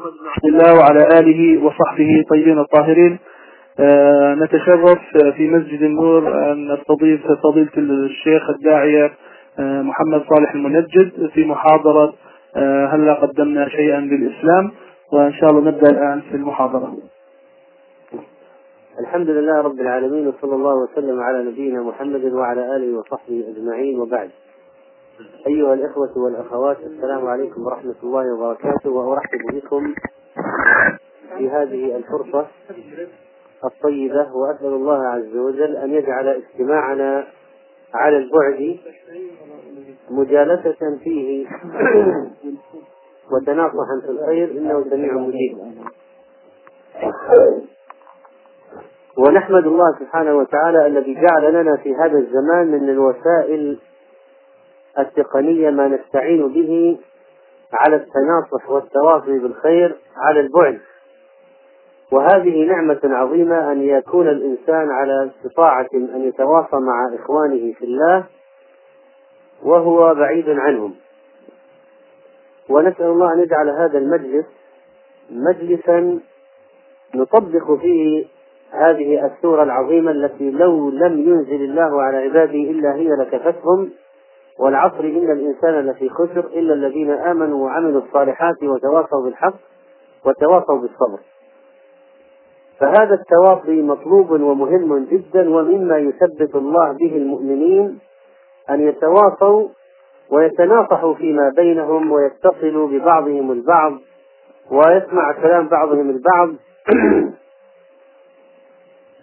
محمد 0.00 0.12
بن 0.12 0.26
عبد 0.28 0.44
الله 0.44 0.74
وعلى 0.78 1.18
آله 1.20 1.64
وصحبه 1.64 2.24
طيبين 2.30 2.58
الطاهرين. 2.58 3.18
آه، 3.80 4.34
نتشرف 4.34 4.98
في 5.36 5.48
مسجد 5.48 5.82
النور 5.82 6.52
أن 6.52 6.72
نستضيف 6.72 7.32
فضيلة 7.42 7.70
الشيخ 7.76 8.50
الداعية 8.50 9.12
آه، 9.58 9.82
محمد 9.82 10.22
صالح 10.28 10.54
المنجد 10.54 11.30
في 11.34 11.44
محاضرة 11.44 12.14
آه، 12.56 12.86
هلا 12.86 13.14
قدمنا 13.14 13.68
شيئا 13.68 14.00
للإسلام؟ 14.00 14.72
وإن 15.12 15.32
شاء 15.32 15.50
الله 15.50 15.60
نبدأ 15.70 15.90
الآن 15.90 16.20
في 16.20 16.36
المحاضرة. 16.36 16.96
الحمد 19.00 19.30
لله 19.30 19.60
رب 19.60 19.80
العالمين 19.80 20.26
وصلى 20.28 20.54
الله 20.54 20.74
وسلم 20.74 21.20
على 21.20 21.44
نبينا 21.44 21.82
محمد 21.82 22.24
وعلى 22.32 22.76
آله 22.76 22.98
وصحبه 22.98 23.44
أجمعين 23.56 23.98
وبعد. 23.98 24.30
أيها 25.46 25.74
الإخوة 25.74 26.18
والأخوات 26.18 26.76
السلام 26.80 27.26
عليكم 27.26 27.66
ورحمة 27.66 27.94
الله 28.02 28.34
وبركاته. 28.34 28.90
وأرحب 28.90 29.38
بكم 29.52 29.94
في 31.38 31.50
هذه 31.50 31.96
الفرصة 31.96 32.46
الطيبة 33.64 34.36
وأسأل 34.36 34.66
الله 34.66 35.06
عز 35.06 35.36
وجل 35.36 35.76
أن 35.76 35.90
يجعل 35.90 36.28
اجتماعنا 36.28 37.26
على 37.94 38.16
البعد 38.16 38.78
مجالسة 40.10 40.98
فيه 41.04 41.46
وتناصحا 43.32 44.00
في 44.04 44.10
الخير. 44.10 44.50
إنه 44.50 44.84
سميع 44.90 45.14
مجيب. 45.14 45.58
ونحمد 49.18 49.66
الله 49.66 49.98
سبحانه 49.98 50.34
وتعالى 50.34 50.86
الذي 50.86 51.14
جعل 51.14 51.52
لنا 51.54 51.76
في 51.76 51.94
هذا 51.94 52.18
الزمان 52.18 52.66
من 52.66 52.90
الوسائل 52.90 53.78
التقنية 54.98 55.70
ما 55.70 55.88
نستعين 55.88 56.48
به 56.48 56.98
على 57.72 57.96
التناصح 57.96 58.70
والتواصي 58.70 59.38
بالخير 59.38 59.96
على 60.16 60.40
البعد. 60.40 60.80
وهذه 62.12 62.64
نعمة 62.64 63.00
عظيمة 63.04 63.72
أن 63.72 63.82
يكون 63.82 64.28
الإنسان 64.28 64.90
على 64.90 65.30
استطاعة 65.30 65.88
أن 65.94 66.28
يتواصى 66.28 66.76
مع 66.76 67.14
إخوانه 67.14 67.72
في 67.72 67.84
الله 67.84 68.24
وهو 69.62 70.14
بعيد 70.14 70.48
عنهم. 70.48 70.94
ونسأل 72.68 73.06
الله 73.06 73.32
أن 73.32 73.38
يجعل 73.40 73.68
هذا 73.68 73.98
المجلس 73.98 74.46
مجلسا 75.30 76.20
نطبق 77.14 77.80
فيه 77.80 78.26
هذه 78.70 79.26
السورة 79.26 79.62
العظيمة 79.62 80.10
التي 80.10 80.50
لو 80.50 80.90
لم 80.90 81.18
ينزل 81.18 81.64
الله 81.64 82.02
على 82.02 82.16
عباده 82.16 82.52
إلا 82.52 82.94
هي 82.94 83.08
لكفتهم 83.08 83.90
والعصر 84.60 85.00
إن 85.00 85.30
الإنسان 85.30 85.86
لفي 85.86 86.08
خسر 86.08 86.40
إلا 86.40 86.74
الذين 86.74 87.10
آمنوا 87.10 87.64
وعملوا 87.64 88.02
الصالحات 88.02 88.62
وتواصوا 88.62 89.24
بالحق 89.24 89.54
وتواصوا 90.26 90.78
بالصبر. 90.78 91.18
فهذا 92.80 93.14
التواصي 93.14 93.82
مطلوب 93.82 94.30
ومهم 94.30 95.04
جدا 95.04 95.50
ومما 95.50 95.98
يثبت 95.98 96.54
الله 96.54 96.92
به 96.92 97.16
المؤمنين 97.16 97.98
أن 98.70 98.80
يتواصوا 98.80 99.68
ويتناصحوا 100.30 101.14
فيما 101.14 101.52
بينهم 101.56 102.12
ويتصلوا 102.12 102.88
ببعضهم 102.88 103.52
البعض 103.52 103.92
ويسمع 104.70 105.32
كلام 105.32 105.68
بعضهم 105.68 106.10
البعض. 106.10 106.48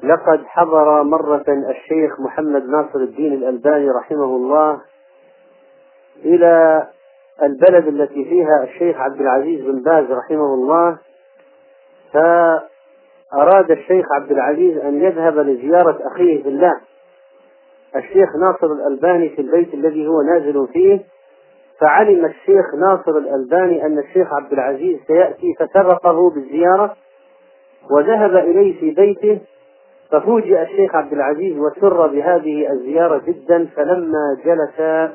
لقد 0.03 0.45
حضر 0.45 1.03
مرة 1.03 1.45
الشيخ 1.69 2.19
محمد 2.19 2.63
ناصر 2.63 2.99
الدين 2.99 3.33
الألباني 3.33 3.89
رحمه 3.89 4.35
الله 4.35 4.81
إلى 6.26 6.84
البلد 7.44 7.88
التي 7.88 8.26
فيها 8.26 8.64
الشيخ 8.64 8.98
عبد 8.98 9.22
العزيز 9.22 9.62
بن 9.62 9.82
باز 9.82 10.12
رحمه 10.12 10.54
الله 10.54 10.98
فأراد 12.14 13.72
الشيخ 13.72 14.06
عبد 14.12 14.32
العزيز 14.32 14.78
أن 14.78 15.02
يذهب 15.04 15.38
لزيارة 15.38 16.00
أخيه 16.12 16.44
في 16.44 16.50
الله. 16.50 16.73
الشيخ 17.95 18.36
ناصر 18.36 18.67
الألباني 18.67 19.30
في 19.30 19.42
البيت 19.42 19.73
الذي 19.73 20.08
هو 20.08 20.22
نازل 20.22 20.67
فيه 20.73 21.00
فعلم 21.80 22.26
الشيخ 22.26 22.66
ناصر 22.76 23.11
الألباني 23.17 23.86
أن 23.86 24.00
الشيخ 24.00 24.33
عبد 24.33 24.54
العزيز 24.54 25.00
سيأتي 25.08 25.54
فسرقه 25.60 26.30
بالزيارة 26.30 26.95
وذهب 27.92 28.36
إليه 28.36 28.80
في 28.80 28.92
بيته 28.92 29.39
ففوجئ 30.11 30.61
الشيخ 30.61 30.95
عبد 30.95 31.14
العزيز 31.14 31.58
وسر 31.58 32.08
بهذه 32.08 32.72
الزيارة 32.72 33.22
جدا 33.27 33.67
فلما 33.76 34.38
جلس 34.45 35.10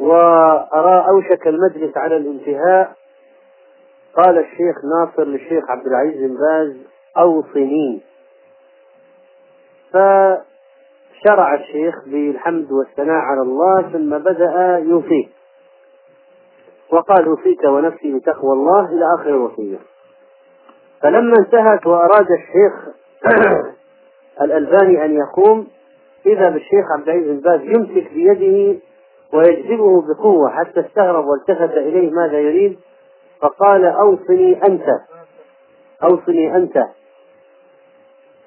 وأرى 0.00 1.06
أوشك 1.08 1.46
المجلس 1.46 1.96
على 1.96 2.16
الانتهاء. 2.16 2.92
قال 4.14 4.38
الشيخ 4.38 4.76
ناصر 4.84 5.24
للشيخ 5.24 5.70
عبد 5.70 5.86
العزيز 5.86 6.30
بن 6.30 6.36
باز 6.36 6.76
أوصني. 7.18 8.00
فشرع 9.92 11.54
الشيخ 11.54 11.94
بالحمد 12.06 12.72
والثناء 12.72 13.16
على 13.16 13.40
الله 13.40 13.82
ثم 13.82 14.18
بدأ 14.18 14.78
يوصيه 14.78 15.26
وقال 16.90 17.26
أوصيك 17.26 17.64
ونفسي 17.64 18.14
بتقوى 18.14 18.52
الله 18.52 18.84
إلى 18.86 19.04
آخر 19.18 19.28
الوصية. 19.28 19.78
فلما 21.02 21.34
انتهت 21.38 21.86
وأراد 21.86 22.26
الشيخ 22.30 22.94
الألباني 24.42 25.04
أن 25.04 25.16
يقوم 25.16 25.66
إذا 26.26 26.50
بالشيخ 26.50 26.84
عبد 26.98 27.08
العزيز 27.08 27.30
بن 27.30 27.40
باز 27.40 27.60
يمسك 27.60 28.12
بيده 28.12 28.78
ويجذبه 29.34 30.02
بقوة 30.02 30.50
حتى 30.50 30.80
استغرب 30.80 31.26
والتفت 31.26 31.76
إليه 31.76 32.10
ماذا 32.10 32.38
يريد. 32.38 32.78
فقال 33.40 33.84
أوصني 33.84 34.62
أنت 34.66 34.86
أوصني 36.02 36.56
أنت. 36.56 36.84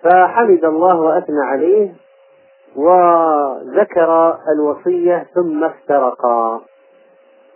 فحمد 0.03 0.65
الله 0.65 1.01
وأثنى 1.01 1.41
عليه 1.41 1.93
وذكر 2.75 4.37
الوصية 4.55 5.27
ثم 5.35 5.63
افترقا. 5.63 6.61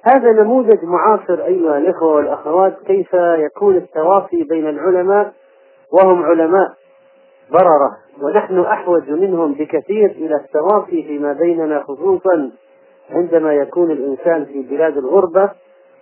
هذا 0.04 0.32
نموذج 0.32 0.84
معاصر 0.84 1.44
أيها 1.44 1.78
الإخوة 1.78 2.16
والأخوات 2.16 2.74
كيف 2.88 3.14
يكون 3.14 3.76
التواصي 3.76 4.44
بين 4.44 4.70
العلماء 4.70 5.34
وهم 5.92 6.24
علماء 6.24 6.74
بررة. 7.52 7.98
ونحن 8.22 8.60
أحوج 8.60 9.10
منهم 9.10 9.54
بكثير 9.54 10.12
إلى 10.12 10.36
التواصي 10.36 11.04
فيما 11.04 11.34
بيننا 11.34 11.84
خصوصا 11.84 12.52
عندما 13.12 13.54
يكون 13.54 13.92
الإنسان 13.92 14.46
في 14.46 14.62
بلاد 14.62 14.98
الغربة 14.98 15.52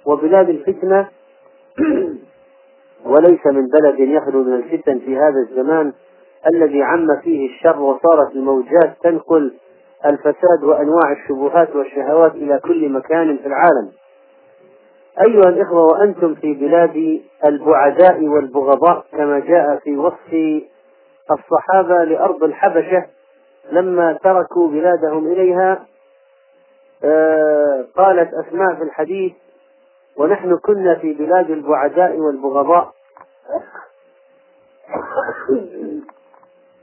وبلاد 0.05 0.49
الفتنة 0.49 1.07
وليس 3.05 3.45
من 3.45 3.67
بلد 3.67 3.99
يخلو 3.99 4.43
من 4.43 4.53
الفتن 4.53 4.99
في 4.99 5.17
هذا 5.17 5.39
الزمان 5.49 5.93
الذي 6.53 6.83
عم 6.83 7.07
فيه 7.23 7.49
الشر 7.49 7.81
وصارت 7.81 8.35
الموجات 8.35 8.93
تنقل 9.03 9.53
الفساد 10.05 10.63
وأنواع 10.63 11.11
الشبهات 11.11 11.75
والشهوات 11.75 12.35
إلى 12.35 12.59
كل 12.59 12.89
مكان 12.89 13.37
في 13.37 13.45
العالم. 13.45 13.91
أيها 15.27 15.49
الإخوة 15.49 15.85
وأنتم 15.85 16.35
في 16.35 16.53
بلاد 16.53 17.21
البعداء 17.45 18.23
والبغضاء 18.23 19.05
كما 19.11 19.39
جاء 19.39 19.79
في 19.83 19.97
وصف 19.97 20.63
الصحابة 21.31 22.03
لأرض 22.03 22.43
الحبشة 22.43 23.05
لما 23.71 24.17
تركوا 24.23 24.67
بلادهم 24.67 25.27
إليها 25.27 25.85
قالت 27.95 28.33
أسماء 28.33 28.75
في 28.75 28.83
الحديث 28.83 29.33
ونحن 30.17 30.57
كنا 30.57 30.95
في 30.95 31.13
بلاد 31.13 31.49
البعداء 31.49 32.17
والبغضاء. 32.17 32.93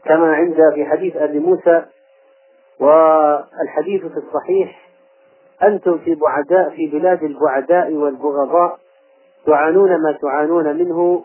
كما 0.04 0.34
عند 0.34 0.56
في 0.75 0.84
حديث 0.84 1.16
أبي 1.16 1.38
موسى 1.38 1.84
والحديث 2.80 4.00
في 4.00 4.16
الصحيح 4.16 4.88
أنتم 5.62 5.98
في 5.98 6.14
بعداء 6.14 6.70
في 6.70 6.86
بلاد 6.86 7.22
البعداء 7.22 7.92
والبغضاء 7.92 8.78
تعانون 9.47 10.03
ما 10.03 10.19
تعانون 10.22 10.76
منه. 10.76 11.24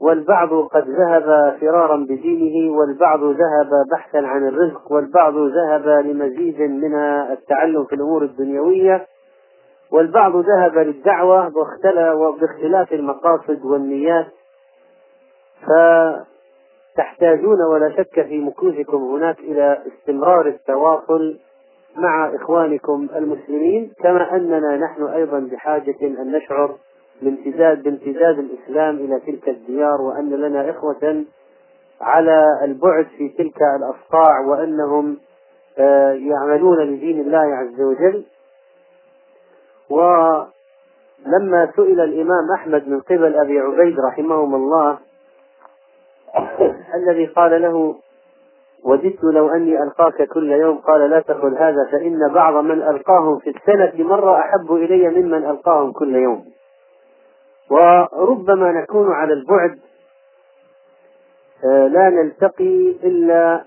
والبعض 0.00 0.48
قد 0.48 0.88
ذهب 0.88 1.56
فرارا 1.60 1.96
بدينه 1.96 2.76
والبعض 2.78 3.24
ذهب 3.24 3.70
بحثا 3.92 4.18
عن 4.18 4.48
الرزق 4.48 4.92
والبعض 4.92 5.34
ذهب 5.36 5.88
لمزيد 5.88 6.60
من 6.60 6.94
التعلم 7.32 7.84
في 7.84 7.94
الأمور 7.94 8.22
الدنيوية 8.22 9.06
والبعض 9.92 10.36
ذهب 10.36 10.78
للدعوة 10.78 11.52
باختلاف 12.40 12.92
المقاصد 12.92 13.64
والنيات. 13.64 14.26
فتحتاجون 16.96 17.62
ولا 17.62 17.90
شك 17.96 18.22
في 18.22 18.38
مكوثكم 18.38 18.96
هناك 18.96 19.38
إلى 19.38 19.82
استمرار 19.86 20.46
التواصل 20.46 21.38
مع 21.96 22.34
إخوانكم 22.34 23.08
المسلمين 23.16 23.92
كما 24.02 24.36
أننا 24.36 24.76
نحن 24.76 25.02
أيضا 25.02 25.38
بحاجة 25.38 25.96
أن 26.02 26.32
نشعر 26.32 26.74
بامتداد 27.22 27.82
بامتداد 27.82 28.38
الإسلام 28.38 28.96
إلى 28.96 29.20
تلك 29.20 29.48
الديار 29.48 30.00
وأن 30.00 30.30
لنا 30.30 30.70
إخوة 30.70 31.24
على 32.00 32.44
البعد 32.64 33.06
في 33.18 33.28
تلك 33.28 33.58
الأصقاع 33.76 34.40
وأنهم 34.40 35.16
آه، 35.78 36.12
يعملون 36.12 36.78
لدين 36.78 37.20
الله 37.20 37.56
عز 37.56 37.80
وجل. 37.80 38.24
لما 41.26 41.72
سئل 41.76 42.00
الإمام 42.00 42.50
أحمد 42.54 42.88
من 42.88 43.00
قبل 43.00 43.36
أبي 43.36 43.60
عبيد 43.60 44.00
رحمهم 44.00 44.54
الله 44.54 44.98
الذي 46.98 47.26
قال 47.26 47.62
له 47.62 47.96
وددت 48.84 49.24
لو 49.24 49.48
أني 49.48 49.82
ألقاك 49.82 50.22
كل 50.22 50.52
يوم 50.52 50.78
قال 50.78 51.10
لا 51.10 51.20
تقل 51.20 51.56
هذا 51.58 51.88
فإن 51.92 52.32
بعض 52.34 52.64
من 52.64 52.82
ألقاهم 52.82 53.38
في 53.38 53.50
السنة 53.50 54.04
مرة 54.04 54.38
أحب 54.38 54.72
إلي 54.72 55.08
ممن 55.08 55.44
ألقاهم 55.50 55.92
كل 55.92 56.16
يوم. 56.16 56.44
وربما 57.70 58.72
نكون 58.72 59.12
على 59.12 59.32
البعد 59.32 59.78
آه، 61.64 61.86
لا 61.86 62.10
نلتقي 62.10 62.90
إلا 63.04 63.64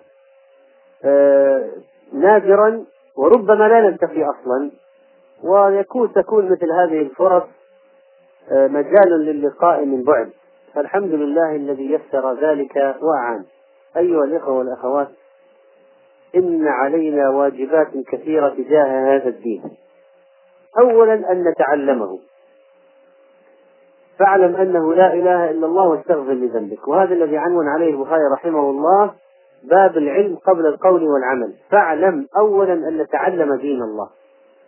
آه، 1.06 1.70
نادرا 2.14 2.86
وربما 3.18 3.68
لا 3.68 3.80
نلتقي 3.82 4.24
أصلا. 4.24 4.72
ويكون 5.44 6.14
تكون 6.14 6.46
مثل 6.46 6.72
هذه 6.72 7.02
الفرص 7.02 7.44
آه، 8.52 8.68
مجال 8.68 9.26
للقاء 9.26 9.86
من 9.86 10.04
بعد. 10.04 10.30
فالحمد 10.74 11.10
لله 11.10 11.56
الذي 11.56 11.92
يسر 11.92 12.34
ذلك 12.34 12.76
وأعان. 13.02 13.46
أيها 13.98 14.24
الإخوة 14.24 14.54
والأخوات 14.54 15.10
إن 16.36 16.68
علينا 16.68 17.30
واجبات 17.30 17.88
كثيرة 18.08 18.50
تجاه 18.50 19.16
هذا 19.16 19.30
الدين. 19.30 19.64
أولا 20.80 21.14
أن 21.14 21.44
نتعلمه. 21.44 22.20
فاعلم 24.20 24.56
أنه 24.56 24.94
لا 24.94 25.14
إله 25.14 25.52
إلا 25.52 25.66
الله 25.66 25.90
واستغفر 25.90 26.34
لذنبك. 26.34 26.88
وهذا 26.88 27.14
الذي 27.14 27.38
عنون 27.38 27.68
عليه 27.68 27.90
البخاري 27.90 28.22
رحمه 28.34 28.70
الله 28.70 29.14
باب 29.64 29.98
العلم 29.98 30.36
قبل 30.36 30.66
القول 30.66 31.04
والعمل. 31.04 31.54
فاعلم 31.70 32.28
أولا 32.38 32.74
أن 32.74 32.98
نتعلم 32.98 33.56
دين 33.56 33.82
الله. 33.82 34.10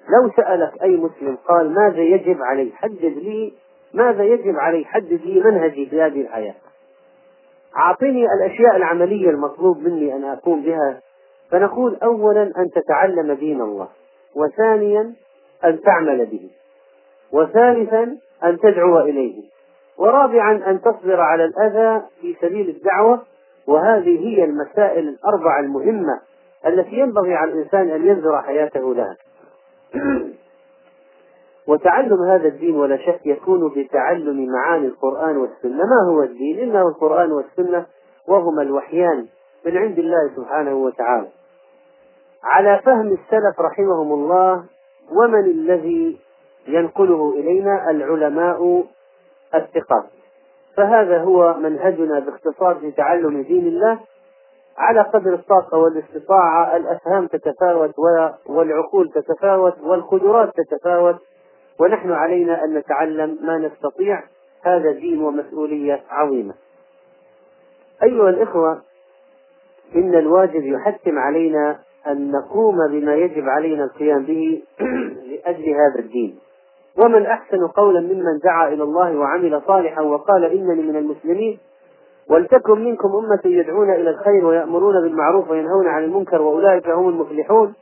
لو 0.09 0.31
سألك 0.35 0.81
أي 0.81 0.97
مسلم 0.97 1.37
قال 1.47 1.73
ماذا 1.73 2.01
يجب 2.01 2.37
علي 2.41 2.71
حدد 2.75 3.03
لي 3.03 3.53
ماذا 3.93 4.23
يجب 4.23 4.55
علي 4.55 4.85
حدد 4.85 5.21
لي 5.25 5.41
منهجي 5.43 5.85
في 5.85 6.01
هذه 6.01 6.21
الحياة؟ 6.21 6.55
أعطني 7.77 8.25
الأشياء 8.33 8.75
العملية 8.75 9.29
المطلوب 9.29 9.77
مني 9.77 10.15
أن 10.15 10.23
أقوم 10.23 10.63
بها. 10.63 11.01
فنقول 11.51 11.97
أولا 12.03 12.43
أن 12.43 12.69
تتعلم 12.75 13.33
دين 13.33 13.61
الله 13.61 13.87
وثانيا 14.35 15.13
أن 15.65 15.81
تعمل 15.81 16.25
به 16.25 16.49
وثالثا 17.31 18.17
أن 18.43 18.59
تدعو 18.59 18.99
إليه. 18.99 19.43
ورابعا 19.97 20.51
أن 20.67 20.81
تصبر 20.81 21.21
على 21.21 21.45
الأذى 21.45 22.05
في 22.21 22.35
سبيل 22.41 22.69
الدعوة 22.69 23.21
وهذه 23.67 24.27
هي 24.27 24.43
المسائل 24.43 25.07
الأربعة 25.07 25.59
المهمة 25.59 26.19
التي 26.67 26.95
ينبغي 26.95 27.33
على 27.33 27.51
الإنسان 27.51 27.89
أن 27.89 28.07
ينذر 28.07 28.41
حياته 28.41 28.95
لها. 28.95 29.15
وتعلم 31.67 32.23
هذا 32.23 32.47
الدين 32.47 32.75
ولا 32.75 32.97
شك 32.97 33.19
يكون 33.25 33.73
بتعلم 33.75 34.51
معاني 34.51 34.87
القرآن 34.87 35.37
والسنة. 35.37 35.85
ما 35.85 36.11
هو 36.11 36.23
الدين؟ 36.23 36.59
إنه 36.59 36.87
القرآن 36.87 37.31
والسنة 37.31 37.85
وهما 38.27 38.61
الوحيان 38.61 39.25
من 39.65 39.77
عند 39.77 39.99
الله 39.99 40.31
سبحانه 40.35 40.75
وتعالى. 40.75 41.27
على 42.45 42.81
فهم 42.85 43.07
السلف 43.07 43.59
رحمهم 43.59 44.13
الله 44.13 44.63
ومن 45.11 45.39
الذي 45.39 46.19
ينقله 46.67 47.33
إلينا 47.37 47.91
العلماء 47.91 48.83
الثقات 49.55 50.05
فهذا 50.77 51.23
هو 51.23 51.53
منهجنا 51.53 52.19
باختصار 52.19 52.75
في 52.75 52.91
تعلم 52.91 53.41
دين 53.41 53.67
الله 53.67 53.99
على 54.77 55.01
قدر 55.01 55.33
الطاقة 55.33 55.77
والاستطاعة 55.77 56.77
الأفهام 56.77 57.27
تتفاوت 57.27 57.93
والعقول 58.45 59.11
تتفاوت 59.11 59.79
والقدرات 59.81 60.53
تتفاوت 60.55 61.15
ونحن 61.79 62.11
علينا 62.11 62.63
أن 62.63 62.73
نتعلم 62.73 63.37
ما 63.41 63.57
نستطيع. 63.57 64.23
هذا 64.61 64.91
دين 64.91 65.21
ومسؤولية 65.21 66.03
عظيمة. 66.09 66.53
أيها 68.03 68.29
الإخوة 68.29 68.81
إن 69.95 70.15
الواجب 70.15 70.65
يحتم 70.65 71.19
علينا 71.19 71.79
أن 72.07 72.31
نقوم 72.31 72.77
بما 72.91 73.15
يجب 73.15 73.49
علينا 73.49 73.83
القيام 73.83 74.25
به 74.25 74.63
لأجل 75.29 75.69
هذا 75.69 75.99
الدين. 75.99 76.39
ومن 76.99 77.25
أحسن 77.25 77.67
قولا 77.67 77.99
ممن 77.99 78.39
دعا 78.43 78.67
إلى 78.67 78.83
الله 78.83 79.17
وعمل 79.17 79.61
صالحا 79.67 80.01
وقال 80.01 80.45
إنني 80.45 80.81
من 80.81 80.95
المسلمين 80.95 81.59
ولتكن 82.29 82.85
منكم 82.85 83.09
أمة 83.15 83.41
يدعون 83.45 83.89
إلى 83.93 84.09
الخير 84.09 84.45
ويأمرون 84.45 85.01
بالمعروف 85.01 85.49
وينهون 85.49 85.87
عن 85.87 86.03
المنكر 86.03 86.41
وأولئك 86.41 86.89
هم 86.89 87.09
المفلحون. 87.09 87.73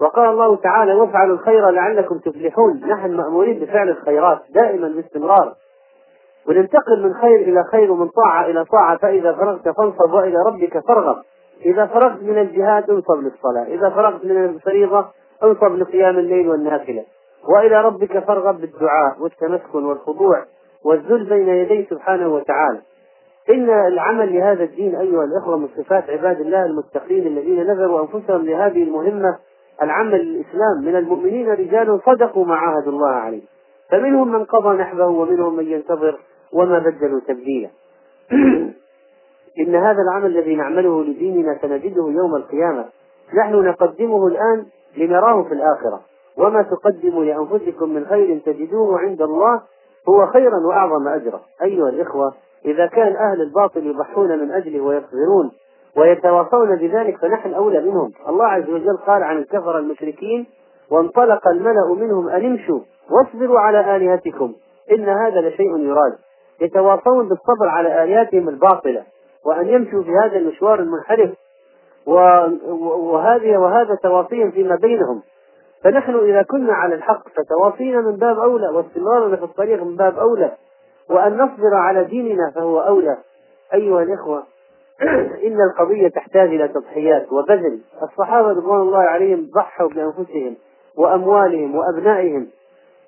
وقال 0.00 0.28
الله 0.30 0.56
تعالى 0.56 0.94
وافعلوا 0.94 1.34
الخير 1.34 1.70
لعلكم 1.70 2.18
تفلحون. 2.18 2.80
نحن 2.88 3.16
مأمورين 3.16 3.58
بفعل 3.58 3.88
الخيرات 3.88 4.38
دائما 4.54 4.88
باستمرار. 4.88 5.54
وننتقل 6.48 7.02
من 7.02 7.14
خير 7.14 7.36
إلى 7.36 7.64
خير 7.72 7.92
ومن 7.92 8.08
طاعة 8.08 8.46
إلى 8.46 8.64
طاعة 8.64 8.96
فإذا 8.96 9.32
فرغت 9.32 9.68
فانصب 9.68 10.14
وإلى 10.14 10.36
ربك 10.46 10.86
فارغب. 10.86 11.16
إذا 11.64 11.86
فرغت 11.86 12.22
من 12.22 12.38
الجهاد 12.38 12.90
انصب 12.90 13.18
للصلاة 13.20 13.64
إذا 13.64 13.90
فرغت 13.90 14.24
من 14.24 14.44
الفريضة 14.44 15.06
انصب 15.44 15.76
لقيام 15.76 16.18
الليل 16.18 16.48
والنافلة. 16.48 17.04
وإلى 17.48 17.82
ربك 17.82 18.18
فارغب 18.18 18.60
بالدعاء 18.60 19.16
والتمسكن 19.20 19.84
والخضوع 19.84 20.44
والذل 20.84 21.24
بين 21.24 21.48
يديه 21.48 21.86
سبحانه 21.90 22.34
وتعالى. 22.34 22.80
إن 23.50 23.70
العمل 23.70 24.34
لهذا 24.34 24.64
الدين 24.64 24.94
أيها 24.94 25.24
الإخوة 25.24 25.56
من 25.56 25.68
صفات 25.76 26.10
عباد 26.10 26.40
الله 26.40 26.64
المتقين 26.64 27.26
الذين 27.26 27.66
نذروا 27.66 28.00
أنفسهم 28.00 28.42
لهذه 28.42 28.82
المهمة 28.82 29.38
العمل 29.82 30.20
للإسلام. 30.20 30.84
من 30.84 30.96
المؤمنين 30.96 31.48
رجال 31.48 32.00
صدقوا 32.06 32.44
ما 32.44 32.54
عاهدوا 32.54 32.92
الله 32.92 33.10
عليه. 33.10 33.42
فمنهم 33.90 34.32
من 34.32 34.44
قضى 34.44 34.76
نحبه 34.76 35.06
ومنهم 35.06 35.56
من 35.56 35.66
ينتظر 35.66 36.18
وما 36.52 36.78
بدلوا 36.78 37.20
تبديلا. 37.28 37.68
إن 39.60 39.74
هذا 39.74 40.02
العمل 40.02 40.26
الذي 40.26 40.54
نعمله 40.54 41.04
لديننا 41.04 41.58
سنجده 41.62 42.04
يوم 42.08 42.36
القيامة. 42.36 42.84
نحن 43.34 43.54
نقدمه 43.54 44.26
الآن 44.26 44.66
لنراه 44.96 45.42
في 45.42 45.54
الآخرة. 45.54 46.09
وما 46.38 46.62
تقدموا 46.62 47.24
لأنفسكم 47.24 47.94
من 47.94 48.06
خير 48.06 48.38
تجدوه 48.46 48.98
عند 48.98 49.22
الله 49.22 49.62
هو 50.08 50.26
خيرا 50.26 50.66
وأعظم 50.68 51.08
أجرا 51.08 51.40
أيها 51.62 51.88
الإخوة 51.88 52.34
إذا 52.64 52.86
كان 52.86 53.16
أهل 53.16 53.42
الباطل 53.42 53.86
يضحون 53.86 54.38
من 54.38 54.50
أجله 54.50 54.80
ويصبرون 54.80 55.50
ويتواصون 55.96 56.76
بذلك 56.76 57.16
فنحن 57.16 57.54
أولى 57.54 57.80
منهم. 57.80 58.12
الله 58.28 58.46
عز 58.46 58.70
وجل 58.70 58.96
قال 59.06 59.22
عن 59.22 59.38
الكفر 59.38 59.78
المشركين 59.78 60.46
وانطلق 60.90 61.48
الملأ 61.48 61.94
منهم 61.94 62.28
أن 62.28 62.44
امشوا 62.44 62.80
واصبروا 63.10 63.60
على 63.60 63.96
آلهتكم 63.96 64.54
إن 64.92 65.08
هذا 65.08 65.40
لشيء 65.40 65.78
يراد. 65.78 66.12
يتواصون 66.60 67.28
بالصبر 67.28 67.68
على 67.68 68.04
آلهتهم 68.04 68.48
الباطلة 68.48 69.02
وأن 69.46 69.68
يمشوا 69.68 70.02
في 70.02 70.10
هذا 70.10 70.36
المشوار 70.36 70.78
المنحرف 70.78 71.30
وهذه 72.06 73.56
وهذا 73.56 73.94
تواصيهم 74.02 74.50
فيما 74.50 74.76
بينهم. 74.76 75.22
فنحن 75.84 76.14
إذا 76.14 76.42
كنا 76.42 76.72
على 76.72 76.94
الحق 76.94 77.28
فتواصينا 77.28 78.00
من 78.00 78.16
باب 78.16 78.38
أولى 78.38 78.68
واستمرارنا 78.68 79.36
في 79.36 79.42
الطريق 79.42 79.82
من 79.82 79.96
باب 79.96 80.18
أولى 80.18 80.52
وأن 81.10 81.32
نصبر 81.32 81.74
على 81.74 82.04
ديننا 82.04 82.50
فهو 82.54 82.80
أولى. 82.80 83.16
أيها 83.74 84.02
الإخوة 84.02 84.42
إن 85.46 85.60
القضية 85.70 86.08
تحتاج 86.08 86.48
إلى 86.48 86.68
تضحيات 86.68 87.32
وبذل. 87.32 87.80
الصحابة 88.02 88.48
رضوان 88.48 88.80
الله 88.80 89.02
عليهم 89.02 89.50
ضحوا 89.54 89.88
بأنفسهم 89.88 90.56
وأموالهم 90.96 91.74
وأبنائهم. 91.74 92.46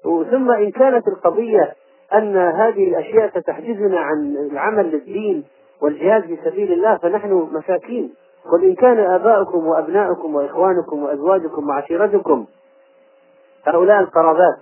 ثم 0.02 0.50
إن 0.50 0.70
كانت 0.70 1.08
القضية 1.08 1.74
أن 2.14 2.36
هذه 2.36 2.88
الأشياء 2.88 3.30
ستحجزنا 3.40 4.00
عن 4.00 4.36
العمل 4.50 4.90
للدين 4.90 5.44
والجهاد 5.82 6.22
في 6.22 6.38
سبيل 6.44 6.72
الله 6.72 6.96
فنحن 6.96 7.48
مساكين. 7.52 8.14
قل 8.52 8.64
إن 8.64 8.74
كان 8.74 8.98
آباؤكم 8.98 9.66
وأبناؤكم 9.66 10.34
وإخوانكم 10.34 11.02
وأزواجكم 11.02 11.68
وعشيرتكم 11.68 12.46
هؤلاء 13.66 14.00
القرابات. 14.00 14.56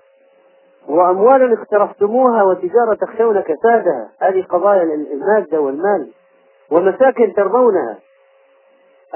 وأموالا 0.89 1.55
اقترفتموها 1.55 2.43
وتجارة 2.43 2.95
تخشون 3.01 3.41
كسادها. 3.41 4.09
هذه 4.21 4.43
قضايا 4.43 4.83
المادة 4.83 5.61
والمال 5.61 6.11
ومساكن 6.71 7.33
ترضونها. 7.33 7.99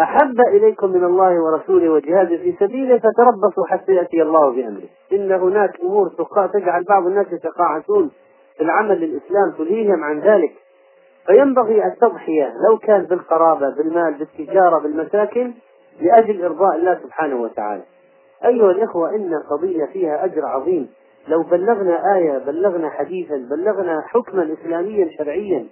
أحب 0.01 0.41
إليكم 0.41 0.91
من 0.91 1.05
الله 1.05 1.41
ورسوله 1.41 1.89
وجهاد 1.89 2.29
في 2.29 2.57
سبيله 2.61 2.99
فتربصوا 2.99 3.67
حتى 3.69 3.93
يأتي 3.93 4.23
الله 4.23 4.51
بأمره. 4.51 4.89
إن 5.13 5.33
هناك 5.33 5.81
أمور 5.81 6.09
تجعل 6.53 6.85
بعض 6.85 7.07
الناس 7.07 7.27
يتقاعسون 7.33 8.11
في 8.57 8.63
العمل 8.65 9.01
للإسلام 9.01 9.51
تلهيهم 9.59 10.05
عن 10.05 10.21
ذلك. 10.21 10.53
فينبغي 11.27 11.87
التضحية 11.87 12.53
لو 12.69 12.79
كان 12.79 13.03
بالقرابة 13.05 13.71
بالمال 13.71 14.15
بالتجارة 14.15 14.79
بالمساكن 14.79 15.55
لأجل 16.01 16.45
إرضاء 16.45 16.77
الله 16.77 16.99
سبحانه 17.03 17.37
وتعالى. 17.37 17.83
أيها 18.47 18.71
الإخوة 18.71 19.15
إن 19.15 19.35
قضية 19.51 19.85
فيها 19.85 20.25
أجر 20.25 20.47
عظيم. 20.47 20.89
لو 21.29 21.43
بلغنا 21.43 22.17
آية 22.17 22.39
بلغنا 22.39 22.91
حديثا 22.91 23.37
بلغنا 23.51 24.03
حكما 24.07 24.53
إسلاميا 24.53 25.09
شرعيا 25.19 25.67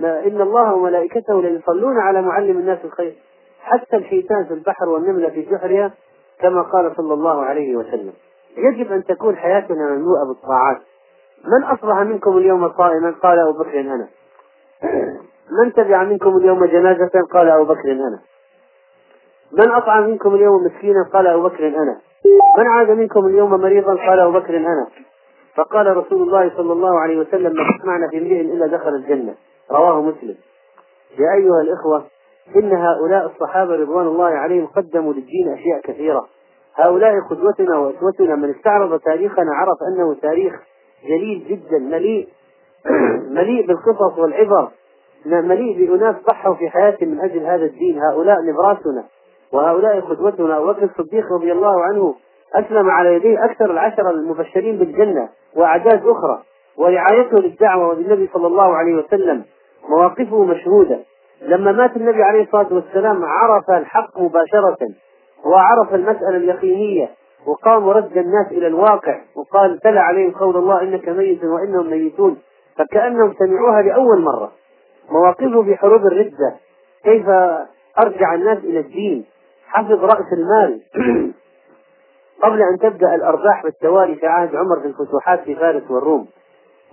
ما 0.00 0.26
إن 0.26 0.40
الله 0.40 0.74
وملائكته 0.74 1.42
ليصلون 1.42 1.98
على 1.98 2.22
معلم 2.22 2.58
الناس 2.58 2.78
الخير. 2.84 3.14
حتى 3.60 3.96
الحيتان 3.96 4.44
في 4.44 4.54
البحر 4.54 4.88
والنملة 4.88 5.28
في 5.28 5.42
جحرها 5.42 5.92
كما 6.40 6.62
قال 6.62 6.96
صلى 6.96 7.14
الله 7.14 7.44
عليه 7.44 7.76
وسلم. 7.76 8.12
يجب 8.56 8.92
أن 8.92 9.04
تكون 9.04 9.36
حياتنا 9.36 9.90
مملوءة 9.90 10.24
بالطاعات. 10.28 10.80
من 11.44 11.64
أصبح 11.64 11.98
منكم 12.00 12.38
اليوم 12.38 12.72
صائما؟ 12.76 13.14
قال 13.22 13.38
أبو 13.38 13.58
بكر 13.58 13.80
أنا 13.80 14.08
من 15.62 15.72
تبع 15.72 16.04
منكم 16.04 16.36
اليوم 16.36 16.64
جنازة؟ 16.64 17.10
قال 17.32 17.48
أبو 17.48 17.64
بكر 17.64 17.92
أنا 17.92 18.20
من 19.52 19.70
أطعم 19.72 20.10
منكم 20.10 20.34
اليوم 20.34 20.64
مسكينا؟ 20.64 21.08
قال 21.12 21.26
أبو 21.26 21.42
بكر 21.42 21.68
أنا 21.68 21.98
من 22.58 22.66
عاد 22.66 22.90
منكم 22.90 23.26
اليوم 23.26 23.50
مريضا؟ 23.50 23.94
قال 23.94 24.20
أبو 24.20 24.32
بكر 24.32 24.56
أنا. 24.56 24.86
فقال 25.54 25.96
رسول 25.96 26.22
الله 26.22 26.50
صلى 26.56 26.72
الله 26.72 27.00
عليه 27.00 27.18
وسلم 27.18 27.52
ما 27.52 27.78
تسمعنا 27.78 28.08
في 28.08 28.18
امرئ 28.18 28.40
إلا 28.40 28.66
دخل 28.66 28.88
الجنة. 28.88 29.34
رواه 29.70 30.02
مسلم. 30.02 30.34
يا 31.18 31.34
أيها 31.34 31.60
الإخوة 31.60 32.04
إن 32.56 32.72
هؤلاء 32.72 33.26
الصحابة 33.26 33.76
رضوان 33.76 34.06
الله 34.06 34.24
عليهم 34.24 34.66
قدموا 34.66 35.12
للدين 35.12 35.52
أشياء 35.52 35.80
كثيرة. 35.84 36.26
هؤلاء 36.74 37.20
قدوتنا 37.30 37.78
وأسوتنا 37.78 38.36
من 38.36 38.50
استعرض 38.50 39.00
تاريخنا 39.00 39.54
عرف 39.54 39.78
أنه 39.88 40.14
تاريخ 40.14 40.62
جليل 41.04 41.44
جدا 41.48 41.78
مليء 41.78 42.28
مليء 43.38 43.66
بالقصص 43.66 44.18
والعبر 44.18 44.68
مليء 45.26 45.78
بأناس 45.78 46.16
ضحوا 46.28 46.54
في 46.54 46.70
حياتهم 46.70 47.08
من 47.08 47.20
أجل 47.20 47.46
هذا 47.46 47.64
الدين. 47.64 47.98
هؤلاء 48.02 48.36
نبراسنا 48.42 49.04
وهؤلاء 49.52 50.00
قدوتنا 50.00 50.58
أبو 50.58 50.66
بكر 50.72 50.84
الصديق 50.84 51.32
رضي 51.32 51.52
الله 51.52 51.82
عنه 51.84 52.14
أسلم 52.54 52.90
على 52.90 53.14
يديه 53.14 53.44
أكثر 53.44 53.70
العشرة 53.70 54.10
المبشرين 54.10 54.78
بالجنة 54.78 55.28
وأعداد 55.56 56.06
أخرى 56.06 56.42
ورعايته 56.76 57.38
للدعوة 57.38 57.88
وللنبي 57.88 58.30
صلى 58.34 58.46
الله 58.46 58.76
عليه 58.76 58.94
وسلم 58.94 59.44
مواقفه 59.88 60.44
مشهودة. 60.44 60.98
لما 61.42 61.72
مات 61.72 61.96
النبي 61.96 62.22
عليه 62.22 62.42
الصلاة 62.42 62.66
والسلام 62.74 63.24
عرف 63.24 63.70
الحق 63.70 64.20
مباشرة 64.20 64.78
وعرف 65.44 65.94
المسألة 65.94 66.36
اليقينية 66.36 67.10
وقام 67.46 67.88
رد 67.88 68.16
الناس 68.16 68.46
إلى 68.50 68.66
الواقع 68.66 69.20
وقال 69.36 69.78
تلا 69.78 70.00
عليهم 70.00 70.30
قول 70.30 70.56
الله 70.56 70.82
إنك 70.82 71.08
ميت 71.08 71.44
وإنهم 71.44 71.90
ميتون. 71.90 72.38
فكأنهم 72.78 73.34
سمعوها 73.38 73.82
لأول 73.82 74.22
مرة. 74.22 74.52
مواقفه 75.10 75.62
في 75.62 75.76
حروب 75.76 76.06
الردة 76.06 76.54
كيف 77.04 77.28
أرجع 78.04 78.34
الناس 78.34 78.58
إلى 78.58 78.80
الدين؟ 78.80 79.24
حفظ 79.72 80.04
رأس 80.04 80.32
المال. 80.32 80.80
قبل 82.42 82.62
أن 82.62 82.78
تبدأ 82.78 83.14
الأرباح 83.14 83.62
بالتوالي 83.62 84.14
في 84.14 84.26
عهد 84.26 84.56
عمر 84.56 84.80
في 84.80 84.86
الفتوحات 84.86 85.40
في 85.40 85.54
فارس 85.54 85.90
والروم. 85.90 86.26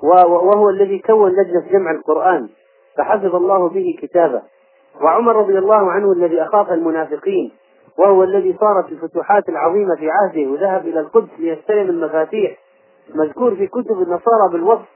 وهو 0.04 0.70
الذي 0.70 1.00
كون 1.00 1.32
لجنة 1.32 1.72
جمع 1.72 1.92
القرآن 1.92 2.50
فحفظ 2.98 3.36
الله 3.36 3.70
به 3.70 3.98
كتابه. 4.02 4.42
وعمر 5.02 5.36
رضي 5.36 5.58
الله 5.58 5.92
عنه 5.92 6.12
الذي 6.12 6.44
أخاف 6.44 6.72
المنافقين 6.72 7.52
وهو 7.98 8.24
الذي 8.24 8.58
صار 8.60 8.84
في 8.84 8.92
الفتوحات 8.92 9.50
العظيمة 9.50 9.96
في 9.96 10.10
عهده 10.10 10.52
وذهب 10.52 10.88
إلى 10.88 11.00
القدس 11.00 11.30
ليستلم 11.40 11.90
المفاتيح. 11.90 12.58
مذكور 13.16 13.56
في 13.56 13.68
كتب 13.68 14.02
النصارى 14.02 14.50
بالوصف 14.52 14.88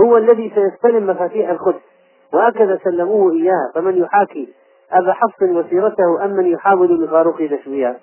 هو 0.00 0.16
الذي 0.16 0.52
سيستلم 0.54 1.06
مفاتيح 1.06 1.50
القدس. 1.50 1.82
وهكذا 2.32 2.78
سلموه 2.84 3.32
إياها 3.32 3.72
فمن 3.74 3.96
يحاكي 4.02 4.48
أبا 4.92 5.12
حفص 5.12 5.42
وسيرته 5.42 6.24
أم 6.24 6.30
من 6.30 6.46
يحاول 6.46 7.04
لفاروق 7.04 7.42
دشويها 7.42 8.00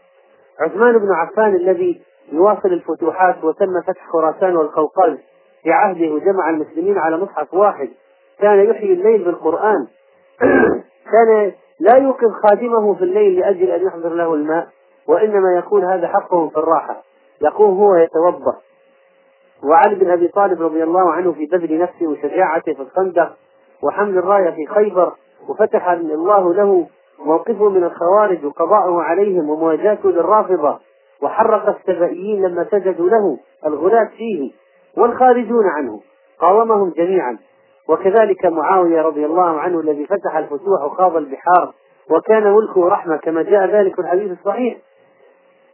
عثمان 0.60 0.98
بن 0.98 1.12
عفان 1.12 1.56
الذي 1.56 2.02
يواصل 2.32 2.74
الفتوحات 2.74 3.44
وتم 3.44 3.82
فتح 3.88 4.08
خراسان 4.10 4.56
والقوقاز 4.56 5.18
في 5.64 5.72
عهده 5.72 6.12
وجمع 6.12 6.50
المسلمين 6.50 6.98
على 6.98 7.18
مصحف 7.18 7.54
واحد. 7.54 7.90
كان 8.40 8.70
يحيي 8.70 8.94
الليل 8.94 9.24
بالقرآن. 9.24 9.88
كان 11.12 11.52
لا 11.80 11.98
يوقظ 11.98 12.32
خادمه 12.32 12.94
في 12.94 13.04
الليل 13.04 13.40
لأجل 13.40 13.70
أن 13.70 13.88
يحضر 13.88 14.14
له 14.14 14.34
الماء 14.34 14.68
وإنما 15.08 15.58
يكون 15.58 15.84
هذا 15.84 16.08
حقه 16.08 16.50
في 16.50 16.58
الراحة. 16.58 17.04
يقوم 17.42 17.78
هو 17.78 17.96
يتوضأ 17.96 18.56
وعلي 19.64 19.96
بن 19.96 20.12
أبي 20.12 20.28
طالب 20.28 20.62
رضي 20.62 20.84
الله 20.84 21.12
عنه 21.12 21.32
في 21.32 21.46
بذل 21.46 21.80
نفسه 21.80 22.08
وشجاعته 22.08 22.74
في 22.74 22.82
الخندق 22.82 23.36
وحمل 23.84 24.18
الراية 24.18 24.50
في 24.50 24.66
خيبر 24.66 25.14
وفتح 25.50 25.90
الله 25.90 26.54
له 26.54 26.88
موقفه 27.26 27.70
من 27.70 27.84
الخوارج 27.84 28.46
وقضاءه 28.46 29.02
عليهم 29.02 29.50
ومواجهته 29.50 30.10
للرافضة 30.10 30.80
وحرق 31.22 31.76
السبائيين 31.78 32.42
لما 32.42 32.66
سجدوا 32.72 33.10
له 33.10 33.38
الغلاة 33.66 34.10
فيه 34.18 34.52
والخارجون 34.98 35.66
عنه 35.68 36.00
قاومهم 36.40 36.90
جميعا. 36.90 37.38
وكذلك 37.90 38.46
معاوية 38.46 39.02
رضي 39.02 39.26
الله 39.26 39.60
عنه 39.60 39.80
الذي 39.80 40.06
فتح 40.06 40.38
الفتوح 40.38 40.84
وخاض 40.84 41.16
البحار 41.16 41.74
وكان 42.12 42.54
ملكه 42.54 42.88
رحمة 42.88 43.18
كما 43.18 43.42
جاء 43.42 43.66
ذلك 43.66 43.96
في 43.96 44.02
الحديث 44.02 44.32
الصحيح. 44.32 44.78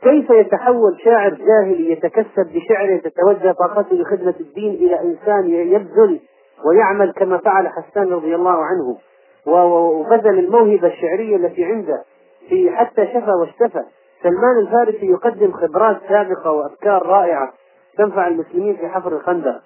كيف 0.01 0.29
يتحول 0.29 0.97
شاعر 1.03 1.33
جاهلي 1.33 1.91
يتكسب 1.91 2.47
بشعره 2.53 2.97
تتوجه 2.97 3.51
طاقته 3.51 3.95
لخدمة 3.95 4.35
الدين 4.39 4.73
إلى 4.73 5.01
إنسان 5.01 5.49
يبذل 5.49 6.19
ويعمل 6.65 7.13
كما 7.13 7.37
فعل 7.37 7.67
حسان 7.67 8.13
رضي 8.13 8.35
الله 8.35 8.65
عنه؟ 8.65 8.97
وبذل 9.45 10.39
الموهبة 10.39 10.87
الشعرية 10.87 11.35
التي 11.35 11.65
عنده 11.65 12.03
في 12.49 12.71
حتى 12.71 13.07
شفى 13.07 13.31
واشتفى. 13.31 13.83
سلمان 14.23 14.57
الفارسي 14.59 15.05
يقدم 15.05 15.51
خبرات 15.51 15.97
سابقة 16.09 16.51
وأفكار 16.51 17.05
رائعة 17.05 17.53
تنفع 17.97 18.27
المسلمين 18.27 18.75
في 18.75 18.87
حفر 18.87 19.15
الخندق. 19.15 19.61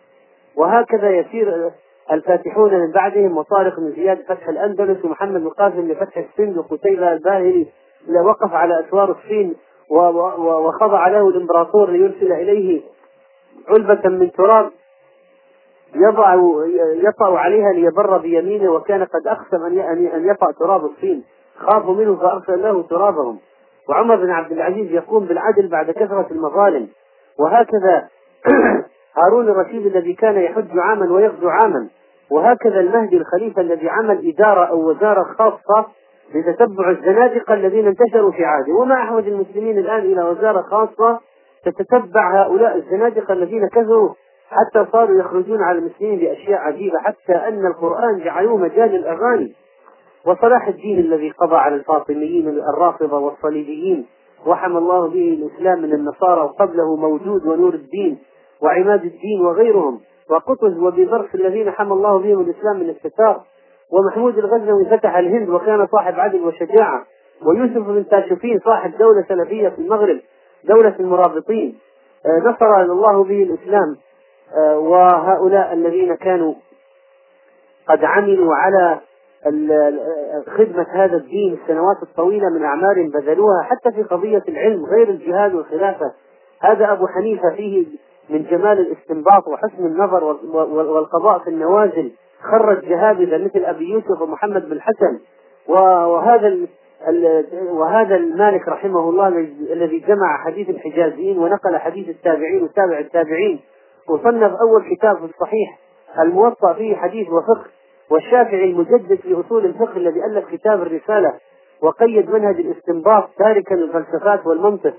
وهكذا 0.58 1.10
يسير 1.10 1.72
الفاتحون 2.12 2.74
من 2.74 2.92
بعدهم 2.92 3.38
وطارق 3.38 3.80
بن 3.80 3.92
زياد 3.92 4.22
فتح 4.28 4.48
الأندلس 4.48 5.06
ومحمد 5.06 5.42
بن 5.42 5.50
قاسم 5.50 5.92
لفتح 5.92 6.18
السند 6.18 6.58
وقتيبة 6.58 7.14
الباهلي 7.14 7.68
وقف 8.26 8.54
على 8.54 8.80
أسوار 8.88 9.12
الصين 9.12 9.56
وخضع 10.48 11.08
له 11.08 11.30
الإمبراطور 11.30 11.90
ليرسل 11.90 12.32
إليه 12.32 12.82
علبة 13.70 14.10
من 14.10 14.32
تراب. 14.32 14.72
يضع 15.96 16.36
يطأ 16.94 17.38
عليها 17.38 17.74
ليبر 17.74 18.18
بيمينه 18.18 18.72
وكان 18.72 19.04
قد 19.04 19.28
أقسم 19.28 19.66
أن 19.66 20.08
أن 20.08 20.30
يطأ 20.30 20.52
تراب 20.52 20.86
الصين. 20.86 21.24
خافوا 21.58 21.96
منه 21.96 22.16
فأرسل 22.16 22.62
له 22.62 22.84
ترابهم. 22.84 23.38
وعمر 23.90 24.16
بن 24.16 24.30
عبد 24.30 24.52
العزيز 24.52 24.92
يقوم 24.92 25.26
بالعدل 25.26 25.68
بعد 25.68 25.92
كثرة 25.92 26.28
المظالم. 26.32 26.88
وهكذا 27.40 28.08
هارون 29.18 29.50
الرشيد 29.50 29.86
الذي 29.86 30.14
كان 30.14 30.38
يحج 30.38 30.80
عاما 30.80 31.14
ويغزو 31.14 31.50
عاما. 31.50 31.88
وهكذا 32.32 32.80
المهدي 32.80 33.18
الخليفة 33.18 33.62
الذي 33.62 33.90
عمل 33.90 34.34
إدارة 34.34 34.66
أو 34.66 34.90
وزارة 34.90 35.24
خاصة 35.24 35.86
لتتبع 36.36 36.90
الزنادقة 36.90 37.54
الذين 37.54 37.88
انتشروا 37.88 38.32
في 38.32 38.46
عهده. 38.46 38.74
وما 38.74 38.96
أحوج 38.96 39.28
المسلمين 39.28 39.78
الآن 39.78 40.00
إلى 40.00 40.24
وزارة 40.24 40.62
خاصة 40.62 41.20
تتتبع 41.66 42.42
هؤلاء 42.42 42.76
الزنادقة 42.76 43.34
الذين 43.34 43.68
كثروا 43.68 44.14
حتى 44.50 44.92
صاروا 44.92 45.20
يخرجون 45.20 45.64
على 45.64 45.80
المسلمين 45.80 46.20
بأشياء 46.20 46.60
عجيبة 46.60 47.00
حتى 47.00 47.34
أن 47.34 47.66
القرآن 47.66 48.24
جعلوه 48.24 48.58
مجال 48.58 48.96
الأغاني. 48.96 49.54
وصلاح 50.26 50.68
الدين 50.68 51.00
الذي 51.00 51.30
قضى 51.30 51.56
على 51.56 51.76
الفاطميين 51.76 52.48
الرافضة 52.48 53.18
والصليبيين. 53.18 54.06
وحمى 54.46 54.78
الله 54.78 55.08
به 55.08 55.40
الإسلام 55.40 55.82
من 55.82 55.94
النصارى 55.94 56.42
وقبله 56.42 56.96
موجود 56.96 57.46
ونور 57.48 57.74
الدين 57.74 58.18
وعماد 58.62 59.04
الدين 59.06 59.42
وغيرهم. 59.42 60.00
وقطز 60.30 60.78
وبيبرس 60.78 61.36
الذين 61.36 61.72
حمى 61.72 61.94
الله 61.94 62.20
بهم 62.20 62.40
الإسلام 62.40 62.80
من 62.80 62.90
الستار. 62.90 63.42
ومحمود 63.92 64.38
الغزنوي 64.38 64.86
فتح 64.86 65.16
الهند 65.16 65.50
وكان 65.50 65.88
صاحب 65.88 66.20
عدل 66.20 66.44
وشجاعة. 66.44 67.06
ويوسف 67.46 67.88
بن 67.88 68.06
تاشفين 68.08 68.60
صاحب 68.60 68.98
دولة 68.98 69.26
سلفية 69.28 69.70
في 69.70 69.80
المغرب 69.80 70.20
دولة 70.64 70.96
المرابطين. 71.00 71.78
آه، 72.26 72.50
نصر 72.50 72.82
الله 72.82 73.24
به 73.24 73.44
الإسلام. 73.44 73.96
وهؤلاء 74.76 75.74
الذين 75.74 76.16
كانوا 76.16 76.54
قد 77.88 78.04
عملوا 78.04 78.56
على 78.56 79.00
خدمة 80.58 80.86
هذا 80.90 81.18
الدين 81.18 81.60
السنوات 81.64 81.98
الطويلة 82.04 82.50
من 82.50 82.64
أعمال 82.64 83.12
بذلوها 83.12 83.64
حتى 83.64 83.92
في 83.92 84.04
قضية 84.04 84.44
العلم 84.48 84.86
غير 84.86 85.10
الجهاد 85.10 85.54
والخلافة. 85.54 86.14
هذا 86.62 86.92
أبو 86.92 87.08
حنيفة 87.08 87.50
فيه 87.56 87.86
من 88.30 88.44
جمال 88.44 88.80
الاستنباط 88.80 89.48
وحسن 89.48 89.86
النظر 89.86 90.24
والقضاء 90.54 91.40
في 91.40 91.50
النوازل. 91.50 92.12
خرج 92.42 92.86
جهابذة 92.86 93.38
مثل 93.38 93.66
أبي 93.66 93.90
يوسف 93.90 94.22
ومحمد 94.22 94.70
بن 94.70 94.82
حسن 94.82 95.20
وهذا 95.68 96.58
وهذا 97.70 98.16
المالك 98.16 98.68
رحمه 98.68 99.10
الله 99.10 99.28
الذي 99.72 100.00
جمع 100.00 100.44
حديث 100.46 100.70
الحجازيين 100.70 101.38
ونقل 101.38 101.78
حديث 101.78 102.10
التابعين 102.10 102.64
وتابع 102.64 103.00
التابعين. 103.00 103.60
وصنف 104.10 104.52
أول 104.62 104.96
كتاب 104.96 105.18
في 105.18 105.26
الصحيح 105.26 105.80
الموطأ 106.20 106.74
فيه 106.74 106.96
حديث 106.96 107.28
وفقه 107.30 107.66
والشافعي 108.10 108.64
المجدد 108.64 109.16
في 109.16 109.40
أصول 109.40 109.66
الفقه 109.66 109.98
الذي 109.98 110.26
ألف 110.26 110.46
كتاب 110.52 110.82
الرسالة 110.82 111.34
وقيد 111.82 112.30
منهج 112.30 112.60
الاستنباط 112.60 113.30
تاركا 113.38 113.76
الفلسفات 113.76 114.46
والمنطق 114.46 114.94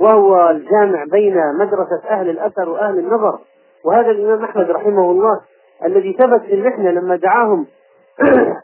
وهو 0.00 0.50
الجامع 0.50 1.04
بين 1.04 1.36
مدرسة 1.58 2.08
أهل 2.08 2.30
الأثر 2.30 2.68
وأهل 2.68 2.98
النظر. 2.98 3.38
وهذا 3.84 4.10
الإمام 4.10 4.44
أحمد 4.44 4.70
رحمه 4.70 5.10
الله 5.10 5.40
الذي 5.84 6.12
ثبت 6.12 6.40
في 6.40 6.54
المحنة 6.54 6.90
لما 6.90 7.16
دعاهم 7.16 7.66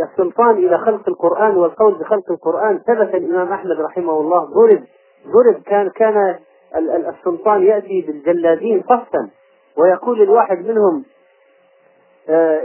السلطان 0.00 0.50
إلى 0.50 0.78
خلق 0.78 1.08
القرآن 1.08 1.56
والقول 1.56 1.94
بخلق 1.94 2.30
القرآن 2.30 2.78
ثبت 2.78 3.14
الإمام 3.14 3.52
أحمد 3.52 3.80
رحمه 3.80 4.20
الله 4.20 4.44
ضرب 4.44 4.84
ضرب 5.26 5.62
كان 5.66 5.90
كان 5.90 6.38
السلطان 6.78 7.62
يأتي 7.62 8.00
بالجلادين 8.06 8.82
صفا 8.82 9.30
ويقول 9.76 10.22
الواحد 10.22 10.58
منهم 10.66 11.04
آه، 12.28 12.60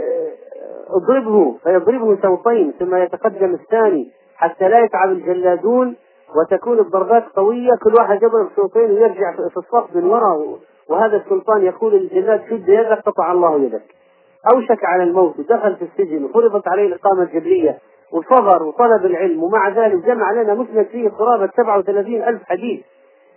اضربه 0.90 1.56
فيضربه 1.64 2.22
سوطين 2.22 2.72
ثم 2.78 2.94
يتقدم 2.96 3.54
الثاني 3.54 4.10
حتى 4.36 4.68
لا 4.68 4.84
يتعب 4.84 5.10
الجلادون 5.10 5.96
وتكون 6.36 6.78
الضربات 6.78 7.24
قوية 7.36 7.70
كل 7.84 7.94
واحد 7.94 8.22
يضرب 8.22 8.48
سوطين 8.56 8.90
ويرجع 8.90 9.32
في 9.32 9.56
الصف 9.56 9.96
من 9.96 10.04
وراء 10.04 10.58
وهذا 10.88 11.16
السلطان 11.16 11.64
يقول 11.64 11.92
للجلاد 11.94 12.42
شد 12.50 12.68
يدك 12.68 13.02
قطع 13.06 13.32
الله 13.32 13.60
يدك. 13.60 13.82
أوشك 14.54 14.84
على 14.84 15.02
الموت 15.02 15.38
ودخل 15.38 15.76
في 15.76 15.84
السجن 15.84 16.24
وفرضت 16.24 16.68
عليه 16.68 16.86
الإقامة 16.86 17.22
الجبرية 17.22 17.78
وصبر 18.12 18.62
وطلب 18.62 19.06
العلم 19.06 19.42
ومع 19.42 19.68
ذلك 19.68 20.04
جمع 20.04 20.32
لنا 20.32 20.54
مسند 20.54 20.86
فيه 20.86 21.08
قرابة 21.08 21.50
37 21.56 22.22
ألف 22.22 22.42
حديث. 22.44 22.80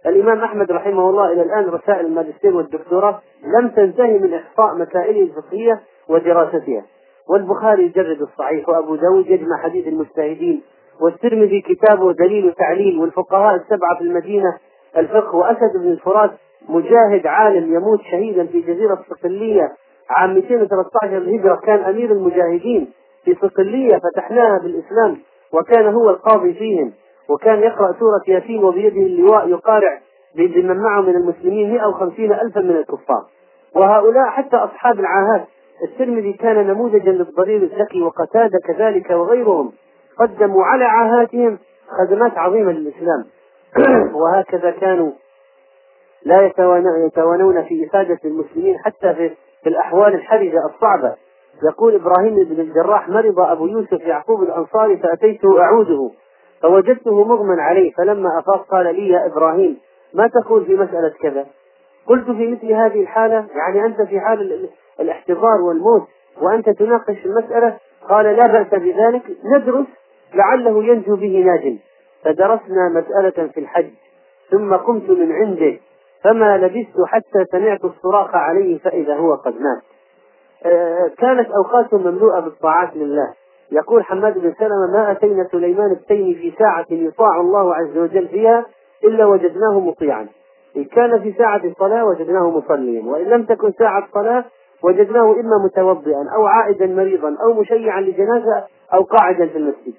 الإمام 0.05 0.43
أحمد 0.43 0.71
رحمه 0.71 1.09
الله 1.09 1.31
إلى 1.33 1.41
الآن 1.41 1.69
رسائل 1.69 2.05
الماجستير 2.05 2.55
والدكتوراه 2.55 3.21
لم 3.43 3.69
تنتهي 3.69 4.19
من 4.19 4.33
إحصاء 4.33 4.75
مسائله 4.75 5.21
الفقهية 5.21 5.79
ودراستها 6.09 6.83
والبخاري 7.29 7.83
يجرد 7.83 8.21
الصحيح 8.21 8.69
وأبو 8.69 8.95
داود 8.95 9.27
يجمع 9.29 9.57
حديث 9.57 9.87
المجتهدين 9.87 10.61
والترمذي 11.01 11.61
كتابه 11.61 12.13
دليل 12.13 12.45
وتعليل 12.47 12.97
والفقهاء 12.99 13.55
السبعة 13.55 13.95
في 13.97 14.01
المدينة 14.03 14.57
الفقه 14.97 15.35
وأسد 15.35 15.71
بن 15.75 15.91
الفرات 15.91 16.31
مجاهد 16.69 17.27
عالم 17.27 17.75
يموت 17.75 18.01
شهيدا 18.01 18.45
في 18.45 18.61
جزيرة 18.61 18.93
الصقلية 19.09 19.71
عام 20.09 20.33
213 20.33 21.17
الهجرة 21.17 21.55
كان 21.55 21.79
أمير 21.79 22.11
المجاهدين 22.11 22.87
في 23.25 23.35
صقلية 23.41 23.97
فتحناها 23.97 24.59
بالإسلام 24.63 25.17
وكان 25.53 25.93
هو 25.93 26.09
القاضي 26.09 26.53
فيهم. 26.53 26.93
وكان 27.29 27.59
يقرأ 27.59 27.93
سورة 27.99 28.21
ياسين 28.27 28.63
وبيده 28.63 29.01
اللواء 29.01 29.49
يقارع 29.49 29.99
بمن 30.35 30.77
معه 30.77 31.01
من 31.01 31.15
المسلمين 31.15 31.71
150 31.71 32.31
ألفا 32.31 32.61
من 32.61 32.75
الكفار. 32.75 33.25
وهؤلاء 33.75 34.25
حتى 34.25 34.55
أصحاب 34.55 34.99
العاهات. 34.99 35.47
الترمذي 35.83 36.33
كان 36.33 36.67
نموذجا 36.67 37.11
للضرير 37.11 37.61
الذكي 37.61 38.01
وقتادة 38.01 38.59
كذلك 38.67 39.09
وغيرهم. 39.09 39.71
قدموا 40.19 40.63
على 40.63 40.85
عاهاتهم 40.85 41.57
خدمات 41.99 42.37
عظيمة 42.37 42.71
للإسلام. 42.71 43.25
وهكذا 44.21 44.71
كانوا 44.71 45.11
لا 46.25 46.51
يتوانون 47.05 47.63
في 47.63 47.87
إفادة 47.87 48.19
المسلمين 48.25 48.77
حتى 48.85 49.13
في, 49.13 49.29
في 49.63 49.69
الأحوال 49.69 50.13
الحرجة 50.13 50.65
الصعبة. 50.65 51.15
يقول 51.63 51.95
إبراهيم 51.95 52.35
بن 52.35 52.61
الجراح 52.61 53.09
مرض 53.09 53.39
أبو 53.39 53.67
يوسف 53.67 54.01
يعقوب 54.01 54.43
الأنصاري 54.43 54.97
فأتيته 54.97 55.61
أعوده. 55.61 56.11
فوجدته 56.61 57.23
مغمى 57.23 57.61
عليه 57.61 57.91
فلما 57.91 58.39
أفاق 58.39 58.67
قال 58.67 58.95
لي 58.95 59.09
يا 59.09 59.25
إبراهيم 59.25 59.77
ما 60.13 60.27
تقول 60.27 60.65
في 60.65 60.75
مسألة 60.75 61.13
كذا؟ 61.21 61.45
قلت 62.07 62.25
في 62.25 62.47
مثل 62.47 62.71
هذه 62.71 63.01
الحالة 63.01 63.45
يعني 63.55 63.85
أنت 63.85 64.01
في 64.01 64.19
حال 64.19 64.69
الاحتضار 64.99 65.61
والموت 65.61 66.07
وأنت 66.41 66.69
تناقش 66.69 67.25
المسألة 67.25 67.77
قال 68.09 68.25
لا 68.25 68.47
بأس 68.47 68.81
بذلك 68.81 69.23
ندرس 69.45 69.87
لعله 70.33 70.83
ينجو 70.83 71.15
به 71.15 71.43
ناج 71.45 71.77
فدرسنا 72.23 72.89
مسألة 72.89 73.47
في 73.47 73.59
الحج 73.59 73.89
ثم 74.51 74.75
قمت 74.75 75.09
من 75.09 75.31
عنده 75.31 75.79
فما 76.23 76.57
لبثت 76.57 77.01
حتى 77.05 77.45
سمعت 77.51 77.85
الصراخ 77.85 78.35
عليه 78.35 78.79
فإذا 78.79 79.15
هو 79.15 79.35
قد 79.35 79.53
مات. 79.53 79.81
آه، 80.65 81.11
كانت 81.17 81.49
أوقات 81.51 81.93
مملوءة 81.93 82.39
بالطاعات 82.39 82.95
لله. 82.95 83.33
يقول 83.71 84.03
حماد 84.03 84.33
بن 84.37 84.53
سلمة 84.59 84.91
ما 84.91 85.11
أتينا 85.11 85.47
سليمان 85.51 85.91
التيمي 85.91 86.35
في 86.35 86.53
ساعة 86.59 86.85
يطاع 86.91 87.39
الله 87.39 87.75
عز 87.75 87.97
وجل 87.97 88.27
فيها 88.27 88.65
إلا 89.03 89.25
وجدناه 89.25 89.79
مطيعا. 89.79 90.27
إن 90.77 90.83
كان 90.83 91.21
في 91.21 91.33
ساعة 91.37 91.61
الصلاة 91.65 92.05
وجدناه 92.05 92.49
مصليا 92.49 93.03
وإن 93.05 93.25
لم 93.25 93.43
تكن 93.45 93.71
ساعة 93.71 94.07
صلاة 94.13 94.45
وجدناه 94.83 95.33
إما 95.33 95.65
متوضئا 95.65 96.25
أو 96.35 96.45
عائدا 96.45 96.85
مريضا 96.87 97.35
أو 97.43 97.53
مشيعا 97.53 98.01
لجنازة 98.01 98.63
أو 98.93 99.03
قاعدا 99.03 99.47
في 99.47 99.57
المسجد. 99.57 99.93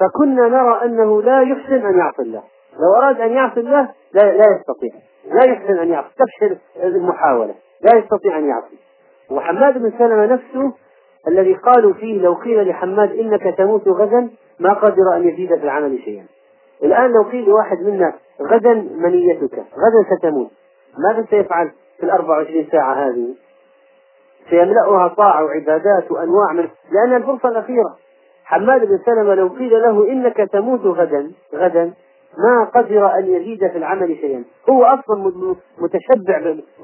فكنا 0.00 0.48
نرى 0.48 0.84
أنه 0.84 1.22
لا 1.22 1.42
يحسن 1.42 1.86
أن 1.86 1.98
يعصي 1.98 2.22
الله. 2.22 2.42
لو 2.72 2.94
أراد 2.96 3.20
أن 3.20 3.32
يعصي 3.32 3.60
الله 3.60 3.88
لا, 4.12 4.22
لا 4.22 4.44
يستطيع. 4.58 4.90
لا 5.32 5.52
يحسن 5.52 5.78
أن 5.78 5.88
يعصي. 5.88 6.08
تفشل 6.18 6.56
المحاولة. 6.82 7.54
لا 7.82 7.98
يستطيع 7.98 8.38
أن 8.38 8.48
يعصي. 8.48 8.78
وحماد 9.30 9.78
بن 9.78 9.92
سلمة 9.98 10.26
نفسه 10.26 10.72
الذي 11.28 11.54
قالوا 11.54 11.92
فيه 11.92 12.22
لو 12.22 12.34
قيل 12.34 12.68
لحماد 12.68 13.12
إنك 13.12 13.54
تموت 13.58 13.88
غدا 13.88 14.30
ما 14.60 14.72
قدر 14.72 15.16
أن 15.16 15.28
يزيد 15.28 15.48
في 15.48 15.64
العمل 15.64 15.98
شيئا. 16.04 16.26
الآن 16.82 17.12
لو 17.12 17.22
قيل 17.22 17.44
لواحد 17.44 17.78
منا 17.78 18.12
غدا 18.42 18.74
منيتك 18.74 19.54
غدا 19.54 20.16
ستموت 20.16 20.50
ماذا 20.98 21.26
سيفعل 21.30 21.70
في 21.98 22.02
الأربع 22.02 22.38
وعشرين 22.38 22.68
ساعة 22.72 22.94
هذه؟ 22.94 23.34
سيملأها 24.50 25.08
طاعة 25.08 25.44
وعبادات 25.44 26.10
وأنواع 26.10 26.52
من 26.52 26.68
لأن 26.92 27.16
الفرصة 27.16 27.48
الأخيرة. 27.48 27.96
حماد 28.44 28.80
بن 28.80 28.98
سلمة 29.06 29.34
لو 29.34 29.48
قيل 29.48 29.82
له 29.82 30.12
إنك 30.12 30.36
تموت 30.36 30.80
غدا 30.80 31.32
غدا 31.54 31.92
ما 32.38 32.64
قدر 32.64 33.18
أن 33.18 33.26
يزيد 33.26 33.68
في 33.68 33.78
العمل 33.78 34.16
شيئا. 34.20 34.44
هو 34.70 34.84
أصلا 34.84 35.32
متشبع 35.78 36.38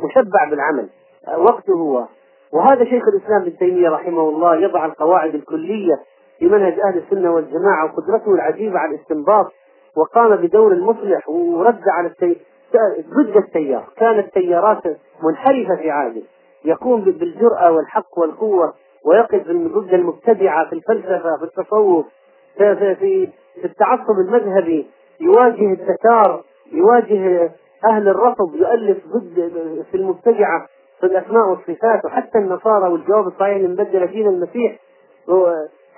مشبع 0.05 0.51
بالعمل. 0.51 0.89
وقته 1.37 1.73
هو 1.73 2.07
وهذا 2.53 2.85
شيخ 2.85 3.03
الإسلام 3.09 3.43
ابن 3.43 3.57
تيمية 3.57 3.89
رحمه 3.89 4.29
الله 4.29 4.57
يضع 4.57 4.87
القواعد 4.87 5.35
الكلية 5.35 5.95
في 6.39 6.47
منهج 6.47 6.73
أهل 6.81 6.99
السنة 6.99 7.31
والجماعة 7.35 7.85
وقدرته 7.85 8.35
العجيبة 8.35 8.79
على 8.79 8.95
الاستنباط 8.95 9.53
وقام 9.97 10.37
بدور 10.37 10.73
المصلح 10.73 11.29
ورد 11.29 11.81
على 11.89 12.07
التي... 12.09 12.37
ضد 13.15 13.37
التيار. 13.37 13.85
كانت 13.97 14.35
تيارات 14.35 14.83
منحرفة 15.23 15.77
في 15.77 15.91
عهده 15.91 16.23
يقوم 16.65 17.01
بالجرأة 17.01 17.73
والحق 17.73 18.19
والقوة 18.19 18.73
ويقف 19.05 19.43
ضد 19.51 19.95
المبتدعة 19.95 20.69
في 20.69 20.73
الفلسفة 20.73 21.37
في 21.37 21.45
التصوف 21.45 22.07
في, 22.59 22.77
في, 22.77 22.95
في, 22.95 23.27
في 23.61 23.65
التعصب 23.65 24.19
المذهبي. 24.29 24.87
يواجه 25.21 25.73
التتار 25.73 26.43
يواجه 26.73 27.51
أهل 27.91 28.09
الرفض 28.09 28.55
يؤلف 28.55 28.99
ضد 29.07 29.53
في 29.91 29.97
المبتدعة. 29.97 30.67
في 31.01 31.07
الأسماء 31.07 31.49
والصفات 31.49 32.05
وحتى 32.05 32.39
النصارى 32.39 32.89
والجواب 32.89 33.27
الصحيح 33.27 33.57
اللي 33.57 33.69
مبدل 33.69 34.07
دين 34.07 34.27
المسيح. 34.27 34.79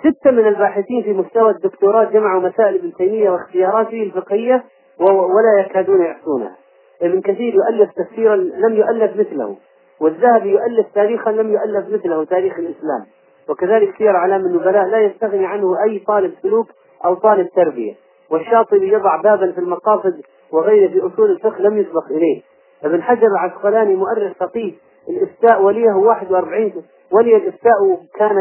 ستة 0.00 0.30
من 0.30 0.48
الباحثين 0.48 1.02
في 1.02 1.12
مستوى 1.12 1.50
الدكتوراه 1.50 2.04
جمعوا 2.04 2.40
مسائل 2.40 2.74
ابن 2.74 2.92
تيمية 2.92 3.30
واختياراته 3.30 4.02
الفقهية 4.02 4.64
ولا 5.10 5.60
يكادون 5.60 6.02
يحصونها. 6.02 6.56
ابن 7.02 7.20
كثير 7.20 7.54
يؤلف 7.54 7.90
تفسيرا 7.92 8.36
لم 8.36 8.74
يؤلف 8.74 9.16
مثله 9.16 9.56
والذهبي 10.00 10.50
يؤلف 10.50 10.86
تاريخا 10.94 11.30
لم 11.32 11.52
يؤلف 11.52 11.88
مثله 11.88 12.24
تاريخ 12.24 12.58
الإسلام. 12.58 13.06
وكذلك 13.48 13.94
سير 13.98 14.16
علام 14.16 14.40
النبلاء 14.40 14.86
لا 14.86 14.98
يستغني 14.98 15.46
عنه 15.46 15.82
أي 15.84 15.98
طالب 15.98 16.32
سلوك 16.42 16.66
أو 17.04 17.14
طالب 17.14 17.48
تربية. 17.48 17.94
والشاطبي 18.30 18.92
يضع 18.92 19.16
بابا 19.16 19.52
في 19.52 19.58
المقاصد 19.58 20.20
وغيره 20.52 20.90
في 20.90 21.06
أصول 21.06 21.30
الفقه 21.30 21.58
لم 21.60 21.78
يسبق 21.78 22.06
إليه. 22.10 22.42
ابن 22.84 23.02
حجر 23.02 23.26
العسقلاني 23.26 23.96
مؤرخ 23.96 24.32
فقيه 24.32 24.72
الإفتاء 25.08 25.62
وليه 25.62 25.92
41 25.92 26.72
ولي 27.12 27.36
الإفتاء 27.36 27.98
كان 28.14 28.34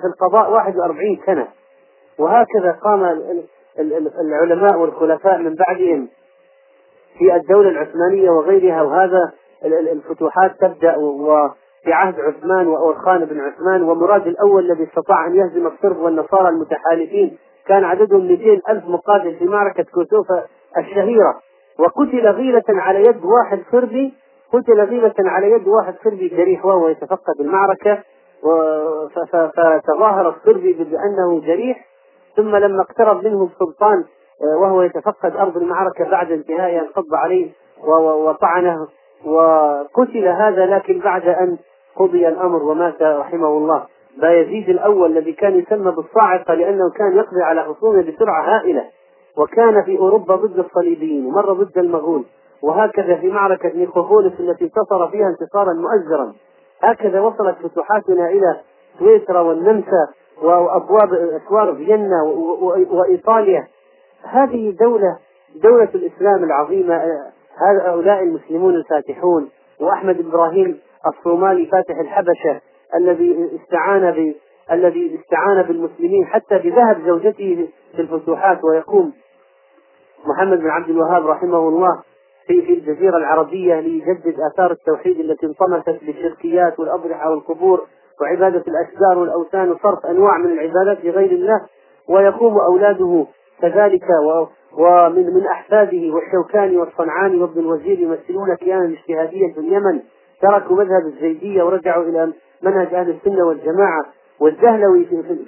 في 0.00 0.06
القضاء 0.06 0.52
41 0.52 1.20
سنة. 1.26 1.48
وهكذا 2.18 2.72
قام 2.82 3.20
العلماء 4.20 4.78
والخلفاء 4.78 5.38
من 5.38 5.54
بعدهم 5.54 6.08
في 7.18 7.36
الدولة 7.36 7.68
العثمانية 7.68 8.30
وغيرها. 8.30 8.82
وهذا 8.82 9.32
الفتوحات 9.64 10.60
تبدأ 10.60 10.96
وفي 10.96 11.92
عهد 11.92 12.20
عثمان 12.20 12.66
وأورخان 12.66 13.24
بن 13.24 13.40
عثمان. 13.40 13.82
ومراد 13.82 14.26
الأول 14.26 14.70
الذي 14.70 14.84
استطاع 14.84 15.26
أن 15.26 15.36
يهزم 15.36 15.66
الصرب 15.66 15.96
والنصارى 15.96 16.48
المتحالفين. 16.48 17.38
كان 17.66 17.84
عددهم 17.84 18.26
200 18.28 18.60
ألف 18.70 18.84
مقاتل 18.84 19.34
في 19.34 19.44
معركة 19.44 19.84
كوسوفا 19.94 20.46
الشهيرة. 20.78 21.40
وقتل 21.78 22.28
غيلة 22.28 22.64
على 22.68 23.00
يد 23.00 23.24
واحد 23.24 23.62
صربي 23.72 24.14
قتل 24.52 24.80
غيلة 24.80 25.14
على 25.18 25.50
يد 25.50 25.68
واحد 25.68 25.94
صربي 26.04 26.28
جريح 26.28 26.66
وهو 26.66 26.88
يتفقد 26.88 27.40
المعركة 27.40 28.02
فتظاهر 29.56 30.28
الصربي 30.28 30.72
بأنه 30.72 31.40
جريح 31.40 31.86
ثم 32.36 32.56
لما 32.56 32.82
اقترب 32.82 33.24
منه 33.24 33.48
السلطان 33.52 34.04
آه، 34.42 34.56
وهو 34.56 34.82
يتفقد 34.82 35.36
أرض 35.36 35.56
المعركة 35.56 36.10
بعد 36.10 36.32
انتهائها 36.32 36.80
انقض 36.80 37.14
عليه 37.14 37.50
وطعنه 37.98 38.88
وقتل 39.24 40.28
هذا 40.28 40.66
لكن 40.66 40.98
بعد 40.98 41.28
أن 41.28 41.58
قضي 41.96 42.28
الأمر 42.28 42.62
ومات 42.62 43.02
رحمه 43.02 43.48
الله. 43.48 43.86
بايزيد 44.20 44.68
الأول 44.68 45.10
الذي 45.18 45.32
كان 45.32 45.58
يسمى 45.58 45.90
بالصاعقة 45.90 46.54
لأنه 46.54 46.90
كان 46.90 47.16
يقضي 47.16 47.42
على 47.42 47.64
خصومه 47.64 48.02
بسرعة 48.02 48.56
هائلة 48.56 48.84
وكان 49.38 49.84
في 49.84 49.98
أوروبا 49.98 50.36
ضد 50.36 50.58
الصليبيين 50.58 51.26
ومرة 51.26 51.52
ضد 51.52 51.78
المغول. 51.78 52.24
وهكذا 52.66 53.16
في 53.16 53.28
معركة 53.28 53.72
نيكوفولس 53.74 54.40
التي 54.40 54.64
انتصر 54.64 55.08
فيها 55.08 55.28
انتصارا 55.28 55.72
مؤزرا. 55.72 56.32
هكذا 56.82 57.20
وصلت 57.20 57.56
فتوحاتنا 57.62 58.28
إلى 58.28 58.60
سويسرا 58.98 59.40
والنمسا 59.40 60.08
وأبواب 60.42 61.14
أسوار 61.14 61.74
فيينا 61.74 62.22
وإيطاليا. 62.90 63.66
هذه 64.22 64.76
دولة 64.80 65.18
دولة 65.62 65.88
الإسلام 65.94 66.44
العظيمة 66.44 67.02
هؤلاء 67.58 68.22
المسلمون 68.22 68.74
الفاتحون 68.74 69.48
وأحمد 69.80 70.26
إبراهيم 70.26 70.78
الصومالي 71.06 71.66
فاتح 71.66 71.98
الحبشة 71.98 72.60
الذي 72.94 73.50
استعان 73.62 74.10
ب 74.10 74.34
الذي 74.72 75.20
استعان 75.20 75.62
بالمسلمين 75.62 76.26
حتى 76.26 76.58
بذهب 76.58 77.02
زوجته 77.06 77.68
في 77.96 78.02
الفتوحات 78.02 78.64
ويقوم 78.64 79.12
محمد 80.26 80.58
بن 80.58 80.68
عبد 80.70 80.88
الوهاب 80.90 81.26
رحمه 81.26 81.68
الله 81.68 82.02
في 82.46 82.62
في 82.62 82.74
الجزيرة 82.74 83.16
العربية 83.16 83.80
ليجدد 83.80 84.34
آثار 84.52 84.70
التوحيد 84.70 85.20
التي 85.20 85.46
انطمست 85.46 86.04
بالشركيات 86.04 86.80
والأضرحة 86.80 87.30
والقبور 87.30 87.86
وعبادة 88.20 88.64
الأشجار 88.68 89.18
والأوثان 89.18 89.70
وصرف 89.70 90.06
أنواع 90.06 90.38
من 90.38 90.52
العبادات 90.52 91.04
لغير 91.04 91.30
الله 91.30 91.60
ويقوم 92.08 92.58
أولاده 92.58 93.26
كذلك 93.62 94.02
ومن 94.78 95.34
من 95.34 95.46
أحفاده 95.46 96.14
والشوكاني 96.14 96.76
والصنعاني 96.76 97.36
وابن 97.42 97.60
الوزير 97.60 97.98
يمثلون 97.98 98.54
كيانا 98.54 98.84
اجتهاديا 98.84 99.52
في 99.54 99.60
اليمن. 99.60 100.00
تركوا 100.42 100.76
مذهب 100.76 101.06
الزيدية 101.06 101.62
ورجعوا 101.62 102.04
إلى 102.04 102.32
منهج 102.62 102.94
أهل 102.94 103.10
السنة 103.10 103.44
والجماعة. 103.46 104.04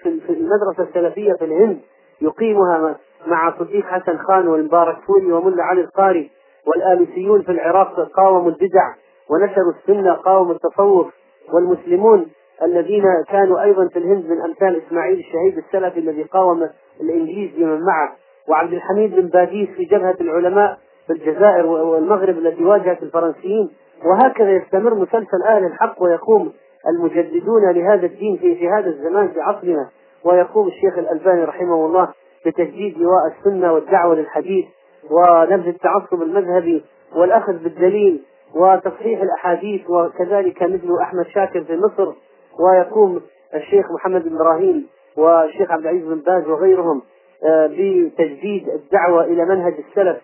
في, 0.03 0.21
في 0.21 0.33
المدرسة 0.33 0.83
السلفية 0.83 1.33
في 1.33 1.45
الهند 1.45 1.79
يقيمها 2.21 2.97
مع 3.27 3.59
صديق 3.59 3.85
حسن 3.87 4.19
خان 4.19 4.49
والمبارك 4.49 4.97
فوري 5.07 5.33
وملا 5.33 5.63
علي 5.65 5.81
القاري. 5.81 6.31
والآلوسيون 6.69 7.43
في 7.43 7.53
العراق 7.53 8.09
قاوموا 8.17 8.51
البدع 8.51 8.95
ونشروا 9.31 9.73
السنة 9.73 10.13
قاوموا 10.13 10.55
التصوف. 10.55 11.07
والمسلمون 11.53 12.27
الذين 12.63 13.05
كانوا 13.29 13.63
أيضا 13.63 13.89
في 13.89 13.99
الهند 13.99 14.27
من 14.27 14.41
أمثال 14.41 14.83
إسماعيل 14.87 15.19
الشهيد 15.19 15.59
السلفي 15.59 16.01
الذي 16.01 16.23
قاوم 16.23 16.69
الإنجليز 17.01 17.51
بمن 17.57 17.81
معه 17.81 18.13
وعبد 18.49 18.73
الحميد 18.73 19.15
بن 19.15 19.29
باديس 19.29 19.69
في 19.69 19.85
جبهة 19.85 20.17
العلماء 20.21 20.79
في 21.07 21.13
الجزائر 21.13 21.67
والمغرب 21.67 22.39
التي 22.39 22.65
واجهت 22.65 23.03
الفرنسيين. 23.03 23.71
وهكذا 24.05 24.51
يستمر 24.51 24.95
مسلسل 24.95 25.43
أهل 25.49 25.65
الحق 25.65 26.03
ويقوم 26.03 26.53
المجددون 26.89 27.71
لهذا 27.71 28.07
الدين 28.07 28.37
في, 28.37 28.69
هذا 28.69 28.87
الزمان 28.91 29.29
في 29.29 29.41
عصرنا. 29.41 29.89
ويقوم 30.25 30.69
الشيخ 30.69 30.99
الألباني 30.99 31.45
رحمه 31.45 31.87
الله 31.87 32.09
بتجديد 32.47 32.99
لواء 32.99 33.27
السنة 33.27 33.73
والدعوة 33.73 34.15
للحديث. 34.15 34.67
ونبذ 35.11 35.69
التعصب 35.69 36.23
المذهبي 36.23 36.85
والأخذ 37.17 37.53
بالدليل 37.53 38.23
وتصحيح 38.55 39.21
الأحاديث 39.21 39.91
وكذلك 39.91 40.63
مثل 40.63 40.99
أحمد 41.03 41.27
شاكر 41.27 41.65
في 41.65 41.77
مصر 41.77 42.13
ويقوم 42.61 43.21
الشيخ 43.55 43.87
محمد 43.93 44.29
بن 44.29 44.37
إبراهيم 44.37 44.87
والشيخ 45.17 45.71
عبد 45.71 45.83
العزيز 45.83 46.05
بن 46.05 46.21
باز 46.21 46.47
وغيرهم 46.49 47.03
آه، 47.45 47.67
بتجديد 47.67 48.69
الدعوة 48.69 49.25
إلى 49.25 49.45
منهج 49.45 49.75
السلف 49.89 50.17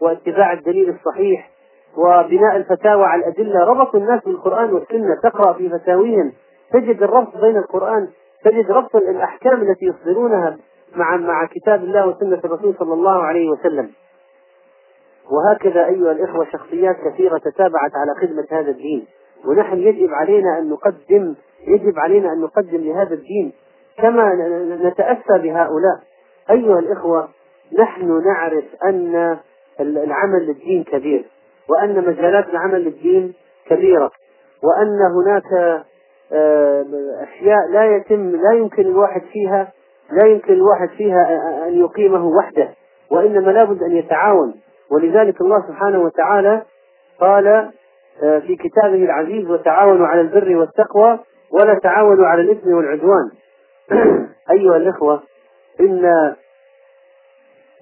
واتباع 0.00 0.52
الدليل 0.52 0.88
الصحيح 0.88 1.50
وبناء 1.96 2.56
الفتاوى 2.56 3.04
على 3.04 3.20
الأدلة. 3.22 3.64
ربطوا 3.64 4.00
الناس 4.00 4.20
بالقرآن 4.24 4.72
والسنة. 4.72 5.20
تقرأ 5.22 5.52
في 5.52 5.68
فتاويهم. 5.68 6.32
تجد 6.72 7.02
الربط 7.02 7.36
بين 7.36 7.56
القرآن. 7.56 8.08
تجد 8.44 8.70
ربط 8.70 8.96
الأحكام 8.96 9.62
التي 9.62 9.86
يصدرونها 9.86 10.56
مع 10.96 11.16
مع 11.16 11.46
كتاب 11.46 11.84
الله 11.84 12.06
وسنة 12.06 12.40
الرسول 12.44 12.74
صلى 12.78 12.94
الله 12.94 13.22
عليه 13.22 13.50
وسلم. 13.50 13.90
وهكذا 15.30 15.86
أيها 15.86 16.12
الإخوة 16.12 16.46
شخصيات 16.52 16.96
كثيرة 17.04 17.38
تتابعت 17.38 17.90
على 17.94 18.14
خدمة 18.20 18.46
هذا 18.50 18.70
الدين. 18.70 19.06
ونحن 19.44 19.78
يجب 19.78 20.14
علينا 20.14 20.58
أن 20.58 20.68
نقدم 20.70 21.34
يجب 21.66 21.98
علينا 21.98 22.32
أن 22.32 22.40
نقدم 22.40 22.78
لهذا 22.78 23.14
الدين 23.14 23.52
كما 23.98 24.34
نتأسى 24.82 25.38
بهؤلاء. 25.42 26.00
أيها 26.50 26.78
الإخوة 26.78 27.28
نحن 27.78 28.24
نعرف 28.24 28.64
أن 28.84 29.38
العمل 29.80 30.46
للدين 30.46 30.84
كبير 30.84 31.24
وأن 31.68 32.06
مجالات 32.06 32.48
العمل 32.48 32.84
للدين 32.84 33.34
كبيرة 33.66 34.10
وأن 34.62 34.98
هناك 35.16 35.82
أشياء 37.22 37.68
لا 37.70 37.96
يتم 37.96 38.36
لا 38.36 38.52
يمكن 38.52 38.82
الواحد 38.82 39.22
فيها 39.32 39.72
لا 40.10 40.26
يمكن 40.28 40.52
الواحد 40.52 40.88
فيها 40.88 41.50
أن 41.68 41.78
يقيمه 41.78 42.26
وحده 42.26 42.68
وإنما 43.10 43.50
لابد 43.50 43.82
أن 43.82 43.96
يتعاون. 43.96 44.54
ولذلك 44.92 45.40
الله 45.40 45.66
سبحانه 45.68 45.98
وتعالى 45.98 46.62
قال 47.20 47.70
آه، 48.22 48.38
في 48.38 48.56
كتابه 48.56 49.04
العزيز 49.04 49.50
وتعاونوا 49.50 50.06
على 50.06 50.20
البر 50.20 50.56
والتقوى 50.56 51.18
ولا 51.50 51.78
تعاونوا 51.82 52.26
على 52.26 52.42
الإثم 52.42 52.72
والعدوان. 52.72 53.30
أيها 54.50 54.76
الإخوة 54.76 55.22
إن 55.80 56.34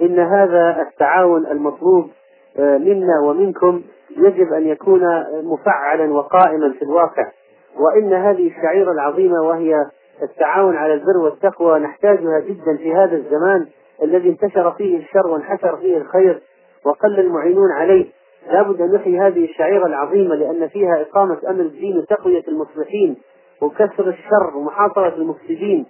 إن 0.01 0.19
هذا 0.19 0.83
التعاون 0.83 1.47
المطلوب 1.47 2.11
آه، 2.59 2.79
منا 2.79 3.21
ومنكم 3.25 3.83
يجب 4.17 4.53
أن 4.53 4.67
يكون 4.67 5.01
مفعلا 5.43 6.13
وقائما 6.13 6.73
في 6.79 6.83
الواقع. 6.83 7.31
وإن 7.79 8.13
هذه 8.13 8.49
الشعيرة 8.49 8.93
العظيمة 8.93 9.43
وهي 9.43 9.75
التعاون 10.23 10.77
على 10.77 10.95
البر 10.95 11.17
والتقوى 11.17 11.79
نحتاجها 11.79 12.41
جدا 12.41 12.77
في 12.77 12.95
هذا 12.95 13.17
الزمان 13.17 13.67
الذي 14.03 14.29
انتشر 14.29 14.71
فيه 14.73 14.99
الشر 14.99 15.27
وانحسر 15.27 15.77
فيه 15.77 15.97
الخير. 15.97 16.43
وقل 16.87 17.21
المعينون 17.21 17.73
عليه 17.73 18.07
لابد 18.53 18.81
أن 18.81 18.93
نحيي 18.93 19.19
هذه 19.21 19.45
الشعيرة 19.45 19.87
العظيمة 19.87 20.35
لأن 20.35 20.69
فيها 20.69 21.01
إقامة 21.03 21.39
أمر 21.49 21.61
الدين 21.61 21.99
وتقوية 21.99 22.45
المصلحين 22.49 23.17
وكسر 23.61 24.09
الشر 24.09 24.57
ومحاصرة 24.57 25.15
المفسدين. 25.17 25.87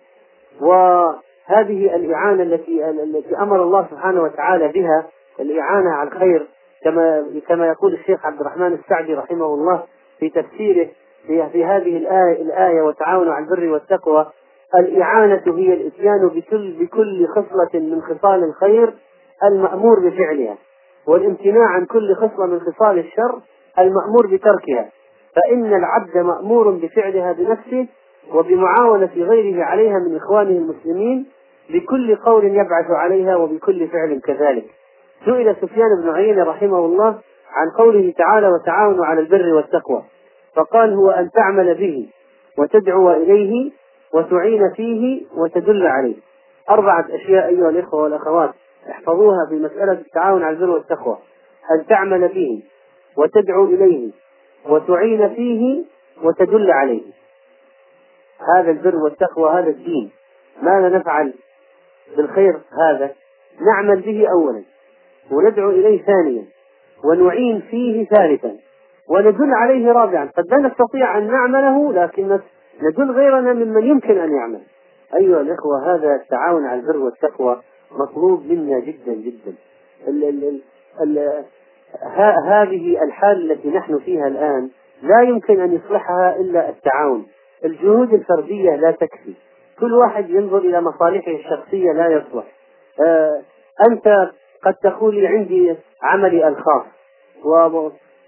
وهذه 0.61 1.97
الإعانة 1.97 2.43
التي 2.43 2.91
التي 2.91 3.37
أمر 3.39 3.63
الله 3.63 3.87
سبحانه 3.91 4.23
وتعالى 4.23 4.69
بها 4.69 5.07
الإعانة 5.41 5.91
على 5.91 6.09
الخير 6.09 6.47
كما 6.85 7.25
كما 7.49 7.67
يقول 7.67 7.95
الشيخ 7.95 8.27
عبد 8.27 8.41
الرحمن 8.41 8.73
السعدي 8.73 9.15
رحمه 9.15 9.47
الله 9.47 9.83
في 10.19 10.29
تفسيره 10.31 10.89
في 11.27 11.65
هذه 11.65 11.97
الآية, 11.97 12.43
الآية 12.43 12.83
وتعاونوا 12.83 13.33
على 13.35 13.45
البر 13.45 13.73
والتقوى 13.73 14.27
الإعانة 14.79 15.43
هي 15.47 15.73
الإتيان 15.75 16.29
بكل 16.29 16.73
بكل 16.81 17.27
خصلة 17.29 17.81
من 17.81 18.03
خصال 18.03 18.45
الخير 18.45 18.95
المأمور 19.45 20.09
بفعلها. 20.09 20.57
والامتناع 21.07 21.69
عن 21.69 21.85
كل 21.87 22.15
خصلة 22.15 22.47
من 22.47 22.61
خصال 22.61 22.99
الشر 22.99 23.41
المأمور 23.79 24.27
بتركها. 24.27 24.91
فإن 25.37 25.75
العبد 25.75 26.17
مأمور 26.19 26.71
بفعلها 26.71 27.33
بنفسه 27.33 27.87
وبمعاونة 28.35 29.11
غيره 29.17 29.65
عليها 29.65 29.99
من 29.99 30.17
إخوانه 30.17 30.51
المسلمين 30.51 31.27
بكل 31.71 32.17
قول 32.17 32.45
يبعث 32.45 32.91
عليها 32.91 33.37
وبكل 33.37 33.89
فعل 33.89 34.21
كذلك. 34.25 34.65
سئل 35.25 35.57
سفيان 35.57 35.89
بن 36.03 36.11
عيينة 36.11 36.45
رحمه 36.45 36.79
الله 36.79 37.19
عن 37.53 37.71
قوله 37.79 38.13
تعالى 38.19 38.49
وتعاونوا 38.49 39.07
على 39.07 39.21
البر 39.21 39.55
والتقوى 39.55 40.03
فقال 40.57 40.95
هو 40.95 41.11
أن 41.11 41.31
تعمل 41.31 41.75
به 41.75 42.09
وتدعو 42.59 43.11
إليه 43.11 43.71
وتعين 44.15 44.71
فيه 44.77 45.23
وتدل 45.37 45.87
عليه 45.87 46.15
أربعة 46.71 47.07
أشياء 47.11 47.49
أيها 47.49 47.69
الإخوة 47.71 48.03
والأخوات. 48.03 48.51
احفظوها 48.91 49.47
في 49.49 49.55
مسألة 49.55 49.93
التعاون 49.93 50.43
على 50.43 50.57
البر 50.57 50.71
والتقوى 50.71 51.19
أن 51.73 51.87
تعمل 51.87 52.29
به 52.29 52.63
وتدعو 53.17 53.65
إليه 53.65 54.11
وتعين 54.69 55.35
فيه 55.35 55.85
وتدل 56.23 56.71
عليه. 56.71 57.03
هذا 58.57 58.71
البر 58.71 58.97
والتقوى 58.97 59.51
هذا 59.51 59.71
الدين 59.71 60.11
ماذا 60.63 60.89
نفعل 60.89 61.35
بالخير 62.17 62.61
هذا؟ 62.89 63.11
نعمل 63.61 64.01
به 64.01 64.29
أولا 64.31 64.63
وندعو 65.31 65.71
إليه 65.71 66.03
ثانيا 66.03 66.45
ونعين 67.05 67.61
فيه 67.71 68.07
ثالثا 68.07 68.57
وندل 69.09 69.55
عليه 69.55 69.93
رابعا. 69.93 70.31
قد 70.37 70.47
لا 70.47 70.57
نستطيع 70.57 71.19
أن 71.19 71.27
نعمله 71.31 71.93
لكن 71.93 72.41
ندل 72.83 73.11
غيرنا 73.11 73.53
ممن 73.53 73.87
يمكن 73.87 74.19
أن 74.19 74.37
يعمل. 74.37 74.61
أيها 75.21 75.41
الإخوة 75.41 75.95
هذا 75.95 76.15
التعاون 76.15 76.67
على 76.67 76.81
البر 76.81 76.97
والتقوى 76.97 77.61
مطلوب 77.99 78.47
منا 78.47 78.79
جدا 78.81 79.15
جدا. 79.15 79.55
ال 80.09 80.25
ال 80.25 80.63
ال 81.01 81.19
ال 81.19 81.45
هذه 82.47 83.03
الحال 83.03 83.51
التي 83.53 83.69
نحن 83.69 83.99
فيها 83.99 84.27
الآن 84.27 84.71
لا 85.03 85.23
يمكن 85.23 85.61
أن 85.61 85.73
يصلحها 85.73 86.37
إلا 86.37 86.69
التعاون. 86.69 87.27
الجهود 87.65 88.15
الفردية 88.15 88.77
لا 88.77 88.91
تكفي. 88.91 89.35
كل 89.81 89.93
واحد 89.95 90.31
ينظر 90.31 90.59
إلى 90.59 90.81
مصالحه 90.81 91.33
الشخصية 91.33 91.93
لا 91.93 92.07
يصلح. 92.07 92.45
آه 93.07 93.43
أنت 93.91 94.31
قد 94.65 94.75
تقول 94.83 95.27
عندي 95.27 95.77
عملي 96.03 96.49
الخاص 96.49 96.87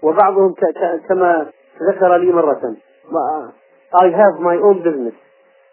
وبعضهم 0.03 0.53
كما 1.09 1.51
ذكر 1.89 2.17
لي 2.17 2.31
مرة 2.31 2.75
I 3.95 4.05
have 4.09 4.39
my 4.39 4.57
own 4.57 4.83
business. 4.83 5.13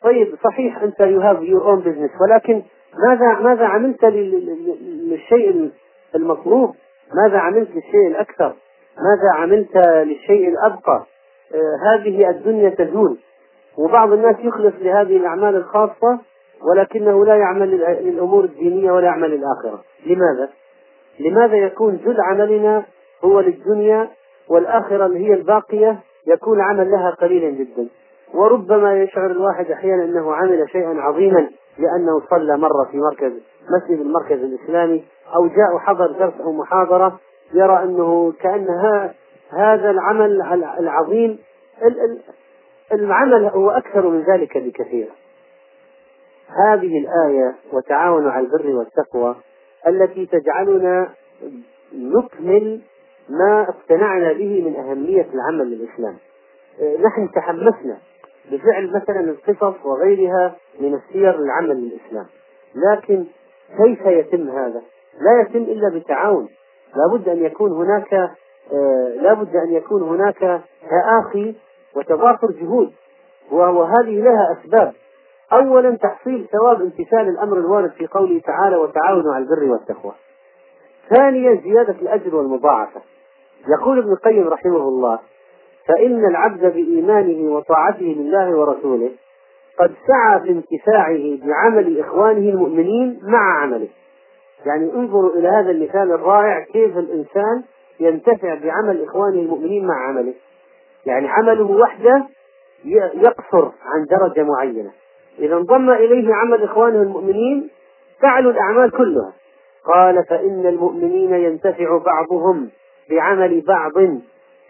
طيب 0.03 0.35
صحيح 0.45 0.83
أنت 0.83 1.03
you 1.03 1.21
have 1.21 1.43
your 1.43 1.63
own 1.63 1.83
business 1.83 2.21
ولكن 2.21 2.63
ماذا 3.09 3.41
ماذا 3.41 3.65
عملت 3.67 4.05
للشيء 4.05 5.71
المطلوب 6.15 6.75
ماذا 7.25 7.39
عملت 7.39 7.69
للشيء 7.71 8.07
الأكثر؟ 8.07 8.55
ماذا 8.99 9.33
عملت 9.35 9.77
للشيء 9.77 10.49
الأبقى؟ 10.49 11.07
آه 11.55 11.77
هذه 11.95 12.31
الدنيا 12.31 12.71
تزول. 12.71 13.19
وبعض 13.79 14.13
الناس 14.13 14.37
يخلص 14.41 14.75
لهذه 14.81 15.17
الأعمال 15.17 15.57
الخاصة 15.57 16.19
ولكنه 16.71 17.25
لا 17.25 17.37
يعمل 17.37 17.71
للأمور 18.05 18.45
الدينية 18.45 18.93
ولا 18.93 19.07
يعمل 19.07 19.31
للآخرة. 19.31 19.83
لماذا؟ 20.07 20.49
لماذا 21.21 21.57
يكون 21.57 21.97
جل 22.05 22.21
عملنا 22.21 22.85
هو 23.25 23.41
للدنيا 23.41 24.09
والآخرة 24.49 25.07
اللي 25.07 25.29
هي 25.29 25.35
الباقية 25.35 25.99
يكون 26.27 26.57
العمل 26.57 26.91
لها 26.91 27.11
قليلا 27.11 27.51
جدا؟ 27.51 27.89
وربما 28.35 29.03
يشعر 29.03 29.31
الواحد 29.31 29.71
أحيانا 29.71 30.05
أنه 30.05 30.35
عمل 30.35 30.67
شيئا 30.73 31.01
عظيما. 31.01 31.51
لأنه 31.81 32.21
صلى 32.31 32.57
مرة 32.57 32.89
في 32.91 32.97
مركز 32.97 33.33
مسجد 33.71 34.01
المركز 34.01 34.43
الإسلامي 34.43 35.05
أو 35.35 35.47
جاء 35.47 35.75
وحضر 35.75 36.13
درس 36.13 36.41
أو 36.41 36.53
محاضرة 36.53 37.21
يرى 37.55 37.83
أنه 37.83 38.33
كأن 38.41 38.67
هذا 39.51 39.91
العمل 39.91 40.43
العظيم 40.79 41.39
العمل 42.93 43.45
هو 43.45 43.71
أكثر 43.71 44.09
من 44.09 44.23
ذلك 44.23 44.59
بكثير. 44.59 45.09
هذه 46.67 46.99
الآية 46.99 47.55
وتعاونوا 47.73 48.31
على 48.31 48.47
البر 48.47 48.67
والتقوى 48.77 49.37
التي 49.87 50.27
تجعلنا 50.27 51.09
نكمل 51.95 52.81
ما 53.29 53.63
اقتنعنا 53.63 54.33
به 54.33 54.63
من 54.65 54.77
أهمية 54.77 55.27
العمل 55.35 55.71
للإسلام 55.71 56.17
نحن 56.81 57.31
تحمسنا 57.35 57.99
بفعل 58.53 58.93
مثلا 59.03 59.21
القصص 59.21 59.75
وغيرها 59.85 60.57
من 60.81 60.95
السير 60.95 61.41
للعمل 61.41 61.77
للإسلام 61.77 62.27
لكن 62.75 63.25
كيف 63.77 64.07
يتم 64.07 64.49
هذا؟ 64.49 64.83
لا 65.21 65.41
يتم 65.41 65.63
إلا 65.63 65.89
بتعاون. 65.89 66.49
لابد 66.97 67.29
أن 67.29 67.45
يكون 67.45 67.73
هناك 67.73 68.15
آه، 68.73 69.15
لابد 69.21 69.57
أن 69.57 69.73
يكون 69.73 70.03
هناك 70.03 70.63
تآخي 70.91 71.55
وتضافر 71.97 72.51
جهود. 72.51 72.93
وهذه 73.53 74.23
لها 74.23 74.57
أسباب. 74.59 74.93
أولا 75.53 75.97
تحصيل 75.97 76.49
ثواب 76.53 76.81
امتثال 76.81 77.29
الأمر 77.29 77.59
الوارد 77.59 77.91
في 77.91 78.07
قوله 78.07 78.41
تعالى 78.41 78.77
وتعاونوا 78.77 79.35
على 79.35 79.45
البر 79.45 79.73
والتقوى. 79.73 80.13
ثانيا 81.17 81.61
زيادة 81.65 81.93
الأجر 81.93 82.37
والمضاعفة. 82.37 83.01
يقول 83.69 83.99
ابن 83.99 84.13
القيم 84.13 84.49
رحمه 84.49 84.89
الله 84.89 85.19
فإن 85.89 86.27
العبد 86.27 86.75
بإيمانه 86.75 87.55
وطاعته 87.55 88.05
لله 88.19 88.57
ورسوله 88.57 89.11
قد 89.79 89.93
سعى 90.07 90.41
في 90.41 90.51
انتفاعه 90.51 91.47
بعمل 91.47 91.99
إخوانه 92.01 92.51
المؤمنين 92.51 93.21
مع 93.23 93.63
عمله. 93.63 93.89
يعني 94.67 94.93
انظروا 94.95 95.35
إلى 95.35 95.49
هذا 95.49 95.71
المثال 95.71 96.13
الرائع 96.13 96.61
كيف 96.61 96.97
الإنسان 96.99 97.63
ينتفع 98.01 98.55
بعمل 98.55 99.05
إخوانه 99.05 99.41
المؤمنين 99.41 99.87
مع 99.87 100.09
عمله. 100.09 100.35
يعني 101.07 101.29
عمله 101.29 101.71
وحده 101.71 102.27
يقصر 103.15 103.65
عن 103.65 104.05
درجة 104.11 104.43
معينة. 104.43 104.91
إذا 105.39 105.57
انضم 105.57 105.91
إليه 105.91 106.35
عمل 106.35 106.63
إخوانه 106.63 107.03
المؤمنين 107.03 107.71
تعلو 108.23 108.51
الأعمال 108.51 108.91
كلها. 108.91 109.33
قال 109.85 110.25
فإن 110.25 110.67
المؤمنين 110.67 111.35
ينتفع 111.35 111.99
بعضهم 111.99 112.71
بعمل 113.11 113.61
بعض 113.61 113.93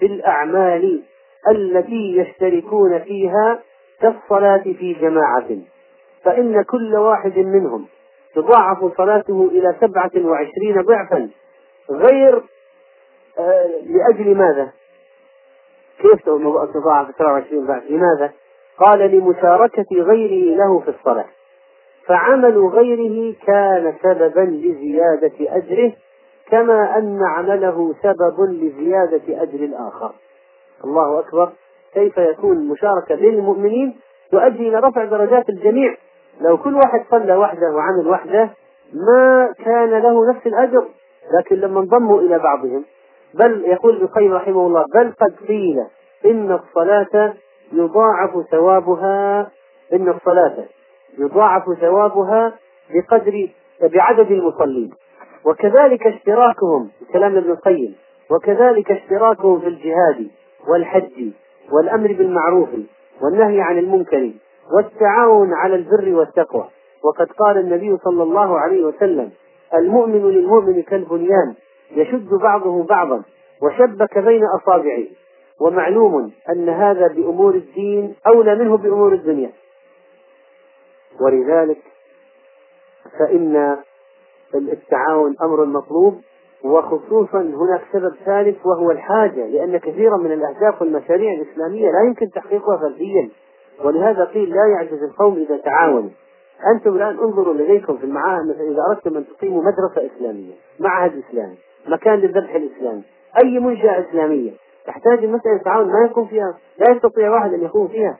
في 0.00 0.06
الأعمال 0.06 1.02
التي 1.50 2.16
يشتركون 2.16 2.98
فيها 2.98 3.62
كالصلاة 4.00 4.62
في 4.62 4.92
جماعة 4.92 5.48
فإن 6.24 6.62
كل 6.62 6.96
واحد 6.96 7.38
منهم 7.38 7.86
تضاعف 8.34 8.96
صلاته 8.96 9.48
إلى 9.52 9.76
سبعة 9.80 10.10
وعشرين 10.16 10.82
ضعفا 10.82 11.30
غير 11.90 12.42
آه 13.38 13.66
لأجل 13.86 14.34
ماذا؟ 14.34 14.72
كيف 15.98 16.24
تضاعف 16.74 17.08
27 17.18 17.66
ضعف؟ 17.66 17.82
لماذا؟ 17.90 18.32
قال 18.78 18.98
لمشاركة 18.98 19.86
غيره 19.92 20.56
له 20.56 20.80
في 20.80 20.88
الصلاة 20.88 21.26
فعمل 22.06 22.58
غيره 22.58 23.34
كان 23.46 23.94
سببا 24.02 24.40
لزيادة 24.40 25.32
أجره 25.40 25.92
كما 26.50 26.98
أن 26.98 27.18
عمله 27.22 27.94
سبب 28.02 28.40
لزيادة 28.40 29.42
أجر 29.42 29.58
الآخر. 29.64 30.12
الله 30.84 31.18
أكبر. 31.20 31.52
كيف 31.94 32.18
يكون 32.18 32.56
المشاركة 32.56 33.14
بين 33.14 33.34
المؤمنين 33.34 33.96
تؤدي 34.30 34.68
إلى 34.68 34.76
رفع 34.76 35.04
درجات 35.04 35.48
الجميع؟ 35.48 35.96
لو 36.40 36.58
كل 36.58 36.74
واحد 36.74 37.04
صلى 37.10 37.36
وحده 37.36 37.66
وعمل 37.74 38.08
وحده 38.08 38.50
ما 38.94 39.52
كان 39.64 39.90
له 39.90 40.30
نفس 40.30 40.46
الأجر. 40.46 40.84
لكن 41.38 41.56
لما 41.56 41.80
انضموا 41.80 42.20
إلى 42.20 42.38
بعضهم 42.38 42.84
بل 43.34 43.64
يقول 43.64 43.94
ابن 43.96 44.04
القيم 44.04 44.32
رحمه 44.32 44.66
الله 44.66 44.84
بل 44.94 45.12
قد 45.20 45.34
قيل 45.48 45.84
إن 46.24 46.52
الصلاة 46.52 47.34
يضاعف 47.72 48.30
ثوابها 48.50 49.50
إن 49.92 50.08
الصلاة 50.08 50.56
يضاعف 51.18 51.64
ثوابها 51.80 52.52
بقدر 52.94 53.48
بعدد 53.82 54.30
المصلين. 54.30 54.90
وكذلك 55.46 56.07
اشتراكهم 56.07 56.90
كلام 57.12 57.37
ابن 57.37 57.50
القيم 57.50 57.94
وكذلك 58.31 58.90
اشتراكهم 58.90 59.61
في 59.61 59.66
الجهاد 59.66 60.31
والحج 60.68 61.31
والأمر 61.72 62.12
بالمعروف 62.12 62.68
والنهي 63.22 63.61
عن 63.61 63.79
المنكر 63.79 64.33
والتعاون 64.76 65.53
على 65.53 65.74
البر 65.74 66.14
والتقوى. 66.14 66.68
وقد 67.05 67.33
قال 67.33 67.59
النبي 67.59 67.96
صلى 68.05 68.22
الله 68.22 68.59
عليه 68.59 68.85
وسلم 68.85 69.31
المؤمن 69.74 70.31
للمؤمن 70.31 70.83
كالبنيان 70.83 71.55
يشد 71.90 72.29
بعضه 72.29 72.85
بعضا 72.85 73.22
وشبك 73.62 74.18
بين 74.18 74.42
أصابعه. 74.44 75.05
ومعلوم 75.61 76.33
أن 76.50 76.68
هذا 76.68 77.07
بأمور 77.07 77.55
الدين 77.55 78.14
أولى 78.26 78.55
منه 78.55 78.76
بأمور 78.76 79.12
الدنيا. 79.12 79.50
ولذلك 81.20 81.83
فإن 83.18 83.76
التعاون 84.54 85.36
أمر 85.42 85.64
مطلوب 85.64 86.20
وخصوصا 86.64 87.40
هناك 87.40 87.80
سبب 87.92 88.14
ثالث 88.24 88.66
وهو 88.66 88.90
الحاجة 88.90 89.46
لأن 89.46 89.76
كثيرا 89.76 90.16
من 90.16 90.32
الأهداف 90.32 90.82
والمشاريع 90.82 91.32
الإسلامية 91.32 91.90
لا 91.90 92.00
يمكن 92.06 92.30
تحقيقها 92.30 92.76
فرديا 92.76 93.30
ولهذا 93.84 94.24
قيل 94.24 94.50
لا 94.50 94.66
يعجز 94.66 95.02
القوم 95.02 95.36
إذا 95.36 95.56
تعاونوا. 95.56 96.10
أنتم 96.74 96.96
الآن 96.96 97.18
انظروا 97.18 97.54
لديكم 97.54 97.96
في 97.96 98.04
المعاهد 98.04 98.44
مثلا 98.44 98.62
إذا 98.62 98.82
أردتم 98.90 99.16
أن 99.16 99.24
تقيموا 99.26 99.62
مدرسة 99.62 100.10
إسلامية 100.16 100.52
معهد 100.80 101.22
إسلامي 101.28 101.56
مكان 101.88 102.18
للذبح 102.18 102.54
الإسلامي 102.54 103.02
أي 103.44 103.58
منشأة 103.58 104.04
إسلامية 104.10 104.50
تحتاج 104.86 105.24
المسألة 105.24 105.56
التعاون 105.56 105.92
ما 105.92 106.04
يكون 106.04 106.26
فيها 106.26 106.54
لا 106.78 106.92
يستطيع 106.92 107.30
واحد 107.30 107.54
أن 107.54 107.62
يكون 107.62 107.88
فيها. 107.88 108.18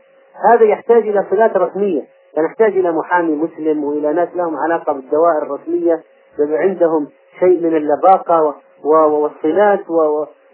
هذا 0.51 0.65
يحتاج 0.65 1.09
إلى 1.09 1.27
صلات 1.31 1.57
رسمية 1.57 2.03
فنحتاج 2.37 2.79
إلى 2.79 2.93
محامي 2.93 3.37
مسلم 3.37 3.85
وإلى 3.85 4.13
ناس 4.13 4.29
لهم 4.35 4.57
علاقة 4.57 4.93
بالدوائر 4.93 5.45
الرسمية 6.39 6.59
عندهم 6.59 7.09
شيء 7.39 7.61
من 7.61 7.77
اللباقة 7.77 8.55
والصلات 8.85 9.81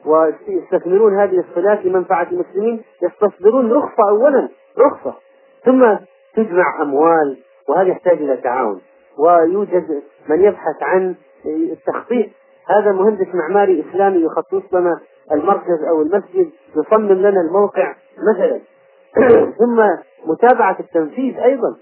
ويستثمرون 0.05 1.19
هذه 1.19 1.45
الصلات 1.49 1.85
لمنفعة 1.85 2.27
المسلمين 2.33 2.83
يستصدرون 3.03 3.73
رخصة 3.73 4.09
أولا 4.09 4.49
رخصة. 4.79 5.15
ثم 5.65 5.97
تجمع 6.37 6.83
أموال 6.83 7.39
وهذا 7.69 7.89
يحتاج 7.89 8.19
إلى 8.19 8.37
تعاون. 8.37 8.81
ويوجد 9.19 10.03
من 10.29 10.45
يبحث 10.45 10.83
عن 10.83 11.15
التخطيط. 11.47 12.27
هذا 12.67 12.93
مهندس 12.93 13.27
معماري 13.35 13.85
إسلامي 13.91 14.19
يخطط 14.25 14.73
لنا 14.73 15.01
المركز 15.33 15.85
أو 15.89 16.03
المسجد 16.03 16.51
يصمم 16.77 17.13
لنا 17.13 17.41
الموقع 17.41 17.95
مثلا. 18.33 18.61
ثم 19.59 19.83
متابعة 20.27 20.77
التنفيذ 20.81 21.39
أيضا. 21.39 21.77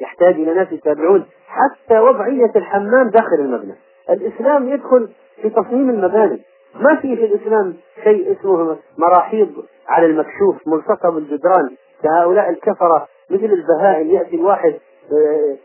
يحتاج 0.00 0.34
إلى 0.34 0.54
ناس 0.54 0.72
يتابعون. 0.72 1.24
حتى 1.46 1.98
وضعية 1.98 2.52
الحمام 2.56 3.08
داخل 3.08 3.36
المبنى. 3.38 3.74
الإسلام 4.10 4.68
يدخل 4.68 5.08
في 5.42 5.50
تصميم 5.50 5.90
المباني. 5.90 6.40
ما 6.80 6.96
في 6.96 7.16
في 7.16 7.24
الإسلام 7.24 7.74
شيء 8.04 8.32
اسمه 8.32 8.76
مراحيض 8.98 9.48
على 9.88 10.06
المكشوف 10.06 10.56
ملصقة 10.66 11.10
بالجدران. 11.10 11.76
كهؤلاء 12.02 12.50
الكفرة 12.50 13.06
مثل 13.30 13.44
البهائم 13.44 14.10
يأتي 14.10 14.36
الواحد 14.36 14.74
آه، 15.12 15.56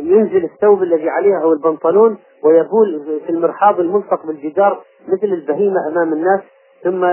ينزل 0.00 0.44
الثوب 0.44 0.82
الذي 0.82 1.08
عليه 1.08 1.42
أو 1.42 1.52
البنطلون 1.52 2.18
ويبول 2.42 3.20
في 3.26 3.30
المرحاض 3.30 3.80
الملصق 3.80 4.26
بالجدار 4.26 4.82
مثل 5.08 5.26
البهيمة 5.26 5.88
أمام 5.88 6.12
الناس. 6.12 6.40
ثم 6.84 7.04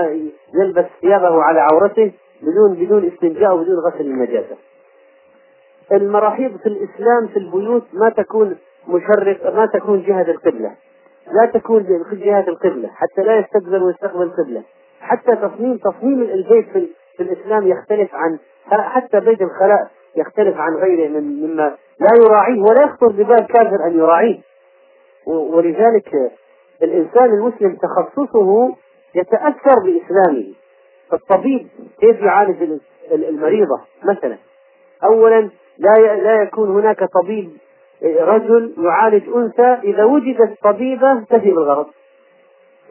يلبس 0.54 0.84
ثيابه 1.00 1.42
على 1.42 1.60
عورته 1.60 2.12
بدون 2.42 2.74
بدون 2.74 3.04
استنجاء 3.12 3.54
وبدون 3.54 3.76
غسل 3.78 4.00
النجاسة. 4.00 4.56
المراحيض 5.92 6.56
في 6.56 6.66
الإسلام 6.66 7.26
في 7.26 7.36
البيوت 7.36 7.84
ما 7.92 8.10
تكون 8.10 8.56
مشرق 8.88 9.54
ما 9.54 9.66
تكون 9.66 10.02
جهة 10.02 10.30
القبلة. 10.30 10.74
لا 11.32 11.46
تكون 11.46 12.02
جهة 12.12 12.44
القبلة 12.48 12.88
حتى 12.88 13.22
لا 13.22 13.38
يستقبل 13.38 13.82
ويستقبل 13.82 14.22
القبلة. 14.22 14.62
حتى 15.00 15.36
تصميم 15.36 15.76
تصميم 15.76 16.22
البيت 16.22 16.68
في, 16.68 16.88
في 17.16 17.22
الإسلام 17.22 17.66
يختلف 17.66 18.14
عن 18.14 18.38
حتى 18.70 19.20
بيت 19.20 19.42
الخلاء 19.42 19.90
يختلف 20.16 20.56
عن 20.56 20.74
غيره 20.74 21.08
من 21.08 21.22
مما 21.22 21.76
لا 22.00 22.24
يراعيه 22.24 22.60
ولا 22.62 22.82
يخطر 22.82 23.08
ببال 23.08 23.46
كافر 23.46 23.86
أن 23.86 23.98
يراعيه. 23.98 24.38
ولذلك 25.26 26.32
الإنسان 26.82 27.24
المسلم 27.24 27.76
تخصصه 27.76 28.74
يتأثر 29.14 29.74
بإسلامه. 29.84 30.54
الطبيب 31.12 31.68
كيف 32.00 32.20
يعالج 32.20 32.78
المريضة 33.12 33.80
مثلا؟ 34.04 34.36
أولا 35.04 35.50
لا 35.78 36.16
لا 36.16 36.42
يكون 36.42 36.70
هناك 36.70 37.04
طبيب 37.04 37.50
رجل 38.20 38.74
يعالج 38.78 39.28
أنثى 39.36 39.78
إذا 39.84 40.04
وجدت 40.04 40.62
طبيبة 40.62 41.20
تفي 41.20 41.50
بالغرض. 41.50 41.86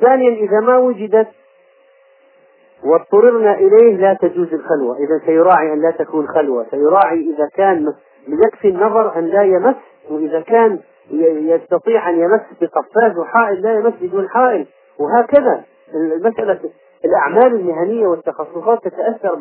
ثانيا 0.02 0.30
إذا 0.30 0.60
ما 0.60 0.78
وجدت 0.78 1.28
واضطررنا 2.84 3.54
إليه 3.54 3.96
لا 3.98 4.14
تجوز 4.14 4.54
الخلوة. 4.54 4.98
إذا 4.98 5.26
سيراعي 5.26 5.74
أن 5.74 5.82
لا 5.82 5.92
تكون 5.92 6.28
خلوة. 6.28 6.66
سيراعي 6.72 7.34
إذا 7.36 7.50
كان 7.56 7.94
يكفي 8.28 8.68
النظر 8.68 9.20
أن 9.20 9.26
لا 9.26 9.44
يمس 9.44 9.76
وإذا 10.10 10.42
كان 10.42 10.80
يستطيع 11.42 12.10
أن 12.10 12.20
يمس 12.20 12.42
بقفاز 12.62 13.18
وحائل 13.18 13.62
لا 13.62 13.74
يمس 13.74 13.94
بدون 14.02 14.30
حائل. 14.30 14.66
وهكذا 15.00 15.64
المسألة 15.94 16.60
الأعمال 17.06 17.56
المهنية 17.56 18.08
والتخصصات 18.08 18.88
تتأثر 18.88 19.36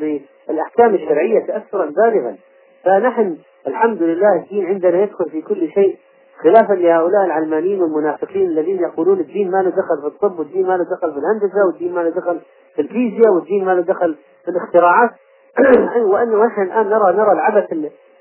بالأحكام 0.48 0.94
الشرعية 0.94 1.46
تأثرا 1.46 1.86
بالغا. 1.86 2.36
فنحن 2.84 3.36
الحمد 3.66 4.02
لله 4.02 4.36
الدين 4.36 4.66
عندنا 4.66 5.02
يدخل 5.02 5.30
في 5.30 5.42
كل 5.42 5.68
شيء 5.68 5.98
خلافا 6.42 6.72
لهؤلاء 6.72 7.24
العلمانيين 7.24 7.82
والمنافقين 7.82 8.46
الذين 8.46 8.82
يقولون 8.82 9.20
الدين 9.20 9.50
ما 9.50 9.62
له 9.62 9.70
دخل 9.70 10.00
في 10.00 10.06
الطب 10.06 10.38
والدين 10.38 10.66
ما 10.66 10.76
له 10.76 10.84
دخل 10.84 11.12
في 11.12 11.18
الهندسة 11.18 11.66
والدين 11.66 11.94
ما 11.94 12.00
له 12.00 12.10
دخل 12.10 12.40
في 12.74 12.82
الفيزياء 12.82 13.32
والدين 13.32 13.64
ما 13.64 13.74
له 13.74 13.80
دخل 13.80 14.16
في 14.44 14.50
الاختراعات. 14.50 15.10
وأنه 16.10 16.44
نحن 16.44 16.62
الآن 16.62 16.86
نرى 16.86 17.12
نرى 17.16 17.32
العبث 17.32 17.72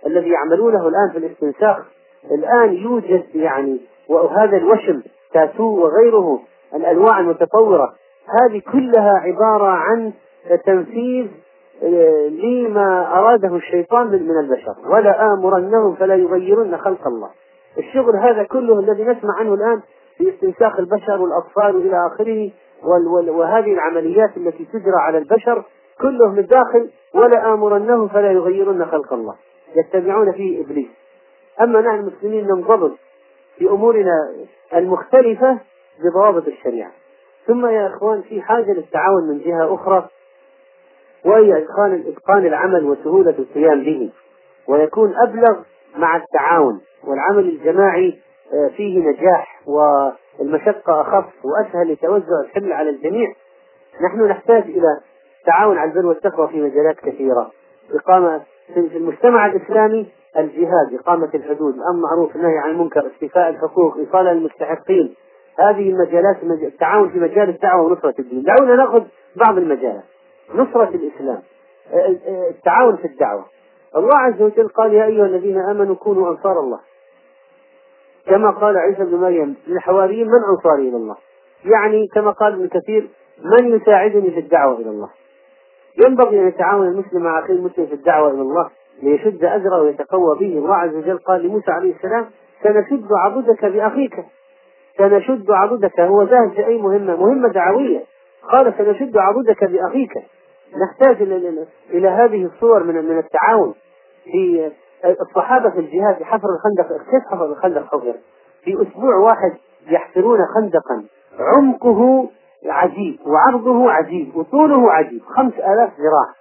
الذي 0.07 0.29
يعملونه 0.29 0.87
الآن 0.87 1.09
في 1.11 1.17
الاستنساخ. 1.17 1.77
الآن 2.31 2.73
يوجد 2.73 3.23
يعني 3.35 3.79
وهذا 4.09 4.57
الوشم 4.57 5.01
تاتو 5.33 5.63
وغيره 5.63 6.39
الأنواع 6.75 7.19
المتطورة 7.19 7.93
هذه 8.41 8.61
كلها 8.71 9.13
عبارة 9.23 9.67
عن 9.67 10.13
تنفيذ 10.65 11.27
لما 12.29 13.17
أراده 13.17 13.55
الشيطان 13.55 14.07
من 14.07 14.39
البشر. 14.39 14.75
ولا 14.89 15.33
آمرنهم 15.33 15.95
فلا 15.95 16.15
يغيرن 16.15 16.77
خلق 16.77 17.07
الله. 17.07 17.29
الشغل 17.77 18.15
هذا 18.15 18.43
كله 18.43 18.79
الذي 18.79 19.03
نسمع 19.03 19.39
عنه 19.39 19.53
الآن 19.53 19.81
في 20.17 20.29
استنساخ 20.29 20.79
البشر 20.79 21.21
والأطفال 21.21 21.87
إلى 21.87 22.07
آخره 22.07 22.51
وهذه 23.29 23.73
العمليات 23.73 24.37
التي 24.37 24.65
تجرى 24.65 24.95
على 24.95 25.17
البشر 25.17 25.63
كله 26.01 26.31
من 26.31 26.39
الداخل 26.39 26.89
ولا 27.13 27.53
آمرنهم 27.53 28.07
فلا 28.07 28.31
يغيرن 28.31 28.85
خلق 28.85 29.13
الله. 29.13 29.35
يتبعون 29.75 30.31
فيه 30.31 30.65
إبليس. 30.65 30.87
أما 31.61 31.81
نحن 31.81 31.95
المسلمين 31.95 32.47
ننضبط 32.47 32.91
في 33.57 33.69
أمورنا 33.69 34.33
المختلفة 34.75 35.57
بضوابط 36.03 36.47
الشريعة. 36.47 36.91
ثم 37.47 37.65
يا 37.65 37.87
إخوان 37.87 38.21
في 38.21 38.41
حاجة 38.41 38.71
للتعاون 38.71 39.23
من 39.29 39.39
جهة 39.39 39.75
أخرى 39.75 40.07
وهي 41.25 41.57
إتقان 41.57 42.03
إتقان 42.07 42.45
العمل 42.45 42.83
وسهولة 42.83 43.35
القيام 43.39 43.83
به 43.83 44.09
ويكون 44.67 45.13
أبلغ 45.27 45.59
مع 45.97 46.15
التعاون 46.15 46.81
والعمل 47.03 47.49
الجماعي 47.49 48.19
آه، 48.53 48.67
فيه 48.67 48.99
نجاح 48.99 49.61
والمشقة 49.67 51.01
أخف 51.01 51.25
وأسهل 51.43 51.91
لتوزع 51.93 52.41
الحمل 52.45 52.73
على 52.73 52.89
الجميع. 52.89 53.33
نحن 54.01 54.23
نحتاج 54.23 54.63
إلى 54.63 54.99
التعاون 55.39 55.77
على 55.77 55.91
البر 55.91 56.05
والتقوى 56.05 56.47
في 56.47 56.61
مجالات 56.61 56.95
كثيرة. 56.99 57.51
إقامة 57.93 58.41
في 58.73 58.97
المجتمع 58.97 59.45
الإسلامي 59.45 60.07
الجهاد 60.37 60.93
إقامة 60.99 61.29
الحدود 61.33 61.75
الأمر 61.75 62.01
معروف 62.09 62.35
النهي 62.35 62.57
عن 62.57 62.69
المنكر 62.69 63.07
استيفاء 63.07 63.49
الحقوق 63.49 63.97
إيصال 63.97 64.27
المستحقين. 64.27 65.15
هذه 65.59 65.89
المجالات 65.89 66.43
التعاون 66.43 67.09
في 67.09 67.19
مجال 67.19 67.49
الدعوة 67.49 67.81
ونصرة 67.81 68.15
الدين. 68.19 68.43
دعونا 68.43 68.75
نأخذ 68.75 69.03
بعض 69.35 69.57
المجالات. 69.57 70.03
نصرة 70.55 70.89
الإسلام 70.89 71.41
التعاون 72.49 72.95
في 72.95 73.05
الدعوة. 73.05 73.45
الله 73.95 74.17
عز 74.17 74.41
وجل 74.41 74.67
قال 74.67 74.93
يا 74.93 75.05
أيها 75.05 75.25
الذين 75.25 75.57
آمنوا 75.57 75.95
كونوا 75.95 76.29
أنصار 76.31 76.59
الله. 76.59 76.79
كما 78.27 78.51
قال 78.51 78.77
عيسى 78.77 79.03
بن 79.03 79.15
مريم 79.15 79.55
للحواريين 79.67 80.27
من 80.27 80.39
أنصاري 80.49 80.89
إلى 80.89 80.97
الله؟ 80.97 81.15
يعني 81.65 82.07
كما 82.15 82.31
قال 82.31 82.53
ابن 82.53 82.67
كثير 82.67 83.09
من 83.43 83.75
يساعدني 83.75 84.31
في 84.31 84.39
الدعوة 84.39 84.79
إلى 84.79 84.89
الله؟ 84.89 85.09
ينبغي 85.97 86.39
أن 86.39 86.47
يتعاون 86.47 86.87
المسلم 86.87 87.23
مع 87.23 87.39
أخيه 87.39 87.53
المسلم 87.53 87.85
في 87.85 87.93
الدعوة 87.93 88.31
إلى 88.31 88.41
الله 88.41 88.69
ليشد 89.03 89.45
أجره 89.45 89.81
ويتقوى 89.81 90.35
به 90.39 90.57
الله 90.57 90.75
عز 90.75 90.95
وجل 90.95 91.17
قال 91.17 91.43
لموسى 91.43 91.71
عليه 91.71 91.95
السلام 91.95 92.25
سنشد 92.63 93.07
عضدك 93.11 93.65
بأخيك. 93.65 94.25
سنشد 94.97 95.51
عضدك 95.51 95.99
هو 95.99 96.23
ذاهب 96.23 96.51
في 96.51 96.65
أي 96.65 96.77
مهمة؟ 96.77 97.15
مهمة 97.15 97.47
دعوية. 97.49 98.03
قال 98.51 98.73
سنشد 98.77 99.17
عضدك 99.17 99.63
بأخيك. 99.63 100.11
نحتاج 100.77 101.21
إلى, 101.91 102.07
هذه 102.07 102.45
الصور 102.45 102.83
من 102.83 102.95
من 102.95 103.17
التعاون 103.17 103.73
في 104.23 104.71
الصحابة 105.05 105.69
في 105.69 105.79
الجهاد 105.79 106.15
في 106.17 106.25
حفر 106.25 106.47
الخندق. 106.49 106.87
كيف 107.11 107.23
حفر 107.31 107.45
الخندق 107.45 107.85
حفر؟ 107.85 108.15
في 108.63 108.81
أسبوع 108.81 109.15
واحد 109.15 109.53
يحفرون 109.87 110.39
خندقا. 110.45 111.03
عمقه 111.39 112.29
عجيب 112.65 113.19
وعرضه 113.25 113.91
عجيب 113.91 114.35
وطوله 114.35 114.91
عجيب. 114.91 115.21
خمس 115.25 115.53
آلاف 115.53 115.91
ذراع. 115.99 116.33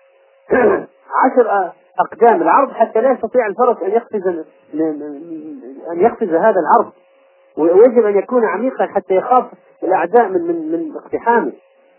عشر 1.25 1.73
أقدام. 2.01 2.43
العرض 2.43 2.73
حتى 2.73 3.01
لا 3.01 3.11
يستطيع 3.11 3.47
الفرس 3.47 3.83
أن 3.83 3.91
يقفز 3.91 4.27
أن 5.93 6.01
يقفز 6.01 6.29
هذا 6.29 6.61
العرض. 6.61 6.93
ويجب 7.57 8.07
أن 8.07 8.19
يكون 8.19 8.45
عميقا 8.45 8.87
حتى 8.87 9.14
يخاف 9.14 9.45
الأعداء 9.83 10.29
من 10.29 10.43
من 10.43 10.73
من 10.73 10.97
اقتحامه. 10.97 11.53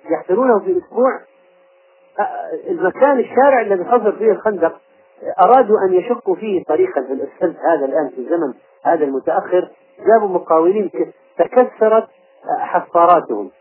يحفرونه 0.10 0.60
في 0.60 0.78
أسبوع. 0.78 1.20
المكان 2.70 3.20
الشارع 3.20 3.62
الذي 3.62 3.86
حفر 3.86 4.12
فيه 4.12 4.32
الخندق 4.32 4.82
أرادوا 5.44 5.78
أن 5.88 5.94
يشقوا 5.94 6.36
فيه 6.36 6.64
طريقا 6.64 7.02
في 7.02 7.14
الأسفلت 7.14 7.58
هذا 7.58 7.86
الآن 7.86 8.10
في 8.10 8.18
الزمن 8.18 8.54
هذا 8.84 9.06
المتأخر 9.06 9.70
جابوا 10.08 10.28
مقاولين 10.28 10.92
تكسرت 11.38 12.08
حفاراتهم 12.60 13.52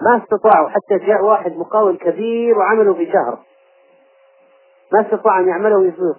ما 0.00 0.22
استطاعوا 0.22 0.68
حتى 0.68 0.98
جاء 0.98 1.24
واحد 1.24 1.56
مقاول 1.56 1.96
كبير 1.96 2.58
وعملوا 2.58 2.94
في 2.94 3.12
شهر. 3.12 3.38
ما 4.92 5.00
استطاع 5.00 5.40
أن 5.40 5.48
يعمله 5.48 5.90
في 5.90 6.14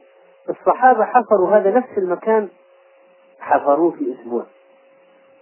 الصحابة 0.50 1.06
حفروا 1.06 1.58
هذا 1.58 1.72
نفس 1.72 1.98
المكان 1.98 2.50
حفروه 3.40 3.92
في 3.92 4.16
أسبوع. 4.20 4.44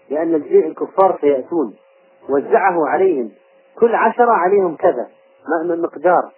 لأن 0.10 0.36
الكفار 0.36 1.18
سيأتون. 1.22 1.76
وزعه 2.30 2.88
عليهم. 2.88 3.32
كل 3.80 3.96
عشرة 3.96 4.32
عليهم 4.32 4.76
كذا. 4.76 5.08
مقدار 5.82 6.32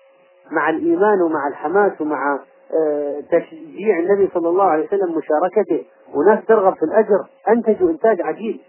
مع 0.52 0.70
الإيمان 0.70 1.22
ومع 1.22 1.48
الحماس 1.48 2.02
ومع 2.02 2.39
آه، 2.74 3.22
تشجيع 3.32 4.00
النبي 4.00 4.30
صلى 4.34 4.50
الله 4.50 4.63
عليه 4.63 4.88
وسلم 4.88 5.17
مشاركته. 5.17 5.86
وناس 6.13 6.46
ترغب 6.46 6.76
في 6.76 6.84
الأجر 6.84 7.26
أنتجوا 7.50 7.89
إنتاج 7.89 8.22
عجيب. 8.22 8.60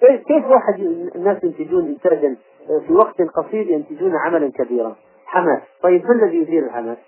كيف 0.00 0.46
واحد 0.46 0.80
الناس 1.14 1.44
ينتجون 1.44 1.86
إنتاجا 1.86 2.36
آه، 2.70 2.86
في 2.86 2.92
وقت 2.92 3.22
قصير 3.22 3.70
ينتجون 3.70 4.16
عملا 4.16 4.52
كبيرا؟ 4.54 4.96
حماس. 5.26 5.62
طيب 5.82 6.06
ما 6.06 6.12
الذي 6.12 6.42
يثير 6.42 6.64
الحماس؟ 6.64 6.98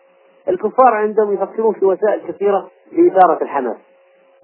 الكفار 0.48 0.94
عندهم 0.94 1.33
يفكرون 1.33 1.74
في 1.74 1.85
وسائل 1.85 2.20
كثيرة 2.29 2.70
لإثارة 2.92 3.42
الحماس. 3.42 3.76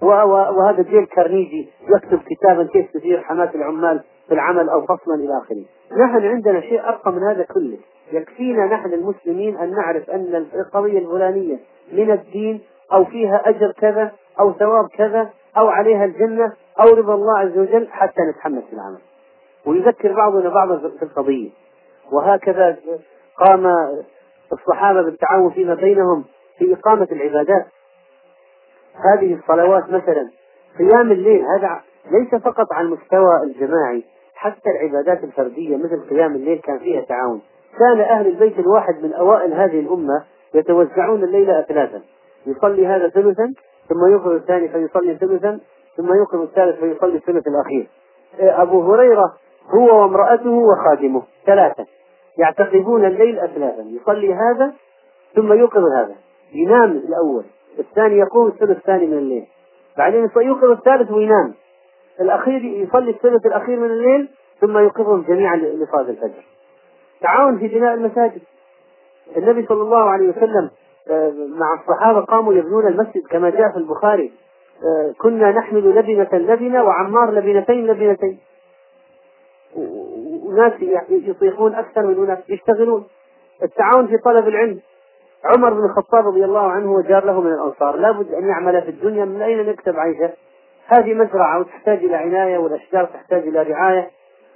وهذا 0.01 0.81
جيل 0.81 1.05
كارنيجي 1.05 1.69
يكتب 1.95 2.19
كتابا 2.19 2.63
كيف 2.73 2.91
تثير 2.91 3.21
حماس 3.21 3.55
العمال 3.55 4.03
في 4.27 4.33
العمل 4.33 4.69
أو 4.69 4.81
فصلا 4.81 5.15
إلى 5.15 5.37
آخره. 5.37 5.65
نحن 5.91 6.25
عندنا 6.25 6.61
شيء 6.61 6.83
أرقى 6.83 7.11
من 7.11 7.23
هذا 7.23 7.43
كله. 7.43 7.77
يكفينا 8.11 8.65
نحن 8.65 8.93
المسلمين 8.93 9.57
أن 9.57 9.71
نعرف 9.71 10.09
أن 10.09 10.47
القضية 10.53 10.99
الفلانية 10.99 11.57
من 11.91 12.11
الدين 12.11 12.61
أو 12.93 13.05
فيها 13.05 13.49
أجر 13.49 13.71
كذا 13.71 14.11
أو 14.39 14.53
ثواب 14.53 14.87
كذا 14.87 15.29
أو 15.57 15.67
عليها 15.67 16.05
الجنة 16.05 16.53
أو 16.79 16.95
رضا 16.95 17.13
الله 17.13 17.37
عز 17.37 17.57
وجل 17.57 17.87
حتى 17.91 18.21
نتحمس 18.21 18.63
العمل. 18.73 18.99
ويذكر 19.65 20.13
بعضنا 20.13 20.49
بعضا 20.49 20.77
في 20.77 21.03
القضية. 21.03 21.49
وهكذا 22.11 22.77
قام 23.45 23.73
الصحابة 24.53 25.01
بالتعاون 25.01 25.51
فيما 25.51 25.73
بينهم 25.73 26.25
في 26.57 26.73
إقامة 26.73 27.07
العبادات. 27.11 27.65
هذه 28.95 29.33
الصلوات 29.33 29.83
مثلا 29.83 30.29
قيام 30.79 31.11
الليل 31.11 31.45
هذا 31.45 31.81
ليس 32.11 32.41
فقط 32.41 32.73
على 32.73 32.87
المستوى 32.87 33.43
الجماعي 33.43 34.03
حتى 34.35 34.69
العبادات 34.69 35.23
الفردية 35.23 35.77
مثل 35.77 36.09
قيام 36.09 36.35
الليل 36.35 36.59
كان 36.59 36.79
فيها 36.79 37.01
تعاون. 37.01 37.41
كان 37.79 37.99
أهل 37.99 38.27
البيت 38.27 38.59
الواحد 38.59 39.03
من 39.03 39.13
أوائل 39.13 39.53
هذه 39.53 39.79
الأمة 39.79 40.23
يتوزعون 40.53 41.23
الليل 41.23 41.49
أثلاثا. 41.49 42.01
يصلي 42.45 42.87
هذا 42.87 43.09
ثلثا 43.09 43.53
ثم 43.89 44.13
يقرأ 44.13 44.35
الثاني 44.35 44.67
فيصلي 44.67 45.15
ثلثا 45.15 45.59
ثم 45.97 46.13
يقرأ 46.13 46.43
الثالث 46.43 46.79
فيصلي 46.79 47.17
الثلث 47.17 47.47
الأخير. 47.47 47.87
أبو 48.39 48.93
هريرة 48.93 49.33
هو 49.69 50.01
وامرأته 50.01 50.49
وخادمه 50.49 51.21
ثلاثة. 51.45 51.85
يعتقبون 52.37 53.05
الليل 53.05 53.39
أثلاثا. 53.39 53.81
يصلي 53.81 54.33
هذا 54.33 54.73
ثم 55.35 55.53
يوقظ 55.53 55.83
هذا. 55.83 56.15
ينام 56.53 56.91
الأول. 56.91 57.43
الثاني 57.79 58.17
يقوم 58.17 58.47
الثلث 58.47 58.77
الثاني 58.77 59.05
من 59.05 59.17
الليل. 59.17 59.45
بعدين 59.97 60.29
يوقظ 60.37 60.71
الثالث 60.71 61.11
وينام. 61.11 61.53
الأخير 62.21 62.63
يصلي 62.63 63.11
الثلث 63.11 63.45
الأخير 63.45 63.79
من 63.79 63.91
الليل 63.91 64.29
ثم 64.61 64.77
يوقظهم 64.77 65.21
جميعا 65.21 65.55
لصلاة 65.55 66.09
الفجر. 66.09 66.56
تعاون 67.21 67.59
في 67.59 67.67
بناء 67.67 67.93
المساجد. 67.93 68.41
النبي 69.37 69.65
صلى 69.65 69.81
الله 69.81 70.09
عليه 70.09 70.29
وسلم 70.29 70.69
آه، 71.09 71.33
مع 71.49 71.73
الصحابة 71.73 72.19
قاموا 72.19 72.53
يبنون 72.53 72.87
المسجد 72.87 73.27
كما 73.29 73.49
جاء 73.49 73.71
في 73.71 73.77
البخاري. 73.77 74.31
آه، 74.83 75.13
كنا 75.17 75.51
نحمل 75.51 75.95
لبنة 75.95 76.29
لبنة 76.33 76.83
وعمار 76.83 77.31
لبنتين 77.31 77.87
لبنتين. 77.87 78.39
وناس 80.45 80.73
يطيقون 81.09 81.75
أكثر 81.75 82.05
من 82.05 82.23
أناس 82.23 82.39
يشتغلون. 82.49 83.07
التعاون 83.63 84.07
في 84.07 84.17
طلب 84.17 84.47
العلم. 84.47 84.79
عمر 85.43 85.73
بن 85.73 85.85
الخطاب 85.85 86.27
رضي 86.27 86.45
الله 86.45 86.71
عنه 86.71 86.91
وجار 86.91 87.25
له 87.25 87.41
من 87.41 87.53
الأنصار. 87.53 87.95
لابد 87.95 88.33
أن 88.33 88.49
يعمل 88.49 88.81
في 88.81 88.89
الدنيا 88.89 89.25
من 89.25 89.41
أين 89.41 89.69
نكتب 89.69 89.95
عيشه؟ 89.99 90.33
هذه 90.87 91.13
مزرعة 91.13 91.59
وتحتاج 91.59 91.97
إلى 91.97 92.15
عناية 92.15 92.57
والأشجار 92.57 93.05
تحتاج 93.05 93.47
إلى 93.47 93.63
رعاية. 93.63 94.09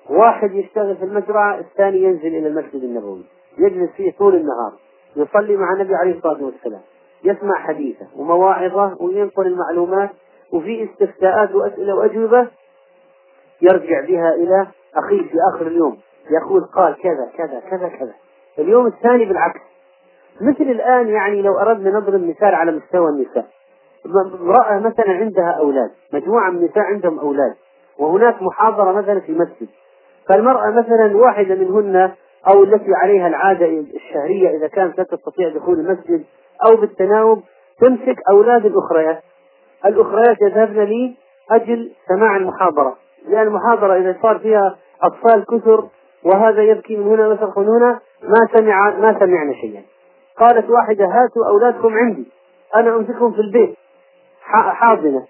واحد 0.10 0.54
يشتغل 0.54 0.97
في 0.97 1.06
المزرعة 1.06 1.60
الثاني 1.60 2.04
ينزل 2.04 2.28
إلى 2.28 2.47
المسجد 2.47 2.84
النبوي. 2.84 3.24
يجلس 3.58 3.91
فيه 3.91 4.12
طول 4.12 4.36
النهار. 4.36 4.74
يصلي 5.16 5.58
مع 5.58 5.74
النبي 5.74 5.95
عليه 5.95 6.18
الصلاة 6.18 6.43
والسلام. 6.43 6.82
يسمع 7.24 7.60
حديثه 7.60 8.06
ومواعظه 8.18 8.97
وينقل 8.99 9.47
المعلومات 9.47 10.10
وفي 10.54 10.84
استفتاءات 10.84 11.56
وأسئلة 11.56 11.95
وأجوبة 11.95 12.47
يرجع 13.62 14.06
بها 14.08 14.34
إلى 14.34 14.68
أخيه 14.95 15.22
في 15.22 15.38
آخر 15.54 15.68
اليوم. 15.68 15.97
يقول 16.32 16.62
قال 16.64 16.95
كذا 16.95 17.30
كذا 17.38 17.60
كذا 17.70 17.88
كذا. 17.88 18.14
اليوم 18.60 18.88
الثاني 18.88 19.26
بالعكس. 19.26 19.60
مثل 20.41 20.64
الآن 20.64 21.08
يعني 21.08 21.41
لو 21.41 21.60
أردنا 21.60 21.99
نضرب 21.99 22.24
مثال 22.24 22.56
على 22.56 22.72
مستوى 22.72 23.10
النساء. 23.10 23.47
امرأة 24.41 24.80
مثلا 24.80 25.12
عندها 25.12 25.52
أولاد 25.52 25.91
مجموعة 26.14 26.49
من 26.49 26.58
النساء 26.58 26.84
عندهم 26.84 27.20
أولاد 27.20 27.56
وهناك 27.99 28.41
محاضرة 28.41 28.91
مثلا 28.91 29.20
في 29.20 29.32
مسجد. 29.32 29.68
فالمرأة 30.30 30.69
مثلا 30.69 31.17
واحدة 31.17 31.55
منهن 31.55 32.11
أو 32.53 32.63
التي 32.63 32.93
عليها 33.03 33.28
العادة 33.28 33.65
الشهرية 33.65 34.57
إذا 34.57 34.67
كانت 34.67 34.97
لا 34.97 35.03
تستطيع 35.03 35.49
دخول 35.49 35.80
المسجد 35.80 36.24
أو 36.69 36.76
بالتناوب 36.76 37.43
تمسك 37.80 38.15
أولاد 38.32 38.65
الأخريات 38.65 39.24
الأخريات 39.86 40.38
يذهبن 40.41 40.84
لي 40.84 41.15
أجل 41.51 41.91
سماع 42.07 42.38
المحاضرة. 42.38 42.95
لأن 43.28 43.47
المحاضرة 43.47 43.97
إذا 43.97 44.17
صار 44.22 44.39
فيها 44.39 44.76
أطفال 45.01 45.45
كثر 45.45 45.88
وهذا 46.24 46.63
يبكي 46.63 46.97
من 46.97 47.07
هنا 47.07 47.28
ويصرخ 47.28 47.59
من 47.59 47.67
هنا 47.67 47.99
ما 48.24 48.47
سمع 48.57 48.89
ما 48.89 49.19
سمعنا 49.19 49.53
شيئا. 49.53 49.82
قالت 50.38 50.69
واحدة 50.69 51.05
هاتوا 51.05 51.47
أولادكم 51.47 51.93
عندي 51.93 52.26
أنا 52.76 52.95
أمسكهم 52.95 53.32
في 53.32 53.41
البيت. 53.41 53.78
حاضنة. 54.51 55.26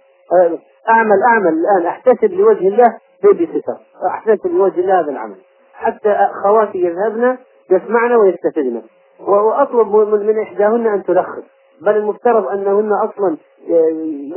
أعمل 0.89 1.23
أعمل 1.27 1.53
الآن 1.53 1.85
أحتسب 1.85 2.33
لوجه 2.33 2.67
الله 2.67 2.97
بيبي 3.23 3.47
ستر 3.47 3.77
أحتسب 4.07 4.47
لوجه 4.47 4.79
الله 4.79 4.99
هذا 4.99 5.11
العمل 5.11 5.35
حتى 5.73 6.17
خواتي 6.43 6.77
يذهبن 6.77 7.37
يسمعن 7.71 8.11
ويستفدن 8.11 8.81
وأطلب 9.27 9.95
من 9.95 10.39
إحداهن 10.39 10.87
أن 10.87 11.03
تلخص. 11.03 11.43
بل 11.81 11.97
المفترض 11.97 12.47
أنهن 12.47 12.91
أصلا 12.93 13.37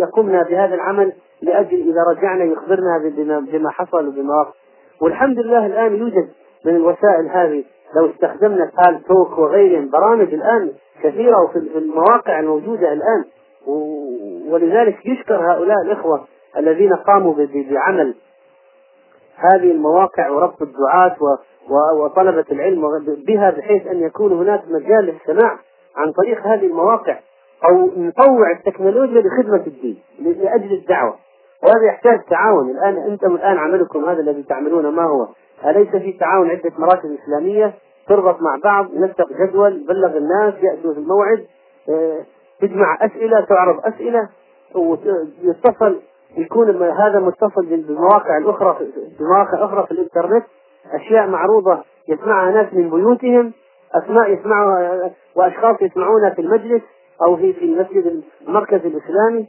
يقمن 0.01 0.43
بهذا 0.43 0.75
العمل 0.75 1.13
لأجل 1.43 1.81
إذا 1.81 2.03
رجعنا 2.11 2.45
يخبرنا 2.45 2.99
بما, 3.53 3.71
حصل 3.71 4.09
وبما 4.09 4.35
وقع. 4.41 4.53
والحمد 5.01 5.39
لله 5.39 5.67
الآن 5.67 5.97
يوجد 5.97 6.29
من 6.67 6.77
الوسائل 6.77 7.29
هذه. 7.31 7.65
لو 7.97 8.11
استخدمنا 8.11 8.71
تال 8.85 9.03
توك 9.03 9.39
وغيرهم 9.39 9.91
برامج 9.91 10.35
الآن 10.35 10.71
كثيرة 11.03 11.43
وفي 11.43 11.59
المواقع 11.59 12.41
الموجودة 12.41 12.93
الآن. 12.93 13.25
ولذلك 14.49 15.07
يشكر 15.07 15.53
هؤلاء 15.53 15.77
الإخوة 15.83 16.25
الذين 16.57 16.93
قاموا 16.95 17.35
بعمل 17.71 18.15
هذه 19.37 19.71
المواقع 19.71 20.31
وربط 20.31 20.63
الدعاة 20.63 21.17
وطلبة 22.01 22.45
العلم 22.53 22.83
بها 23.27 23.51
بحيث 23.51 23.87
أن 23.87 24.03
يكون 24.03 24.33
هناك 24.33 24.63
مجال 24.69 25.05
للسماع 25.05 25.59
عن 25.97 26.13
طريق 26.13 26.47
هذه 26.47 26.67
المواقع 26.67 27.19
أو 27.69 27.91
نطوع 27.97 28.51
التكنولوجيا 28.51 29.21
لخدمة 29.21 29.67
الدين 29.67 29.99
لأجل 30.21 30.73
الدعوة. 30.73 31.15
وهذا 31.63 31.87
يحتاج 31.87 32.21
تعاون. 32.31 32.71
الآن 32.71 32.97
أنتم 32.97 33.35
الآن 33.35 33.59
عملكم 33.59 34.05
هذا 34.05 34.21
الذي 34.21 34.43
تعملونه 34.43 34.91
ما 34.91 35.03
هو؟ 35.03 35.29
أليس 35.65 35.89
في 35.89 36.13
تعاون 36.13 36.51
عدة 36.51 36.73
مراكز 36.79 37.19
إسلامية 37.25 37.75
تربط 38.09 38.43
مع 38.43 38.59
بعض 38.65 38.95
نسق 38.95 39.29
جدول 39.33 39.87
بلغ 39.89 40.17
الناس 40.17 40.55
يأتوا 40.63 40.93
في 40.95 40.99
الموعد 40.99 41.47
آه، 41.89 42.25
تجمع 42.61 42.99
أسئلة 43.01 43.41
تعرض 43.41 43.81
أسئلة 43.85 44.29
ويتصل 44.75 46.01
يكون 46.37 46.83
هذا 46.83 47.19
متصل 47.19 47.67
بالمواقع 47.67 48.39
الأخرى 48.39 48.79
بمواقع 49.21 49.65
أخرى 49.65 49.87
في 49.87 49.91
الإنترنت. 49.93 50.45
أشياء 50.93 51.27
معروضة 51.27 51.85
يسمعها 52.09 52.51
ناس 52.51 52.75
من 52.75 52.91
بيوتهم 52.91 53.53
أسماء 53.95 54.31
يسمعها 54.31 55.11
وأشخاص 55.37 55.83
يسمعونها 55.83 56.31
في 56.31 56.41
المجلس 56.41 56.83
أو 57.27 57.37
في 57.37 57.53
في 57.53 57.65
المسجد 57.65 58.23
المركز 58.49 58.81
الإسلامي. 58.87 59.47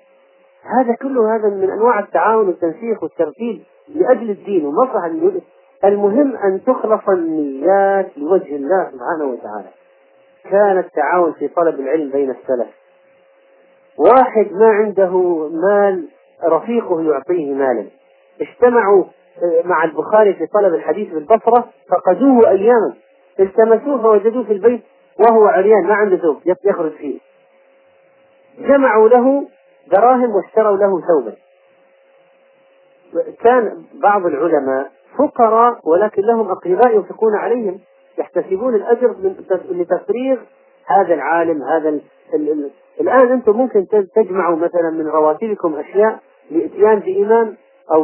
هذا 0.64 0.96
كله 0.96 1.36
هذا 1.36 1.50
من 1.50 1.72
أنواع 1.72 2.00
التعاون 2.00 2.48
والتنسيق 2.48 3.04
والترتيب 3.04 3.64
لأجل 3.96 4.30
الدين 4.30 4.66
ومصلحة 4.66 5.12
المهم 5.84 6.36
أن 6.36 6.64
تخلص 6.64 7.10
النيات 7.10 8.18
لوجه 8.18 8.56
الله 8.56 8.92
سبحانه 8.92 9.26
وتعالى. 9.26 9.70
كان 10.50 10.78
التعاون 10.78 11.34
في 11.34 11.48
طلب 11.48 11.80
العلم 11.80 12.12
بين 12.12 12.30
السلف. 12.30 12.68
واحد 13.98 14.52
ما 14.52 14.68
عنده 14.68 15.18
مال 15.50 16.08
رفيقه 16.44 17.02
يعطيه 17.02 17.54
مالا. 17.54 17.86
اجتمعوا 18.42 19.04
آه، 19.44 19.68
مع 19.68 19.84
البخاري 19.84 20.34
في 20.34 20.46
طلب 20.46 20.74
الحديث 20.74 21.14
بالبصرة 21.14 21.70
فقدوه 21.90 22.50
أياما. 22.50 22.94
التمسوه 23.40 24.02
فوجدوه 24.02 24.44
في 24.44 24.54
البيت 24.54 24.82
وهو 25.20 25.48
عريان 25.48 25.84
ما 25.88 25.94
عنده 25.94 26.18
ثوب 26.18 26.42
يخرج 26.66 26.92
فيه. 26.92 27.20
جمعوا 28.60 29.10
له 29.10 29.48
دراهم 29.92 30.36
واشتروا 30.36 30.78
له 30.78 31.02
ثوبا. 31.08 31.36
كان 33.44 33.84
بعض 33.94 34.26
العلماء 34.26 34.92
فقراء 35.18 35.80
ولكن 35.84 36.22
لهم 36.22 36.52
أقرباء 36.52 36.96
ينفقون 36.96 37.36
عليهم 37.36 37.80
يحتسبون 38.18 38.76
الأجر 38.76 39.16
لتفريغ 39.70 40.38
هذا 40.88 41.14
العالم 41.14 41.64
هذا 41.64 41.90
ال 41.90 42.02
ال 42.34 42.52
ال 42.52 42.72
الآن 43.02 43.32
أنتم 43.32 43.58
ممكن 43.58 43.88
تجمعوا 44.16 44.56
مثلا 44.56 44.90
من 44.90 45.08
رواتبكم 45.08 45.76
أشياء 45.76 46.20
لإتيان 46.52 47.00
بإمام 47.00 47.56
أو 47.94 48.04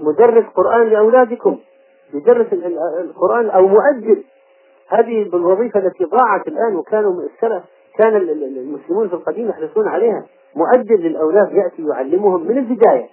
بمدرس 0.00 0.44
قرآن 0.56 0.88
لأولادكم 0.88 1.58
يدرس 2.14 2.46
القرآن 3.00 3.50
أو 3.50 3.68
مؤجل. 3.68 4.24
هذه 4.88 5.22
الوظيفة 5.22 5.80
التي 5.80 6.04
ضاعت 6.04 6.48
الآن 6.48 6.76
وكانوا 6.76 7.22
السلف 7.22 7.64
كان 7.98 8.16
المسلمون 8.16 9.08
في 9.08 9.14
القديم 9.14 9.48
يحرصون 9.48 9.88
عليها. 9.88 10.26
مؤجل 10.56 11.00
للأولاد 11.00 11.52
يأتي 11.52 11.86
يعلمهم 11.86 12.46
من 12.46 12.58
البداية 12.58 13.08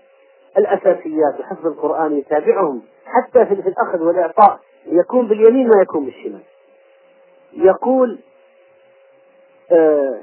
الأساسيات 0.57 1.39
وحفظ 1.39 1.67
القرآن 1.67 2.17
يتابعهم 2.17 2.81
حتى 3.05 3.45
في 3.45 3.53
الأخذ 3.53 4.03
والإعطاء 4.03 4.59
يكون 4.85 5.27
باليمين 5.27 5.67
ما 5.67 5.81
يكون 5.81 6.05
بالشمال. 6.05 6.41
يقول 7.53 8.19
آه 9.71 10.19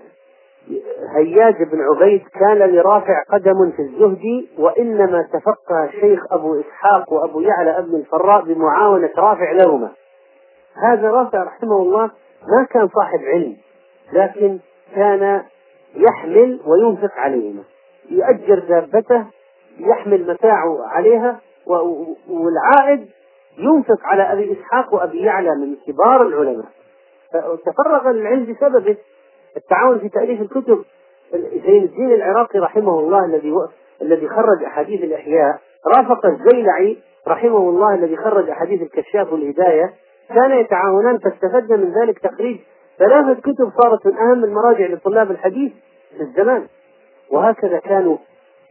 هياج 1.16 1.62
بن 1.62 1.80
عبيد 1.80 2.22
كان 2.40 2.58
لرافع 2.58 3.22
قدم 3.32 3.70
في 3.76 3.82
الزهد 3.82 4.46
وإنما 4.58 5.28
تفقه 5.32 5.84
الشيخ 5.84 6.32
أبو 6.32 6.60
إسحاق 6.60 7.12
وأبو 7.12 7.40
يعلى 7.40 7.78
ابن 7.78 7.94
الفراء 7.94 8.44
بمعاونة 8.44 9.10
رافع 9.18 9.52
لهما. 9.52 9.90
هذا 10.76 11.10
رافع 11.10 11.42
رحمه 11.42 11.76
الله 11.76 12.10
ما 12.48 12.66
كان 12.70 12.88
صاحب 12.88 13.20
علم 13.20 13.56
لكن 14.12 14.58
كان 14.94 15.42
يحمل 15.94 16.60
وينفق 16.66 17.12
عليهما. 17.16 17.62
يؤجر 18.10 18.58
دابته 18.58 19.24
يحمل 19.78 20.30
متاعه 20.30 20.86
عليها 20.86 21.40
والعائد 22.28 23.08
ينفق 23.58 23.98
على 24.02 24.32
أبي 24.32 24.52
إسحاق 24.52 24.94
وأبي 24.94 25.18
يعلى 25.18 25.50
من 25.50 25.76
كبار 25.86 26.22
العلماء. 26.22 26.66
تفرغ 27.66 28.10
العلم 28.10 28.44
بسببه. 28.52 28.96
التعاون 29.58 29.98
في 29.98 30.08
تأليف 30.08 30.40
الكتب. 30.40 30.84
زين 31.66 31.82
الدين 31.82 32.12
العراقي 32.12 32.58
رحمه 32.58 33.00
الله 33.00 33.24
الذي 33.24 33.52
الذي 34.02 34.28
خرج 34.28 34.64
أحاديث 34.64 35.04
الإحياء. 35.04 35.58
رافق 35.86 36.26
الزيلعي 36.26 36.98
رحمه 37.28 37.58
الله 37.58 37.94
الذي 37.94 38.16
خرج 38.16 38.50
أحاديث 38.50 38.82
الكشاف 38.82 39.32
والهداية. 39.32 39.92
كان 40.28 40.50
يتعاونان 40.50 41.18
فاستفدنا 41.18 41.76
من 41.76 41.92
ذلك 42.02 42.18
تخريج 42.18 42.58
ثلاثة 42.98 43.40
كتب 43.40 43.72
صارت 43.82 44.06
من 44.06 44.16
أهم 44.16 44.44
المراجع 44.44 44.86
لطلاب 44.86 45.30
الحديث 45.30 45.72
في 46.16 46.22
الزمان. 46.22 46.66
وهكذا 47.30 47.78
كانوا 47.78 48.16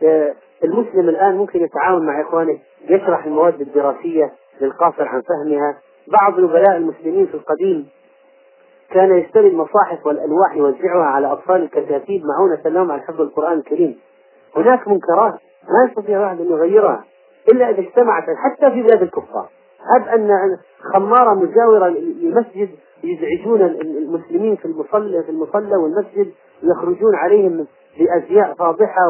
آه، 0.03 0.33
المسلم 0.63 1.09
الآن 1.09 1.38
ممكن 1.38 1.63
يتعاون 1.63 2.05
مع 2.05 2.21
إخوانه 2.21 2.57
يشرح 2.89 3.25
المواد 3.25 3.61
الدراسية 3.61 4.31
للقاصر 4.61 5.07
عن 5.07 5.21
فهمها. 5.21 5.77
بعض 6.07 6.39
نبلاء 6.39 6.77
المسلمين 6.77 7.25
في 7.27 7.33
القديم 7.33 7.89
كان 8.91 9.17
يشتري 9.17 9.47
المصاحف 9.47 10.05
والألواح 10.05 10.55
يوزعها 10.55 11.05
على 11.05 11.31
أطفال 11.31 11.63
الكتاتيب 11.63 12.21
معونة 12.25 12.61
لهم 12.65 12.91
على 12.91 13.01
حفظ 13.01 13.21
القرآن 13.21 13.57
الكريم. 13.57 13.97
هناك 14.55 14.88
منكرات 14.88 15.33
ما 15.63 15.89
يستطيع 15.89 16.19
واحد 16.19 16.41
أن 16.41 16.45
يغيرها 16.45 17.03
إلا 17.53 17.69
إذا 17.69 17.79
اجتمعت 17.79 18.23
حتى 18.23 18.71
في 18.71 18.81
بلاد 18.83 19.01
الكفار. 19.01 19.49
هب 19.95 20.07
أن 20.07 20.57
خمارة 20.93 21.33
مجاورة 21.33 21.88
لمسجد 22.21 22.69
يزعجون 23.03 23.61
المسلمين 23.61 24.55
في 24.55 24.65
المصلى 24.65 25.23
في 25.23 25.29
المصلى 25.29 25.75
والمسجد 25.75 26.31
يخرجون 26.63 27.15
عليهم 27.15 27.67
بأزياء 27.99 28.53
فاضحة 28.53 29.01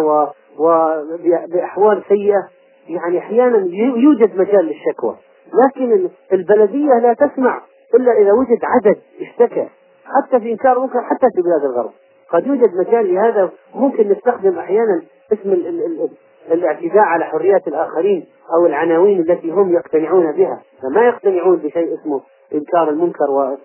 وبأحوال 0.59 2.03
سيئة. 2.09 2.47
يعني 2.87 3.19
أحيانا 3.19 3.57
يوجد 3.75 4.37
مجال 4.37 4.65
للشكوى. 4.65 5.15
لكن 5.53 6.09
البلدية 6.33 6.99
لا 6.99 7.13
تسمع. 7.13 7.61
إلا 7.95 8.11
إذا 8.11 8.31
وجد 8.33 8.59
عدد 8.63 8.97
اشتكى 9.21 9.67
حتى 10.05 10.39
في 10.39 10.51
إنكار 10.51 10.79
ممكن 10.79 10.99
حتى 10.99 11.27
في 11.35 11.41
بلاد 11.41 11.63
الغرب. 11.65 11.91
قد 12.29 12.47
يوجد 12.47 12.75
مجال 12.75 13.13
لهذا. 13.13 13.49
ممكن 13.75 14.09
نستخدم 14.09 14.59
أحيانا 14.59 15.01
اسم 15.33 15.51
ال 15.51 15.67
ال 15.67 15.81
ال 15.85 16.09
الاعتداء 16.51 17.03
على 17.03 17.25
حريات 17.25 17.67
الآخرين 17.67 18.25
أو 18.53 18.65
العناوين 18.65 19.19
التي 19.19 19.51
هم 19.51 19.73
يقتنعون 19.73 20.31
بها. 20.31 20.61
فما 20.83 21.05
يقتنعون 21.05 21.57
بشيء 21.57 21.93
اسمه 21.93 22.21
إنكار 22.53 22.89
المنكر 22.89 23.31
و 23.31 23.57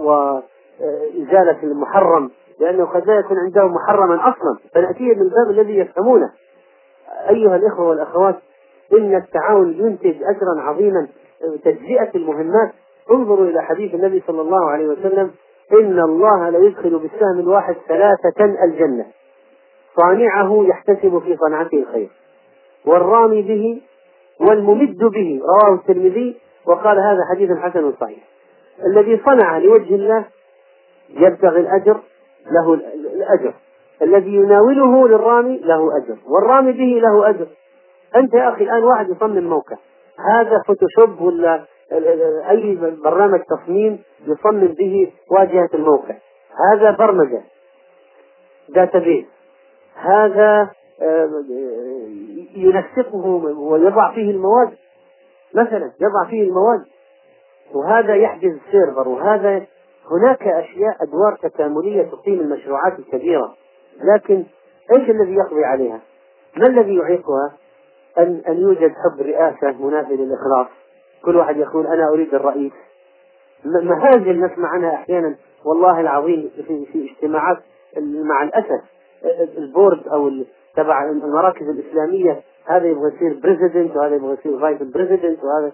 وإزالة 0.00 1.62
المحرم 1.62 2.30
لأنه 2.60 2.84
قد 2.84 3.06
لا 3.06 3.18
يكون 3.18 3.38
عندهم 3.38 3.74
محرما 3.74 4.28
أصلا. 4.28 4.58
فنأتيه 4.74 5.14
من 5.14 5.22
الباب 5.22 5.50
الذي 5.50 5.76
يفهمونه. 5.78 6.30
أيها 7.30 7.56
الإخوة 7.56 7.88
والأخوات 7.88 8.36
إن 8.92 9.16
التعاون 9.16 9.72
ينتج 9.72 10.22
أجرا 10.22 10.60
عظيما. 10.60 11.08
تجزئة 11.64 12.10
المهمات 12.14 12.72
انظروا 13.10 13.46
إلى 13.46 13.62
حديث 13.62 13.94
النبي 13.94 14.22
صلى 14.26 14.40
الله 14.40 14.70
عليه 14.70 14.86
وسلم 14.86 15.30
إن 15.72 15.98
الله 16.00 16.50
ليدخل 16.50 16.98
بالسهم 16.98 17.40
الواحد 17.40 17.76
ثلاثة 17.88 18.44
الجنة. 18.64 19.06
صانعه 19.96 20.64
يحتسب 20.68 21.18
في 21.18 21.36
صنعته 21.36 21.78
الخير. 21.78 22.08
والرامي 22.86 23.42
به 23.42 23.82
والممد 24.40 24.98
به 24.98 25.40
رواه 25.42 25.74
الترمذي 25.74 26.36
وقال 26.66 26.98
هذا 26.98 27.20
حديث 27.30 27.50
حسن 27.58 27.92
صحيح. 28.00 28.18
الذي 28.86 29.20
صنع 29.24 29.58
لوجه 29.58 29.94
الله 29.94 30.24
يبتغي 31.10 31.60
الأجر 31.60 32.00
له 32.50 32.74
الأجر. 33.14 33.54
الذي 34.02 34.34
يناوله 34.34 35.08
للرامي 35.08 35.58
له 35.58 35.96
أجر. 35.96 36.16
والرامي 36.26 36.72
به 36.72 37.00
له 37.00 37.28
أجر. 37.28 37.46
أنت 38.16 38.34
يا 38.34 38.48
أخي 38.48 38.64
الآن 38.64 38.84
واحد 38.84 39.10
يصمم 39.10 39.48
موقع. 39.48 39.76
هذا 40.34 40.62
فوتوشوب 40.66 41.20
ولا 41.20 41.64
أي 42.50 42.78
برنامج 43.04 43.40
تصميم 43.40 44.02
يصمم 44.26 44.66
به 44.66 45.12
واجهة 45.30 45.68
الموقع. 45.74 46.14
هذا 46.72 46.90
برمجة. 46.90 47.42
database 48.68 49.24
هذا 49.94 50.70
آه، 51.02 51.44
ينسقه 52.54 53.26
ويضع 53.58 54.14
فيه 54.14 54.30
المواد. 54.30 54.72
مثلا 55.54 55.92
يضع 56.00 56.30
فيه 56.30 56.42
المواد. 56.42 56.84
وهذا 57.74 58.14
يحجز 58.14 58.58
ال 58.66 58.71
server. 58.71 59.08
وهذا 59.08 59.66
هناك 60.10 60.42
أشياء 60.42 60.96
أدوار 61.00 61.36
تكاملية 61.42 62.02
تقيم 62.02 62.40
المشروعات 62.40 62.98
الكبيرة. 62.98 63.54
لكن 64.14 64.44
إيش 64.92 65.10
الذي 65.10 65.34
يقضي 65.34 65.64
عليها؟ 65.64 66.00
ما 66.56 66.66
الذي 66.66 66.94
يعيقها؟ 66.94 67.52
أن 68.18 68.42
أن 68.48 68.58
يوجد 68.60 68.90
حب 68.90 69.20
رئاسة 69.20 69.86
منافي 69.86 70.16
للإخلاص. 70.16 70.66
كل 71.24 71.36
واحد 71.36 71.56
يقول 71.56 71.86
أنا 71.86 72.08
أريد 72.08 72.34
الرئيس 72.34 72.72
مهازل 73.64 74.40
نسمع 74.40 74.68
عنها 74.68 74.94
أحيانا. 74.94 75.36
والله 75.64 76.00
العظيم 76.00 76.50
في, 76.56 76.86
في 76.86 77.10
اجتماعات 77.10 77.58
مع 78.00 78.42
الأسف 78.42 78.80
ال 79.58 79.66
board 79.66 80.08
أو 80.08 80.30
تبع 80.76 81.10
المراكز 81.10 81.68
الإسلامية. 81.68 82.40
هذا 82.66 82.86
يبغى 82.86 83.12
يصير 83.14 83.40
president 83.42 83.96
وهذا 83.96 84.14
يبغى 84.14 84.32
يصير 84.32 84.60
vice 84.60 84.82
president 84.82 85.38
وهذا. 85.44 85.72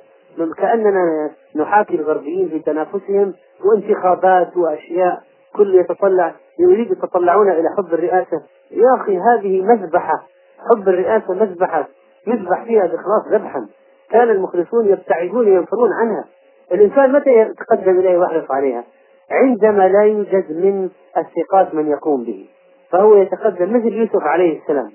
كأننا 0.57 1.31
نحاكي 1.57 1.95
الغربيين 1.95 2.49
في 2.49 2.59
تنافسهم 2.59 3.35
وانتخابات 3.65 4.57
وأشياء. 4.57 5.23
كل 5.57 5.75
يتطلع 5.75 6.35
يريد 6.59 6.91
يتطلعون 6.91 7.51
إلى 7.51 7.69
حب 7.77 7.95
الرئاسة. 7.95 8.43
يا 8.71 8.95
أخي 9.01 9.19
هذه 9.19 9.63
مذبحة. 9.63 10.27
حب 10.71 10.89
الرئاسة 10.89 11.35
مذبحة. 11.35 11.89
يذبح 12.27 12.65
فيها 12.65 12.87
بإخلاص 12.87 13.29
ذبحا. 13.31 13.69
كان 14.11 14.31
المخلصون 14.31 14.89
يبتعدون 14.89 15.49
ينفرون 15.49 15.93
عنها. 15.93 16.25
الإنسان 16.73 17.13
متى 17.13 17.31
يتقدم 17.31 17.99
إليه 17.99 18.19
ويحرص 18.19 18.51
عليها 18.51 18.85
عندما 19.31 19.89
لا 19.89 20.03
يوجد 20.03 20.45
من 20.51 20.91
الثقات 21.17 21.75
من 21.75 21.91
يقوم 21.91 22.25
به. 22.25 22.49
فهو 22.91 23.15
يتقدم 23.15 23.77
مثل 23.77 23.93
يوسف 23.93 24.23
عليه 24.23 24.61
السلام. 24.63 24.91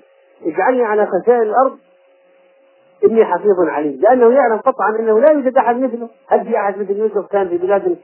اجعلني 0.46 0.84
على 0.84 1.06
خزائن 1.06 1.42
الأرض 1.42 1.78
إني 3.04 3.24
حفيظ 3.24 3.68
عليم. 3.68 4.00
لأنه 4.00 4.32
يعلم 4.32 4.56
قطعا 4.56 4.96
أنه 4.98 5.20
لا 5.20 5.32
يوجد 5.32 5.56
أحد 5.56 5.76
مثله. 5.76 6.08
هل 6.28 6.44
في 6.44 6.56
أحد 6.56 6.78
مثل 6.78 6.96
يوسف 6.96 7.26
كان 7.30 7.48
في 7.48 7.58
بلاد 7.58 7.96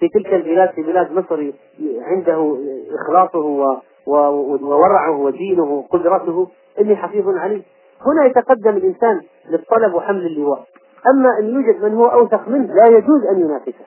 في 0.00 0.08
تلك 0.08 0.34
البلاد 0.34 0.70
في 0.70 0.82
بلاد 0.82 1.12
مصر 1.12 1.52
عنده 2.00 2.58
إخلاصه 2.94 3.38
وورعه 4.62 5.18
ودينه 5.18 5.64
وقدرته؟ 5.64 6.48
إني 6.80 6.96
حفيظ 6.96 7.28
عليم. 7.28 7.62
هنا 8.06 8.26
يتقدم 8.26 8.76
الإنسان 8.76 9.20
للطلب 9.50 9.94
وحمل 9.94 10.26
اللواء. 10.26 10.64
أما 11.10 11.38
أن 11.38 11.44
يوجد 11.44 11.84
من 11.84 11.94
هو 11.94 12.06
أوثق 12.06 12.48
منه 12.48 12.74
لا 12.74 12.86
يجوز 12.86 13.24
أن 13.24 13.40
ينافسه. 13.40 13.84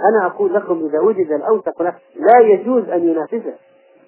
أنا 0.00 0.26
أقول 0.26 0.54
لكم 0.54 0.86
إذا 0.86 1.00
وجد 1.00 1.32
الأوثق 1.32 1.82
له 1.82 1.94
لا 2.16 2.38
يجوز 2.40 2.88
أن 2.88 3.08
ينافسه. 3.08 3.54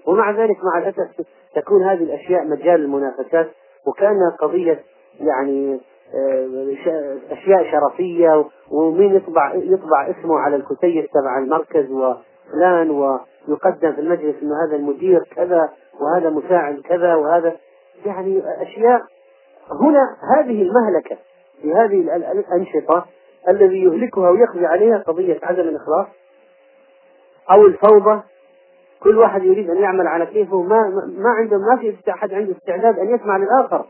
ومع 0.07 0.31
ذلك 0.31 0.57
مع 0.65 0.79
الأسف 0.79 1.27
تكون 1.55 1.83
هذه 1.83 2.03
الأشياء 2.03 2.45
مجال 2.45 2.81
المنافسات 2.81 3.51
وكأنها 3.87 4.31
قضية 4.41 4.83
يعني 5.21 5.81
آه، 6.15 6.75
أشياء 7.31 7.71
شرفية 7.71 8.45
ومين 8.71 9.17
يطبع 9.17 9.55
يطبع 9.55 10.11
اسمه 10.11 10.39
على 10.39 10.57
الكتيب 10.57 11.07
تبع 11.07 11.39
المركز 11.39 11.91
وفلان 11.91 12.91
ويقدم 12.91 13.93
في 13.93 14.01
المجلس 14.01 14.43
إنه 14.43 14.55
هذا 14.65 14.77
المدير 14.77 15.23
كذا 15.37 15.69
وهذا 16.01 16.31
مساعد 16.31 16.81
كذا 16.81 17.15
وهذا 17.15 17.57
يعني 18.07 18.43
أشياء 18.63 19.03
هنا 19.71 20.17
هذه 20.37 20.63
المهلكة 20.63 21.17
في 21.63 21.73
هذه 21.73 22.17
الأنشطة 22.17 23.07
الذي 23.49 23.85
يهلكها 23.85 24.31
ويقضي 24.31 24.67
عليها 24.67 24.99
قضية 24.99 25.41
عدم 25.43 25.63
الإخلاص 25.63 26.07
أو 27.51 27.67
الفوضى. 27.67 28.23
كل 29.01 29.19
واحد 29.19 29.45
يريد 29.45 29.71
أن 29.71 29.77
يعمل 29.77 30.07
على 30.07 30.27
كيفه. 30.27 30.63
ما 30.63 31.07
ما 31.17 31.31
عنده 31.31 31.59
ما 31.59 31.77
في 31.77 32.11
أحد 32.11 32.35
عنده 32.35 32.53
استعداد 32.53 32.99
أن 32.99 33.15
يسمع 33.15 33.37
للآخر. 33.37 33.87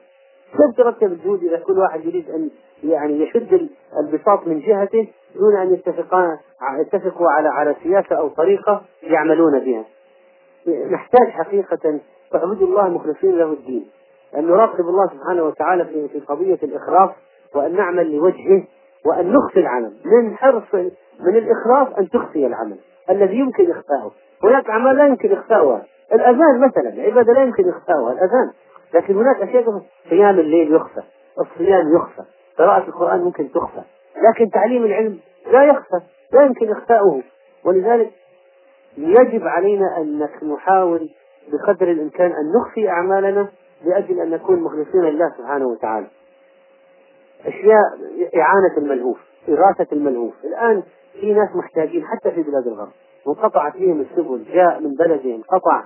كيف 0.52 0.76
ترتب 0.76 1.12
الجهود 1.12 1.44
إذا 1.44 1.58
كل 1.58 1.78
واحد 1.78 2.04
يريد 2.04 2.30
أن 2.30 2.50
يعني 2.82 3.22
يشد 3.22 3.68
البساط 4.00 4.46
من 4.46 4.60
جهته 4.60 5.08
دون 5.34 5.56
أن 5.56 5.74
يتفقان 5.74 6.38
يتفقوا 6.80 7.28
على 7.30 7.48
على 7.48 7.76
سياسة 7.82 8.16
أو 8.16 8.28
طريقة 8.28 8.82
يعملون 9.02 9.60
بها؟ 9.60 9.84
نحتاج 10.90 11.28
حقيقة. 11.28 12.00
تعبدوا 12.30 12.66
الله 12.66 12.88
مخلصين 12.88 13.38
له 13.38 13.52
الدين. 13.52 13.90
أن 14.36 14.46
نراقب 14.46 14.80
الله 14.88 15.06
سبحانه 15.06 15.42
وتعالى 15.42 15.84
في 15.84 16.08
في 16.08 16.20
قضية 16.20 16.58
الإخلاص 16.62 17.10
وأن 17.54 17.76
نعمل 17.76 18.16
لوجهه 18.16 18.64
وأن 19.06 19.32
نخفي 19.32 19.60
العمل. 19.60 19.92
من 20.04 20.36
حرص 20.36 20.74
من 21.20 21.36
الإخلاص 21.36 21.98
أن 21.98 22.08
تخفي 22.08 22.46
العمل 22.46 22.76
الذي 23.10 23.36
يمكن 23.36 23.70
إخفاؤه. 23.70 24.12
هناك 24.42 24.70
أعمال 24.70 24.96
لا 24.96 25.06
يمكن 25.06 25.32
إخفاؤها. 25.32 25.82
الأذان 26.12 26.60
مثلا 26.60 26.88
العبادة 26.88 27.32
لا 27.32 27.42
يمكن 27.42 27.68
إخفاؤها 27.68 28.12
الأذان. 28.12 28.50
لكن 28.94 29.16
هناك 29.16 29.36
أشياء 29.42 29.82
قيام 30.10 30.38
الليل 30.38 30.74
يخفى 30.74 31.02
الصيام 31.40 31.94
يخفى 31.96 32.22
قراءة 32.58 32.88
القرآن 32.88 33.20
ممكن 33.20 33.52
تخفى. 33.52 33.82
لكن 34.28 34.50
تعليم 34.50 34.84
العلم 34.84 35.18
لا 35.52 35.64
يخفى 35.64 36.00
لا 36.32 36.42
يمكن 36.42 36.70
إخفاؤه. 36.70 37.22
ولذلك 37.64 38.10
يجب 38.98 39.46
علينا 39.46 39.96
أن 39.96 40.28
نحاول 40.42 41.10
بقدر 41.52 41.90
الإمكان 41.90 42.30
أن 42.30 42.52
نخفي 42.60 42.88
أعمالنا 42.88 43.48
لأجل 43.84 44.20
أن 44.20 44.30
نكون 44.30 44.60
مخلصين 44.60 45.00
لله 45.00 45.32
سبحانه 45.38 45.66
وتعالى. 45.66 46.06
أشياء 47.46 47.82
إعانة 48.36 48.76
الملهوف 48.78 49.18
إغاثة 49.48 49.86
الملهوف. 49.92 50.34
الآن 50.44 50.82
في 51.20 51.32
ناس 51.32 51.48
محتاجين 51.54 52.04
حتى 52.04 52.30
في 52.30 52.42
بلاد 52.42 52.66
الغرب. 52.66 52.92
وانقطعت 53.26 53.76
بهم 53.76 54.00
السبل 54.00 54.44
جاء 54.52 54.80
من 54.80 54.94
بلدهم 54.94 55.42
قطع 55.42 55.82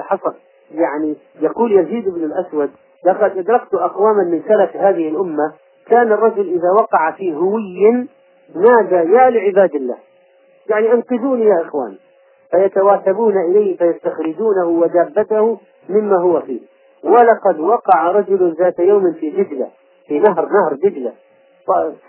حصل. 0.00 0.34
يعني 0.74 1.16
يقول 1.40 1.72
يزيد 1.72 2.08
بن 2.08 2.24
الأسود 2.24 2.70
لقد 3.06 3.38
أدركت 3.38 3.74
أقواما 3.74 4.24
من 4.24 4.42
سلف 4.48 4.76
هذه 4.76 5.08
الأمة 5.08 5.52
كان 5.86 6.12
الرجل 6.12 6.48
إذا 6.48 6.70
وقع 6.80 7.10
في 7.10 7.34
هوي 7.34 8.08
نادى 8.54 9.12
يا 9.12 9.30
لعباد 9.30 9.74
الله 9.74 9.96
يعني 10.70 10.92
أنقذوني 10.92 11.44
يا 11.44 11.62
إخوان. 11.62 11.96
فيتواتبون 12.50 13.36
إليه 13.36 13.76
فيستخرجونه 13.76 14.66
ودابته 14.66 15.58
مما 15.88 16.16
هو 16.16 16.40
فيه. 16.40 16.60
ولقد 17.04 17.60
وقع 17.60 18.10
رجل 18.10 18.54
ذات 18.58 18.78
يوم 18.78 19.12
في 19.12 19.30
دجلة 19.30 19.68
في 20.08 20.18
نهر 20.18 20.48
نهر 20.48 20.74
دجلة 20.74 21.12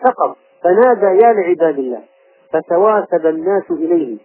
سقط 0.03 0.37
فنادى 0.63 1.25
يا 1.25 1.33
لعباد 1.33 1.79
الله 1.79 2.01
فتواسب 2.53 3.25
الناس 3.25 3.71
إليه 3.71 4.17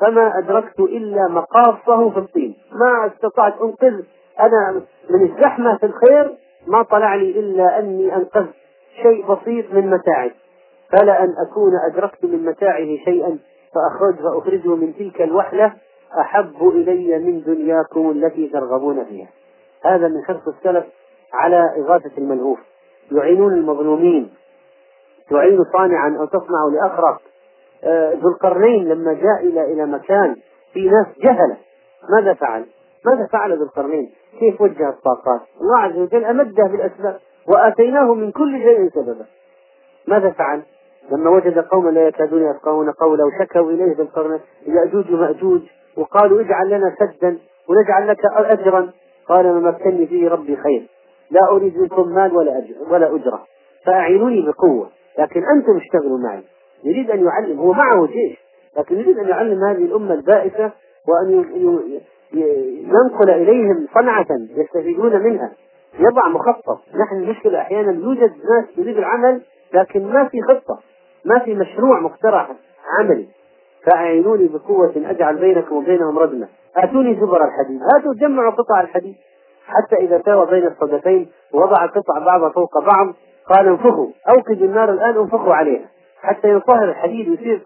فما 0.00 0.38
أدركت 0.38 0.80
إلا 0.80 1.28
مقاصه 1.28 2.10
في 2.10 2.18
الطين. 2.18 2.56
ما 2.72 3.06
استطعت 3.06 3.54
أنقذ 3.60 4.02
أنا 4.40 4.82
من 5.10 5.22
الزحمة 5.22 5.76
في 5.76 5.86
الخير 5.86 6.34
ما 6.66 6.82
طلع 6.82 7.14
لي 7.14 7.30
إلا 7.30 7.78
أني 7.78 8.16
أنقذت 8.16 8.54
شيء 9.02 9.26
بسيط 9.26 9.74
من 9.74 9.90
متاعه 9.90 10.30
فلا 10.92 11.24
أن 11.24 11.34
أكون 11.48 11.72
أدركت 11.90 12.24
من 12.24 12.44
متاعه 12.44 12.96
شيئا 13.04 13.38
فأخرج 13.74 14.14
فأخرجه 14.16 14.74
من 14.74 14.94
تلك 14.94 15.22
الوحلة 15.22 15.72
أحب 16.20 16.68
إلي 16.68 17.18
من 17.18 17.42
دنياكم 17.42 18.10
التي 18.10 18.48
ترغبون 18.48 19.04
فيها. 19.04 19.28
هذا 19.84 20.08
من 20.08 20.24
حرص 20.24 20.48
السلف 20.48 20.84
على 21.32 21.64
إغاثة 21.78 22.18
الملهوف 22.18 22.58
يعينون 23.12 23.52
المظلومين 23.52 24.34
تعين 25.30 25.64
صانعا 25.72 26.16
أو 26.20 26.26
تصنع 26.26 26.64
لأخرق 26.72 27.20
آه، 27.84 28.12
ذو 28.14 28.28
القرنين 28.28 28.88
لما 28.88 29.12
جاء 29.12 29.40
إلى 29.42 29.72
إلى 29.72 29.86
مكان 29.86 30.36
في 30.72 30.88
ناس 30.88 31.06
جهلة 31.22 31.56
ماذا 32.10 32.34
فعل؟ 32.34 32.66
ماذا 33.06 33.26
فعل 33.32 33.56
ذو 33.56 33.64
القرنين؟ 33.64 34.10
كيف 34.40 34.60
وجه 34.60 34.88
الطاقات؟ 34.88 35.40
الله 35.60 35.78
عز 35.78 35.96
وجل 35.96 36.24
أمده 36.24 36.66
بالأسباب 36.66 37.20
وآتيناه 37.48 38.14
من 38.14 38.32
كل 38.32 38.58
شيء 38.62 38.90
سببا 38.90 39.26
ماذا 40.08 40.30
فعل؟ 40.30 40.62
لما 41.10 41.30
وجد 41.30 41.58
قوما 41.58 41.90
لا 41.90 42.08
يكادون 42.08 42.50
يفقهون 42.50 42.90
قولا 42.90 43.24
وشكوا 43.24 43.70
إليه 43.70 43.96
ذو 43.96 44.02
القرنين 44.02 44.40
يأجوج 44.66 45.12
ومأجوج 45.12 45.60
وقالوا 45.96 46.40
اجعل 46.40 46.70
لنا 46.70 46.94
سدا 46.98 47.38
ونجعل 47.68 48.08
لك 48.08 48.24
أجرا 48.36 48.92
قال 49.28 49.46
ما 49.46 49.70
مكنني 49.70 50.06
فيه 50.06 50.28
ربي 50.28 50.56
خير. 50.56 50.88
لا 51.30 51.40
أريد 51.50 51.78
منكم 51.78 52.08
مال 52.08 52.36
ولا 52.36 52.64
ولا 52.90 53.14
أجرة. 53.14 53.44
فأعينوني 53.84 54.42
بقوة. 54.46 54.90
لكن 55.18 55.42
أنتم 55.56 55.76
اشتغلوا 55.76 56.18
معي. 56.18 56.42
يريد 56.84 57.10
أن 57.10 57.24
يعلم 57.24 57.58
هو 57.58 57.72
معه 57.72 58.06
جيش. 58.06 58.38
لكن 58.78 58.98
يريد 58.98 59.18
أن 59.18 59.28
يعلم 59.28 59.64
هذه 59.64 59.84
الأمة 59.84 60.14
البائسة 60.14 60.72
وأن 61.08 61.30
ينقل 62.32 63.30
إليهم 63.30 63.86
صنعة 63.94 64.26
يستفيدون 64.56 65.22
منها. 65.22 65.52
يضع 65.98 66.28
مخطط. 66.28 66.80
نحن 66.94 67.16
المشكلة 67.16 67.60
أحيانا 67.60 67.92
يوجد 67.92 68.30
ناس 68.30 68.76
تريد 68.76 68.98
العمل 68.98 69.42
لكن 69.74 70.06
ما 70.12 70.28
في 70.28 70.42
خطة. 70.42 70.80
ما 71.24 71.38
في 71.38 71.54
مشروع 71.54 72.00
مقترح 72.00 72.50
عملي. 72.98 73.28
فأعينوني 73.86 74.48
بقوة 74.48 74.92
أجعل 74.96 75.36
بينكم 75.36 75.76
وبينهم 75.76 76.18
ردمة 76.18 76.48
آتوني 76.76 77.14
زبر 77.14 77.44
الحديد. 77.44 77.80
هاتوا 77.82 78.14
جمعوا 78.14 78.50
قطع 78.50 78.80
الحديد. 78.80 79.14
حتى 79.66 79.96
إذا 80.04 80.22
ساوى 80.24 80.46
بين 80.46 80.66
الصدفين 80.66 81.28
ووضع 81.54 81.84
القطع 81.84 82.18
بعضها 82.18 82.48
فوق 82.48 82.78
بعض 82.78 83.14
قال 83.48 83.68
انفخوا. 83.68 84.08
أوقدوا 84.28 84.66
النار 84.66 84.90
الآن 84.90 85.16
انفخوا 85.16 85.54
عليها. 85.54 85.88
حتى 86.22 86.48
ينصهر 86.48 86.84
الحديد 86.84 87.28
ويصير 87.28 87.60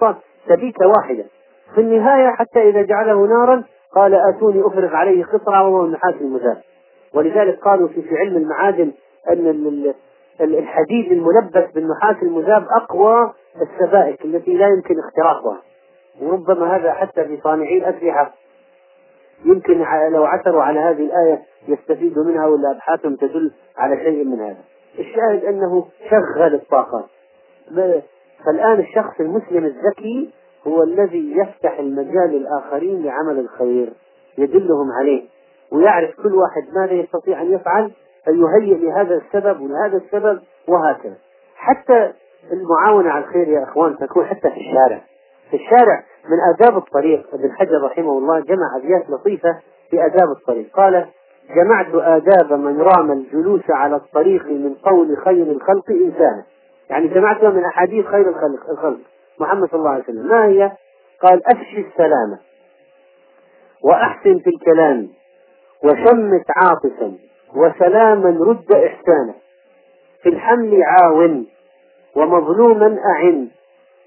سبيكة 0.49 0.87
واحدة. 0.87 1.25
في 1.75 1.81
النهاية 1.81 2.29
حتى 2.29 2.69
إذا 2.69 2.83
جعله 2.83 3.27
نارا 3.27 3.65
قال 3.95 4.15
آتوني 4.15 4.67
أفرغ 4.67 4.95
عليه 4.95 5.25
قطرة 5.25 5.69
وهو 5.69 5.85
النحاس 5.85 6.15
المذاب 6.21 6.61
ولذلك 7.15 7.59
قالوا 7.59 7.89
في, 7.89 8.03
في 8.03 8.17
علم 8.19 8.37
المعادن 8.37 8.93
أن 9.31 9.95
الحديد 10.41 11.13
الملبس 11.13 11.73
بالنحاس 11.75 12.17
المذاب 12.23 12.67
أقوى 12.77 13.33
السبائك 13.63 14.25
التي 14.25 14.55
لا 14.55 14.67
يمكن 14.67 14.95
اختراقها. 14.99 15.59
وربما 16.23 16.77
هذا 16.77 16.93
حتى 16.93 17.25
في 17.25 17.41
صانعي 17.43 17.79
الأسلحة. 17.79 18.33
يمكن 19.45 19.85
لو 20.13 20.25
عثروا 20.25 20.63
على 20.63 20.81
هذه 20.81 21.05
الآية 21.05 21.43
يستفيدوا 21.69 22.25
منها 22.25 22.47
ولا 22.47 22.71
أبحاثهم 22.71 23.17
تدل 23.17 23.51
على 23.77 23.97
شيء 23.97 24.25
من 24.25 24.41
هذا. 24.41 24.61
الشاهد 24.99 25.45
أنه 25.45 25.87
شغل 26.11 26.55
الطاقات. 26.55 27.05
فالآن 28.47 28.81
الشخص 28.81 29.21
المسلم 29.21 29.65
الذكي 29.65 30.31
هو 30.67 30.83
الذي 30.83 31.37
يفتح 31.37 31.79
المجال 31.79 32.31
للآخرين 32.31 33.03
لعمل 33.05 33.39
الخير 33.39 33.93
يدلهم 34.39 34.93
عليه 35.01 35.23
ويعرف 35.73 36.11
كل 36.17 36.35
واحد 36.35 36.63
ماذا 36.75 36.93
يستطيع 36.93 37.43
أن 37.43 37.53
يفعل 37.53 37.91
فيهيئ 38.25 38.79
لهذا 38.79 39.15
السبب 39.15 39.61
ولهذا 39.61 39.97
السبب 39.97 40.41
وهكذا. 40.69 41.17
حتى 41.57 42.13
المعاونة 42.53 43.11
على 43.11 43.25
الخير 43.25 43.49
يا 43.49 43.63
أخوان 43.63 43.97
تكون 43.99 44.25
حتى 44.25 44.51
في 44.51 44.61
الشارع. 44.61 45.01
في 45.51 45.57
الشارع 45.57 46.05
من 46.25 46.39
آداب 46.55 46.77
الطريق. 46.77 47.27
ابن 47.33 47.53
حجر 47.53 47.83
رحمه 47.83 48.19
الله 48.19 48.41
جمع 48.41 48.77
أبيات 48.77 49.11
لطيفة 49.11 49.59
في 49.91 50.07
آداب 50.07 50.31
الطريق. 50.31 50.77
قال 50.77 51.07
جمعت 51.57 51.95
آداب 51.95 52.53
من 52.53 52.81
رام 52.81 53.13
الجلوس 53.13 53.71
على 53.71 53.97
الطريق 53.97 54.47
من 54.47 54.75
قول 54.75 55.17
خير 55.17 55.43
الخلق 55.43 55.91
إنسانا 55.91 56.45
يعني 56.91 57.09
جمعتها 57.09 57.51
من 57.51 57.65
أحاديث 57.65 58.07
خير 58.07 58.29
الخلق, 58.29 58.71
الخلق. 58.71 58.99
محمد 59.41 59.69
صلى 59.69 59.79
الله 59.79 59.91
عليه 59.91 60.05
وسلم. 60.05 60.29
ما 60.29 60.47
هي؟ 60.47 60.73
قال 61.23 61.43
أفشي 61.47 61.81
السلامة 61.81 62.39
وأحسن 63.85 64.39
في 64.39 64.51
الكلام 64.51 65.09
وشمت 65.85 66.45
عاطفا 66.57 67.13
وسلاما 67.57 68.45
رد 68.45 68.73
إحسانا 68.73 69.35
في 70.23 70.29
الحمل 70.29 70.83
عاون 70.83 71.47
ومظلوما 72.17 72.99
أعن. 73.07 73.49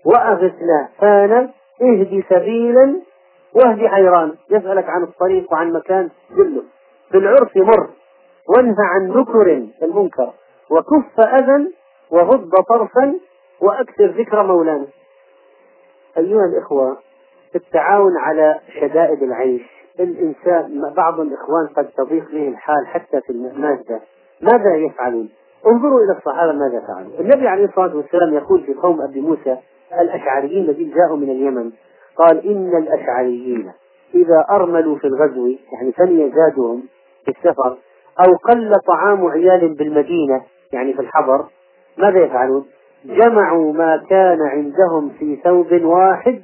وأغث 0.05 0.53
لهفانا 0.61 1.49
اهدي 1.81 2.23
سبيلا 2.29 3.01
واهدي 3.55 3.89
حيران 3.89 4.33
يسألك 4.49 4.89
عن 4.89 5.03
الطريق 5.03 5.53
وعن 5.53 5.73
مكان 5.73 6.09
كله. 6.35 6.63
في 7.11 7.17
العرف 7.17 7.57
مر 7.57 7.89
وانهى 8.49 8.85
عن 8.93 9.07
نكر 9.07 9.67
المنكر. 9.83 10.33
وكف 10.69 11.19
أذى 11.19 11.71
وغض 12.11 12.49
طرفا 12.69 13.13
وأكثر 13.61 14.05
ذكر 14.05 14.43
مولانا. 14.43 14.87
أيها 16.17 16.45
الإخوة 16.45 16.97
التعاون 17.55 18.17
على 18.17 18.59
شدائد 18.81 19.23
العيش. 19.23 19.61
الإنسان 19.99 20.93
بعض 20.97 21.19
الإخوان 21.19 21.67
قد 21.77 21.87
تضيق 21.97 22.31
به 22.31 22.47
الحال 22.47 22.87
حتى 22.87 23.21
في 23.21 23.29
المادة. 23.29 24.01
ماذا 24.41 24.75
يفعلون؟ 24.75 25.29
انظروا 25.67 25.99
إلى 26.03 26.17
الصحابة 26.17 26.51
ماذا 26.51 26.87
فعلوا. 26.87 27.19
النبي 27.19 27.47
عليه 27.47 27.65
الصلاة 27.65 27.95
والسلام 27.95 28.33
يقول 28.33 28.63
في 28.63 28.73
قوم 28.73 29.01
أبي 29.01 29.21
موسى 29.21 29.57
الأشعريين 30.01 30.63
الذين 30.63 30.93
جاءوا 30.95 31.17
من 31.17 31.29
اليمن. 31.29 31.71
قال 32.17 32.49
إن 32.49 32.77
الأشعريين 32.77 33.71
إذا 34.15 34.45
أرملوا 34.49 34.97
في 34.97 35.07
الغزو 35.07 35.47
يعني 35.47 35.91
فني 35.91 36.31
زادهم 36.31 36.83
في 37.25 37.31
السفر 37.31 37.77
أو 38.19 38.35
قل 38.35 38.73
طعام 38.87 39.25
عيال 39.25 39.73
بالمدينة 39.73 40.41
يعني 40.73 40.93
في 40.93 40.99
الحضر 40.99 41.45
ماذا 41.97 42.19
يفعلون؟ 42.19 42.65
جمعوا 43.05 43.73
ما 43.73 44.03
كان 44.09 44.41
عندهم 44.41 45.09
في 45.19 45.35
ثوب 45.43 45.83
واحد 45.83 46.41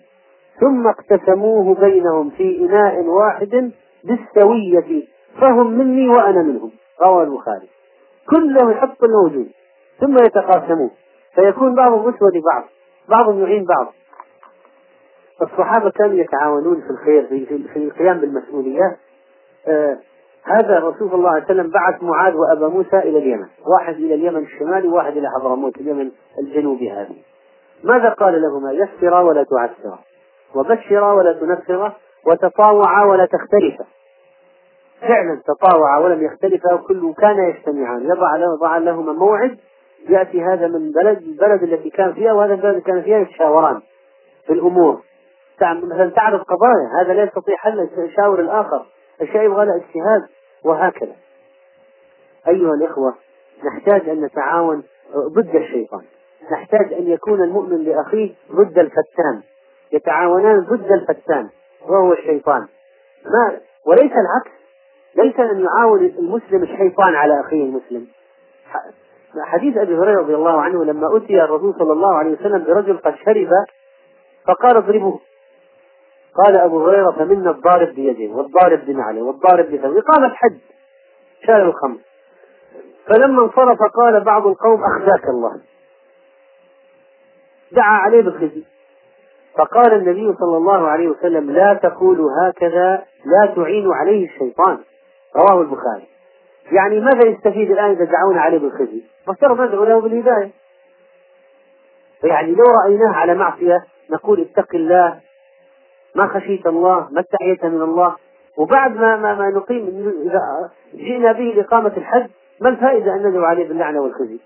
ثم 0.59 0.87
اقتسموه 0.87 1.75
بينهم 1.75 2.29
في 2.29 2.59
إناء 2.59 3.01
واحد 3.01 3.71
بالسوية 4.03 5.03
فهم 5.41 5.67
مني 5.67 6.07
وأنا 6.07 6.41
منهم. 6.41 6.71
رواه 7.01 7.23
البخاري. 7.23 7.69
كله 8.29 8.71
يحط 8.71 9.03
الموجود 9.03 9.49
ثم 9.99 10.15
يتقاسمون. 10.25 10.91
فيكون 11.35 11.75
بعضهم 11.75 11.99
أسوة 11.99 12.29
لبعض. 12.29 12.63
بعضهم 13.09 13.43
يعين 13.43 13.65
بعض. 13.65 13.93
الصحابة 15.41 15.89
كانوا 15.89 16.15
يتعاونون 16.15 16.81
في 16.81 16.89
الخير 16.89 17.27
في, 17.27 17.63
في 17.73 17.79
القيام 17.79 18.19
بالمسؤوليات. 18.19 18.97
آه 19.67 19.97
هذا 20.43 20.77
الرسول 20.77 21.09
صلى 21.09 21.15
الله 21.15 21.29
عليه 21.29 21.45
وسلم 21.45 21.69
بعث 21.69 22.03
معاذ 22.03 22.35
وأبا 22.35 22.67
موسى 22.67 22.97
إلى 22.97 23.17
اليمن. 23.17 23.47
واحد 23.67 23.93
إلى 23.93 24.13
اليمن 24.13 24.43
الشمالي 24.43 24.87
وواحد 24.87 25.17
إلى 25.17 25.29
حضرموت 25.29 25.77
اليمن 25.77 26.11
الجنوبي 26.39 26.91
هذه. 26.91 27.15
ماذا 27.83 28.09
قال 28.09 28.41
لهما؟ 28.41 28.71
يسرا 28.71 29.19
ولا 29.19 29.43
تعسرا 29.43 29.99
وبشرا 30.55 31.13
ولا 31.13 31.33
تنفرا 31.33 31.93
وتطاوعا 32.27 33.05
ولا 33.05 33.25
تختلفا 33.25 33.85
فعلا 35.01 35.41
تطاوعا 35.47 35.99
ولم 35.99 36.23
يختلفا 36.23 36.73
وكل 36.73 37.13
كان 37.13 37.49
يجتمعان 37.49 38.01
يضع 38.03 38.77
لهما 38.77 39.13
موعد 39.13 39.57
يأتي 40.07 40.41
هذا 40.41 40.67
من 40.67 40.91
بلد 40.91 41.17
البلد 41.17 41.63
التي 41.63 41.89
كان 41.89 42.13
فيها 42.13 42.33
وهذا 42.33 42.53
البلد 42.53 42.65
الذي 42.65 42.81
كان 42.81 43.01
فيها 43.01 43.19
يتشاوران 43.19 43.81
في 44.45 44.53
الأمور. 44.53 45.01
مثلا 45.61 46.09
تعرف 46.09 46.41
قضايا 46.41 47.01
هذا 47.01 47.13
لا 47.13 47.23
يستطيع 47.23 47.57
حل 47.57 47.89
يشاور 47.97 48.39
الآخر. 48.39 48.85
الشيء 49.21 49.41
يبغى 49.41 49.65
له 49.65 49.75
اجتهاد 49.75 50.27
وهكذا. 50.63 51.15
أيها 52.47 52.73
الإخوة 52.73 53.15
نحتاج 53.65 54.09
أن 54.09 54.21
نتعاون 54.21 54.83
ضد 55.15 55.55
الشيطان. 55.55 56.01
نحتاج 56.51 56.93
أن 56.93 57.07
يكون 57.07 57.41
المؤمن 57.41 57.83
لأخيه 57.83 58.33
ضد 58.51 58.79
الفتان. 58.79 59.41
يتعاونان 59.91 60.59
ضد 60.59 60.91
الفتان 60.91 61.49
وهو 61.87 62.13
الشيطان. 62.13 62.67
ما 63.25 63.59
وليس 63.85 64.11
العكس. 64.11 64.51
ليس 65.15 65.39
أن 65.39 65.65
يعاون 65.65 66.05
المسلم 66.05 66.63
الشيطان 66.63 67.15
على 67.15 67.39
أخيه 67.39 67.63
المسلم. 67.63 68.07
حديث 69.45 69.77
أبي 69.77 69.95
هريرة 69.97 70.19
رضي 70.21 70.35
الله 70.35 70.61
عنه 70.61 70.85
لما 70.85 71.17
أتي 71.17 71.43
الرسول 71.43 71.73
صلى 71.79 71.93
الله 71.93 72.15
عليه 72.15 72.31
وسلم 72.31 72.63
برجل 72.63 72.97
قد 72.97 73.15
شرب 73.15 73.49
فقال 74.47 74.77
اضربوه 74.77 75.19
قال 76.35 76.57
أبو 76.57 76.87
هريرة 76.87 77.11
فمنا 77.11 77.51
الضارب 77.51 77.87
بيده 77.87 78.33
والضارب 78.33 78.85
بنعله 78.85 79.21
والضارب 79.21 79.65
بثوبه 79.65 80.01
قامت 80.01 80.33
حد 80.33 80.59
شال 81.45 81.61
الخمر. 81.61 81.97
فلما 83.07 83.43
انصرف 83.43 83.77
قال 83.95 84.23
بعض 84.23 84.47
القوم 84.47 84.81
أخزاك 84.83 85.29
الله. 85.29 85.61
دعا 87.71 87.97
عليه 87.97 88.21
بالخزي. 88.21 88.63
فقال 89.57 89.93
النبي 89.93 90.35
صلى 90.39 90.57
الله 90.57 90.87
عليه 90.87 91.07
وسلم 91.07 91.51
لا 91.51 91.73
تقولوا 91.73 92.29
هكذا 92.41 93.05
لا 93.25 93.53
تعينوا 93.55 93.95
عليه 93.95 94.25
الشيطان. 94.25 94.77
رواه 95.35 95.61
البخاري. 95.61 96.07
يعني 96.71 96.99
ماذا 96.99 97.27
يستفيد 97.27 97.71
الآن 97.71 97.91
إذا 97.91 98.05
دعونا 98.05 98.41
عليه 98.41 98.57
بالخزي؟ 98.59 99.03
مفترض 99.27 99.61
ندعو 99.61 99.83
له 99.83 100.01
بالهداية؟ 100.01 100.51
فيعني 102.21 102.51
لو 102.51 102.63
رأيناه 102.85 103.13
على 103.13 103.33
معصية 103.33 103.85
نقول 104.09 104.41
اتق 104.41 104.75
الله 104.75 105.19
ما 106.15 106.27
خشيت 106.27 106.67
الله 106.67 107.07
ما 107.11 107.21
استحييت 107.21 107.65
من 107.65 107.81
الله 107.81 108.15
وبعد 108.57 108.95
ما 108.95 109.15
ما, 109.17 109.35
ما 109.35 109.49
نقيم 109.49 110.13
إذا 110.25 110.69
جئنا 110.93 111.31
به 111.31 111.53
لإقامة 111.55 111.91
الحج 111.97 112.29
ما 112.61 112.69
الفائدة 112.69 113.13
أن 113.13 113.27
ندعو 113.27 113.43
عليه 113.43 113.67
باللعنة 113.67 114.01
والخزي؟ 114.01 114.39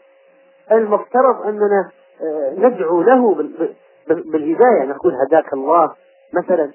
المفترض 0.71 1.41
أننا 1.47 1.91
آه، 2.21 2.53
ندعو 2.57 3.01
له 3.01 3.35
بالهداية. 4.07 4.83
نقول 4.85 5.13
هداك 5.27 5.53
الله. 5.53 5.91
مثلا 6.33 6.71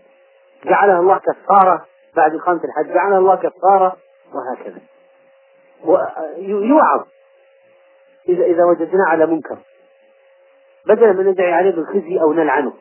جعلها 0.65 1.01
الله 1.01 1.19
كفارة 1.19 1.85
بعد 2.17 2.35
إقامة 2.35 2.61
الحج 2.65 2.95
جعلها 2.95 3.19
الله 3.19 3.37
كفارة 3.37 3.97
وهكذا. 4.35 4.81
ويوعظ. 5.85 7.05
إذا 8.29 8.45
إذا 8.45 8.65
وجدنا 8.65 9.05
على 9.09 9.27
منكر. 9.27 9.59
بدلا 10.87 11.13
من 11.13 11.27
ندعي 11.27 11.53
عليه 11.53 11.71
بالخزي 11.71 12.21
أو 12.21 12.33
نلعنه. 12.33 12.73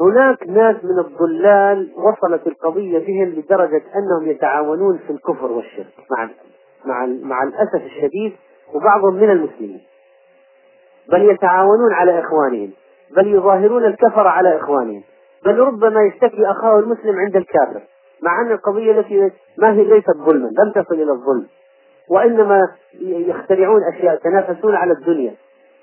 هناك 0.00 0.48
ناس 0.48 0.76
من 0.84 0.98
الضلال 0.98 1.90
وصلت 1.96 2.46
القضية 2.46 2.98
بهم 2.98 3.28
لدرجة 3.28 3.82
أنهم 3.96 4.30
يتعاونون 4.30 4.98
في 4.98 5.12
الكفر 5.12 5.52
والشرك. 5.52 5.94
مع 6.10 6.28
مع 6.84 7.06
مع 7.06 7.42
الأسف 7.42 7.86
الشديد 7.86 8.36
وبعضهم 8.74 9.14
من 9.14 9.30
المسلمين. 9.30 9.82
بل 11.08 11.30
يتعاونون 11.30 11.92
على 11.92 12.20
إخوانهم. 12.20 12.72
بل 13.16 13.34
يظاهرون 13.34 13.84
الكفر 13.84 14.26
على 14.26 14.56
إخوانهم. 14.56 15.02
بل 15.44 15.58
ربما 15.58 16.02
يشتكي 16.02 16.50
أخاه 16.50 16.78
المسلم 16.78 17.18
عند 17.18 17.36
الكافر. 17.36 17.82
مع 18.22 18.40
أن 18.40 18.52
القضية 18.52 18.92
التي 18.92 19.30
ما 19.58 19.72
هي 19.72 19.84
ليست 19.84 20.16
ظلما 20.16 20.48
لم 20.48 20.72
تصل 20.74 20.94
إلى 20.94 21.12
الظلم. 21.12 21.46
وإنما 22.10 22.68
يخترعون 23.00 23.80
أشياء 23.84 24.14
يتنافسون 24.14 24.74
على 24.74 24.92
الدنيا. 24.92 25.34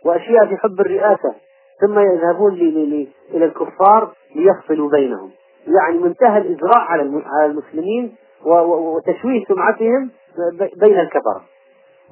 وأشياء 0.06 0.46
في 0.46 0.58
حب 0.58 0.80
الرئاسة 0.80 1.36
ثم 1.82 2.00
يذهبون 2.00 2.54
إلى 2.54 3.46
الكفار 3.46 4.12
ليفصلوا 4.36 4.90
بينهم. 4.90 5.32
يعني 5.68 5.98
منتهى 5.98 6.38
الإجراء 6.38 6.78
على 6.78 7.02
المسلمين 7.46 8.16
وتشويه 8.46 9.46
سمعتهم 9.46 10.10
بين 10.76 11.00
الكفرة. 11.00 11.42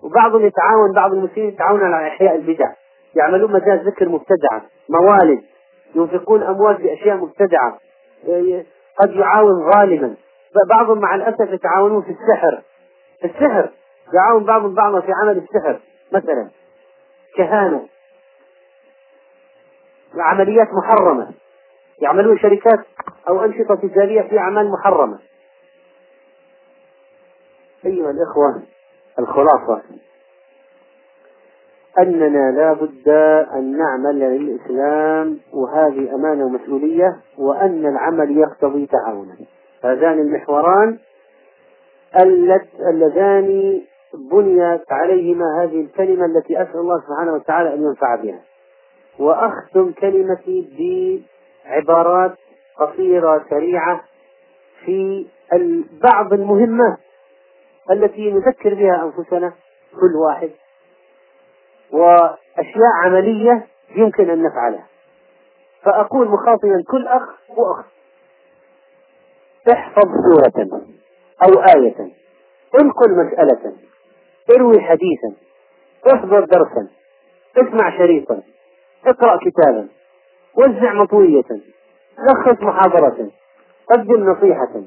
وبعضهم 0.04 0.46
يتعاون 0.46 0.92
بعض 0.96 1.14
المسلمين 1.14 1.50
يتعاون 1.50 1.84
على 1.84 2.08
إحياء 2.08 2.36
البدع. 2.36 2.74
يعملون 3.16 3.52
مجال 3.52 3.86
ذكر 3.86 4.10
مبتدعة. 4.10 4.62
موالد. 4.90 5.42
ينفقون 5.96 6.44
أموال 6.44 6.78
في 6.78 6.94
أشياء 6.94 7.18
مبتدعة. 7.18 7.78
قد 9.02 9.16
يعاون 9.16 9.72
ظالما. 9.72 10.16
بعضهم 10.70 11.00
مع 11.00 11.16
الأسف 11.16 11.54
يتعاونون 11.54 12.04
في 12.04 12.10
السحر. 12.10 12.62
السحر. 13.24 13.70
يعاون 14.14 14.44
بعضهم 14.44 14.76
بعضا 14.76 15.02
في 15.02 15.12
عمل 15.22 15.38
السحر 15.38 15.80
مثلا. 16.12 16.50
كهانة. 17.38 17.88
عمليات 20.16 20.68
محرمة. 20.74 21.32
يعملون 22.02 22.40
شركات 22.40 22.80
أو 23.28 23.44
أنشطة 23.44 23.76
تجارية 23.76 24.22
في 24.22 24.40
أعمال 24.40 24.72
محرمة. 24.72 25.20
أيها 27.86 28.12
الإخوة 28.12 28.64
الخلاصة. 29.20 29.82
أننا 32.00 32.52
لا 32.52 32.74
بد 32.74 33.10
أن 33.56 33.78
نعمل 33.78 34.20
للإسلام 34.20 35.40
وهذه 35.54 36.16
أمانة 36.16 36.46
ومسؤولية 36.46 37.18
وأن 37.38 37.86
العمل 37.86 38.38
يقتضي 38.38 38.88
تعاونا 38.88 39.38
هذان 39.84 40.20
المحوران. 40.20 40.98
اللذان 42.90 43.82
بنيت 44.32 44.92
عليهما 44.92 45.64
هذه 45.64 45.82
الكلمة 45.82 46.26
التي 46.26 46.62
أسأل 46.62 46.80
الله 46.80 47.02
سبحانه 47.08 47.34
وتعالى 47.34 47.74
أن 47.74 47.84
ينفع 47.84 48.16
بها. 48.16 48.40
وأختم 49.20 49.92
كلمتي 49.92 50.70
بعبارات 51.66 52.32
قصيرة 52.78 53.46
سريعة 53.50 54.02
في 54.86 55.28
بعض 56.04 56.34
المهمات 56.34 56.98
التي 57.92 58.32
نذكر 58.32 58.74
بها 58.74 59.04
أنفسنا 59.04 59.54
كل 60.00 60.16
واحد. 60.28 60.50
وأشياء 61.94 62.92
عملية 63.06 63.68
يمكن 63.96 64.30
أن 64.30 64.44
نفعلها. 64.44 64.86
فأقول 65.84 66.28
مخاطبا 66.28 66.84
كل 66.92 67.08
أخ 67.08 67.24
وأخت 67.50 67.86
احفظ 69.74 70.04
سورة 70.04 70.82
أو 71.44 71.62
آية 71.78 71.96
انقل 72.82 73.12
مسألة 73.26 73.74
اروي 74.56 74.82
حديثا 74.82 75.34
احضر 76.14 76.46
درسا 76.46 76.88
اسمع 77.58 77.98
شريطا 77.98 78.42
اقرأ 79.08 79.38
كتابا 79.38 79.88
وزع 80.56 80.94
مطوية 80.94 81.62
لخص 82.20 82.62
محاضرة 82.62 83.32
قدم 83.92 84.30
نصيحة 84.30 84.82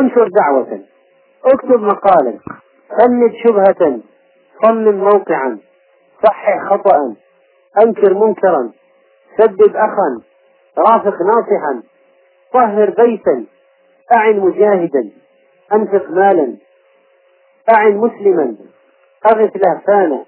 انشر 0.00 0.28
دعوة 0.28 0.80
اكتب 1.44 1.80
مقالا 1.80 2.38
فند 2.88 3.32
شبهة 3.44 4.00
صمم 4.62 4.94
موقعا. 4.94 5.58
صحح 6.22 6.68
خطأ. 6.70 7.14
أنكر 7.84 8.14
منكرا. 8.14 8.72
سدد 9.38 9.76
أخا. 9.76 10.20
رافق 10.78 11.22
ناصحا. 11.22 11.82
طهر 12.52 12.90
بيتا. 12.90 13.46
أعن 14.16 14.40
مجاهدا. 14.40 15.10
أنفق 15.72 16.10
مالا. 16.10 16.56
أعن 17.76 17.96
مسلما. 17.96 18.56
أغث 19.26 19.56
لهفانا. 19.56 20.24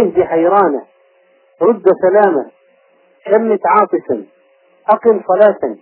اهد 0.00 0.22
حيرانا. 0.22 0.82
رد 1.62 1.84
سلامة 2.02 2.50
شمت 3.24 3.60
عاطسا 3.66 4.24
أقم 4.88 5.20
صلاة. 5.28 5.76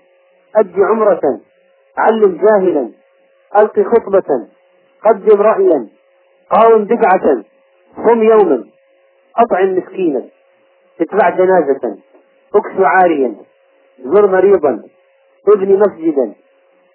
أد 0.57 0.81
عمرة. 0.81 1.41
علم 1.99 2.41
جاهلا. 2.47 2.91
ألق 3.57 3.81
خطبة. 3.81 4.49
قدم 5.05 5.43
رأيا. 5.43 5.89
قاوم 6.51 6.85
بدعة. 6.85 7.45
صم 7.97 8.23
يوما. 8.23 8.80
أطعم 9.37 9.77
مسكينا. 9.77 10.23
اتبع 11.01 11.31
جنازة. 11.31 11.99
إكس 12.55 12.81
عاريا. 12.81 13.35
زر 14.05 14.27
مريضا. 14.27 14.83
ابني 15.49 15.77
مسجدا. 15.77 16.35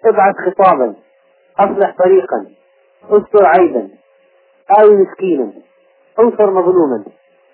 ابعث 0.04 0.34
خطابا. 0.46 0.94
أصلح 1.58 1.94
طريقا. 1.98 2.46
استر 3.04 3.46
عيبا 3.46 3.88
آوي 4.80 4.96
مسكينا. 4.96 5.52
انصر 6.18 6.50
مظلوما. 6.50 7.04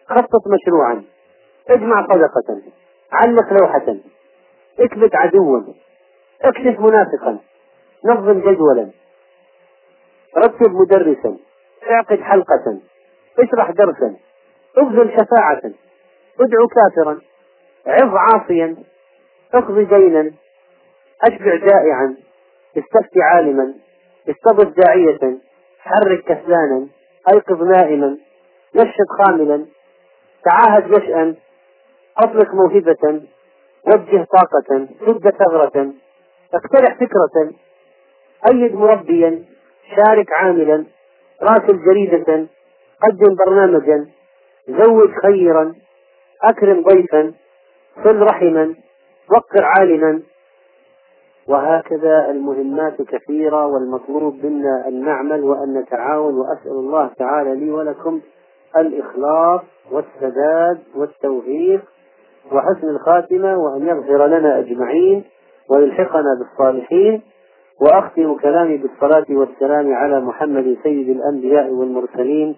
خطط 0.09 0.43
مشروعا. 0.47 1.03
اجمع 1.69 2.07
صدقة. 2.07 2.63
علق 3.13 3.53
لوحة. 3.53 3.97
اكبت 4.81 5.15
عدوا. 5.15 5.61
اكشف 6.43 6.81
منافقا. 6.81 7.39
نظم 8.05 8.41
جدولا. 8.41 8.91
رتب 10.39 10.73
مدرسا. 10.73 11.37
اعقد 11.91 12.21
حلقة. 12.21 12.79
اشرح 13.39 13.71
درسا. 13.71 14.17
ابذل 14.77 15.11
شفاعة. 15.11 15.63
ادعو 16.41 16.67
كافرا. 16.69 17.21
عظ 17.87 18.15
عاصيا. 18.15 18.77
اقضي 19.55 19.85
دينا. 19.85 20.31
اشبع 21.23 21.57
جائعا. 21.57 22.17
استفتي 22.79 23.23
عالما. 23.23 23.75
استضف 24.29 24.75
داعية. 24.77 25.39
حرك 25.79 26.25
كسلانا. 26.25 26.87
ايقظ 27.33 27.63
نائما. 27.63 28.19
نشط 28.75 29.09
خاملا. 29.19 29.67
تعاهد 30.45 30.91
جشأا 30.91 31.35
اطلق 32.19 32.55
موهبة. 32.55 33.23
وجه 33.87 34.27
طاقة. 34.33 34.89
سد 35.07 35.31
ثغرة. 35.31 35.93
اقترح 36.55 36.95
فكرة. 36.95 37.53
أيد 38.51 38.75
مربيا. 38.75 39.45
شارك 39.97 40.33
عاملا. 40.33 40.85
راسل 41.43 41.85
جريدة. 41.85 42.47
قدم 43.03 43.35
برنامجا. 43.47 44.22
زوج 44.69 45.11
خيرا 45.23 45.75
أكرم 46.43 46.83
ضيفا 46.83 47.33
صل 48.05 48.23
رحما 48.23 48.75
وقر 49.31 49.65
عالما. 49.65 50.23
وهكذا 51.49 52.31
المهمات 52.31 53.03
كثيرة 53.03 53.67
والمطلوب 53.67 54.47
منا 54.47 54.89
أن 54.89 55.05
نعمل 55.05 55.45
وأن 55.45 55.75
نتعاون 55.75 56.35
وأسأل 56.35 56.71
الله 56.71 57.11
تعالى 57.19 57.55
لي 57.55 57.71
ولكم 57.71 58.21
الإخلاص 58.77 59.61
والسداد 59.91 60.79
والتوفيق 60.97 61.81
وحسن 62.53 62.89
الخاتمة 62.89 63.59
وأن 63.59 63.87
يغفر 63.87 64.27
لنا 64.27 64.59
أجمعين 64.59 65.25
ويلحقنا 65.71 66.29
بالصالحين. 66.39 67.23
وأختم 67.81 68.35
كلامي 68.35 68.77
بالصلاة 68.77 69.27
والسلام 69.31 69.95
على 69.95 70.21
محمد 70.21 70.77
سيد 70.83 71.09
الأنبياء 71.09 71.71
والمرسلين. 71.71 72.57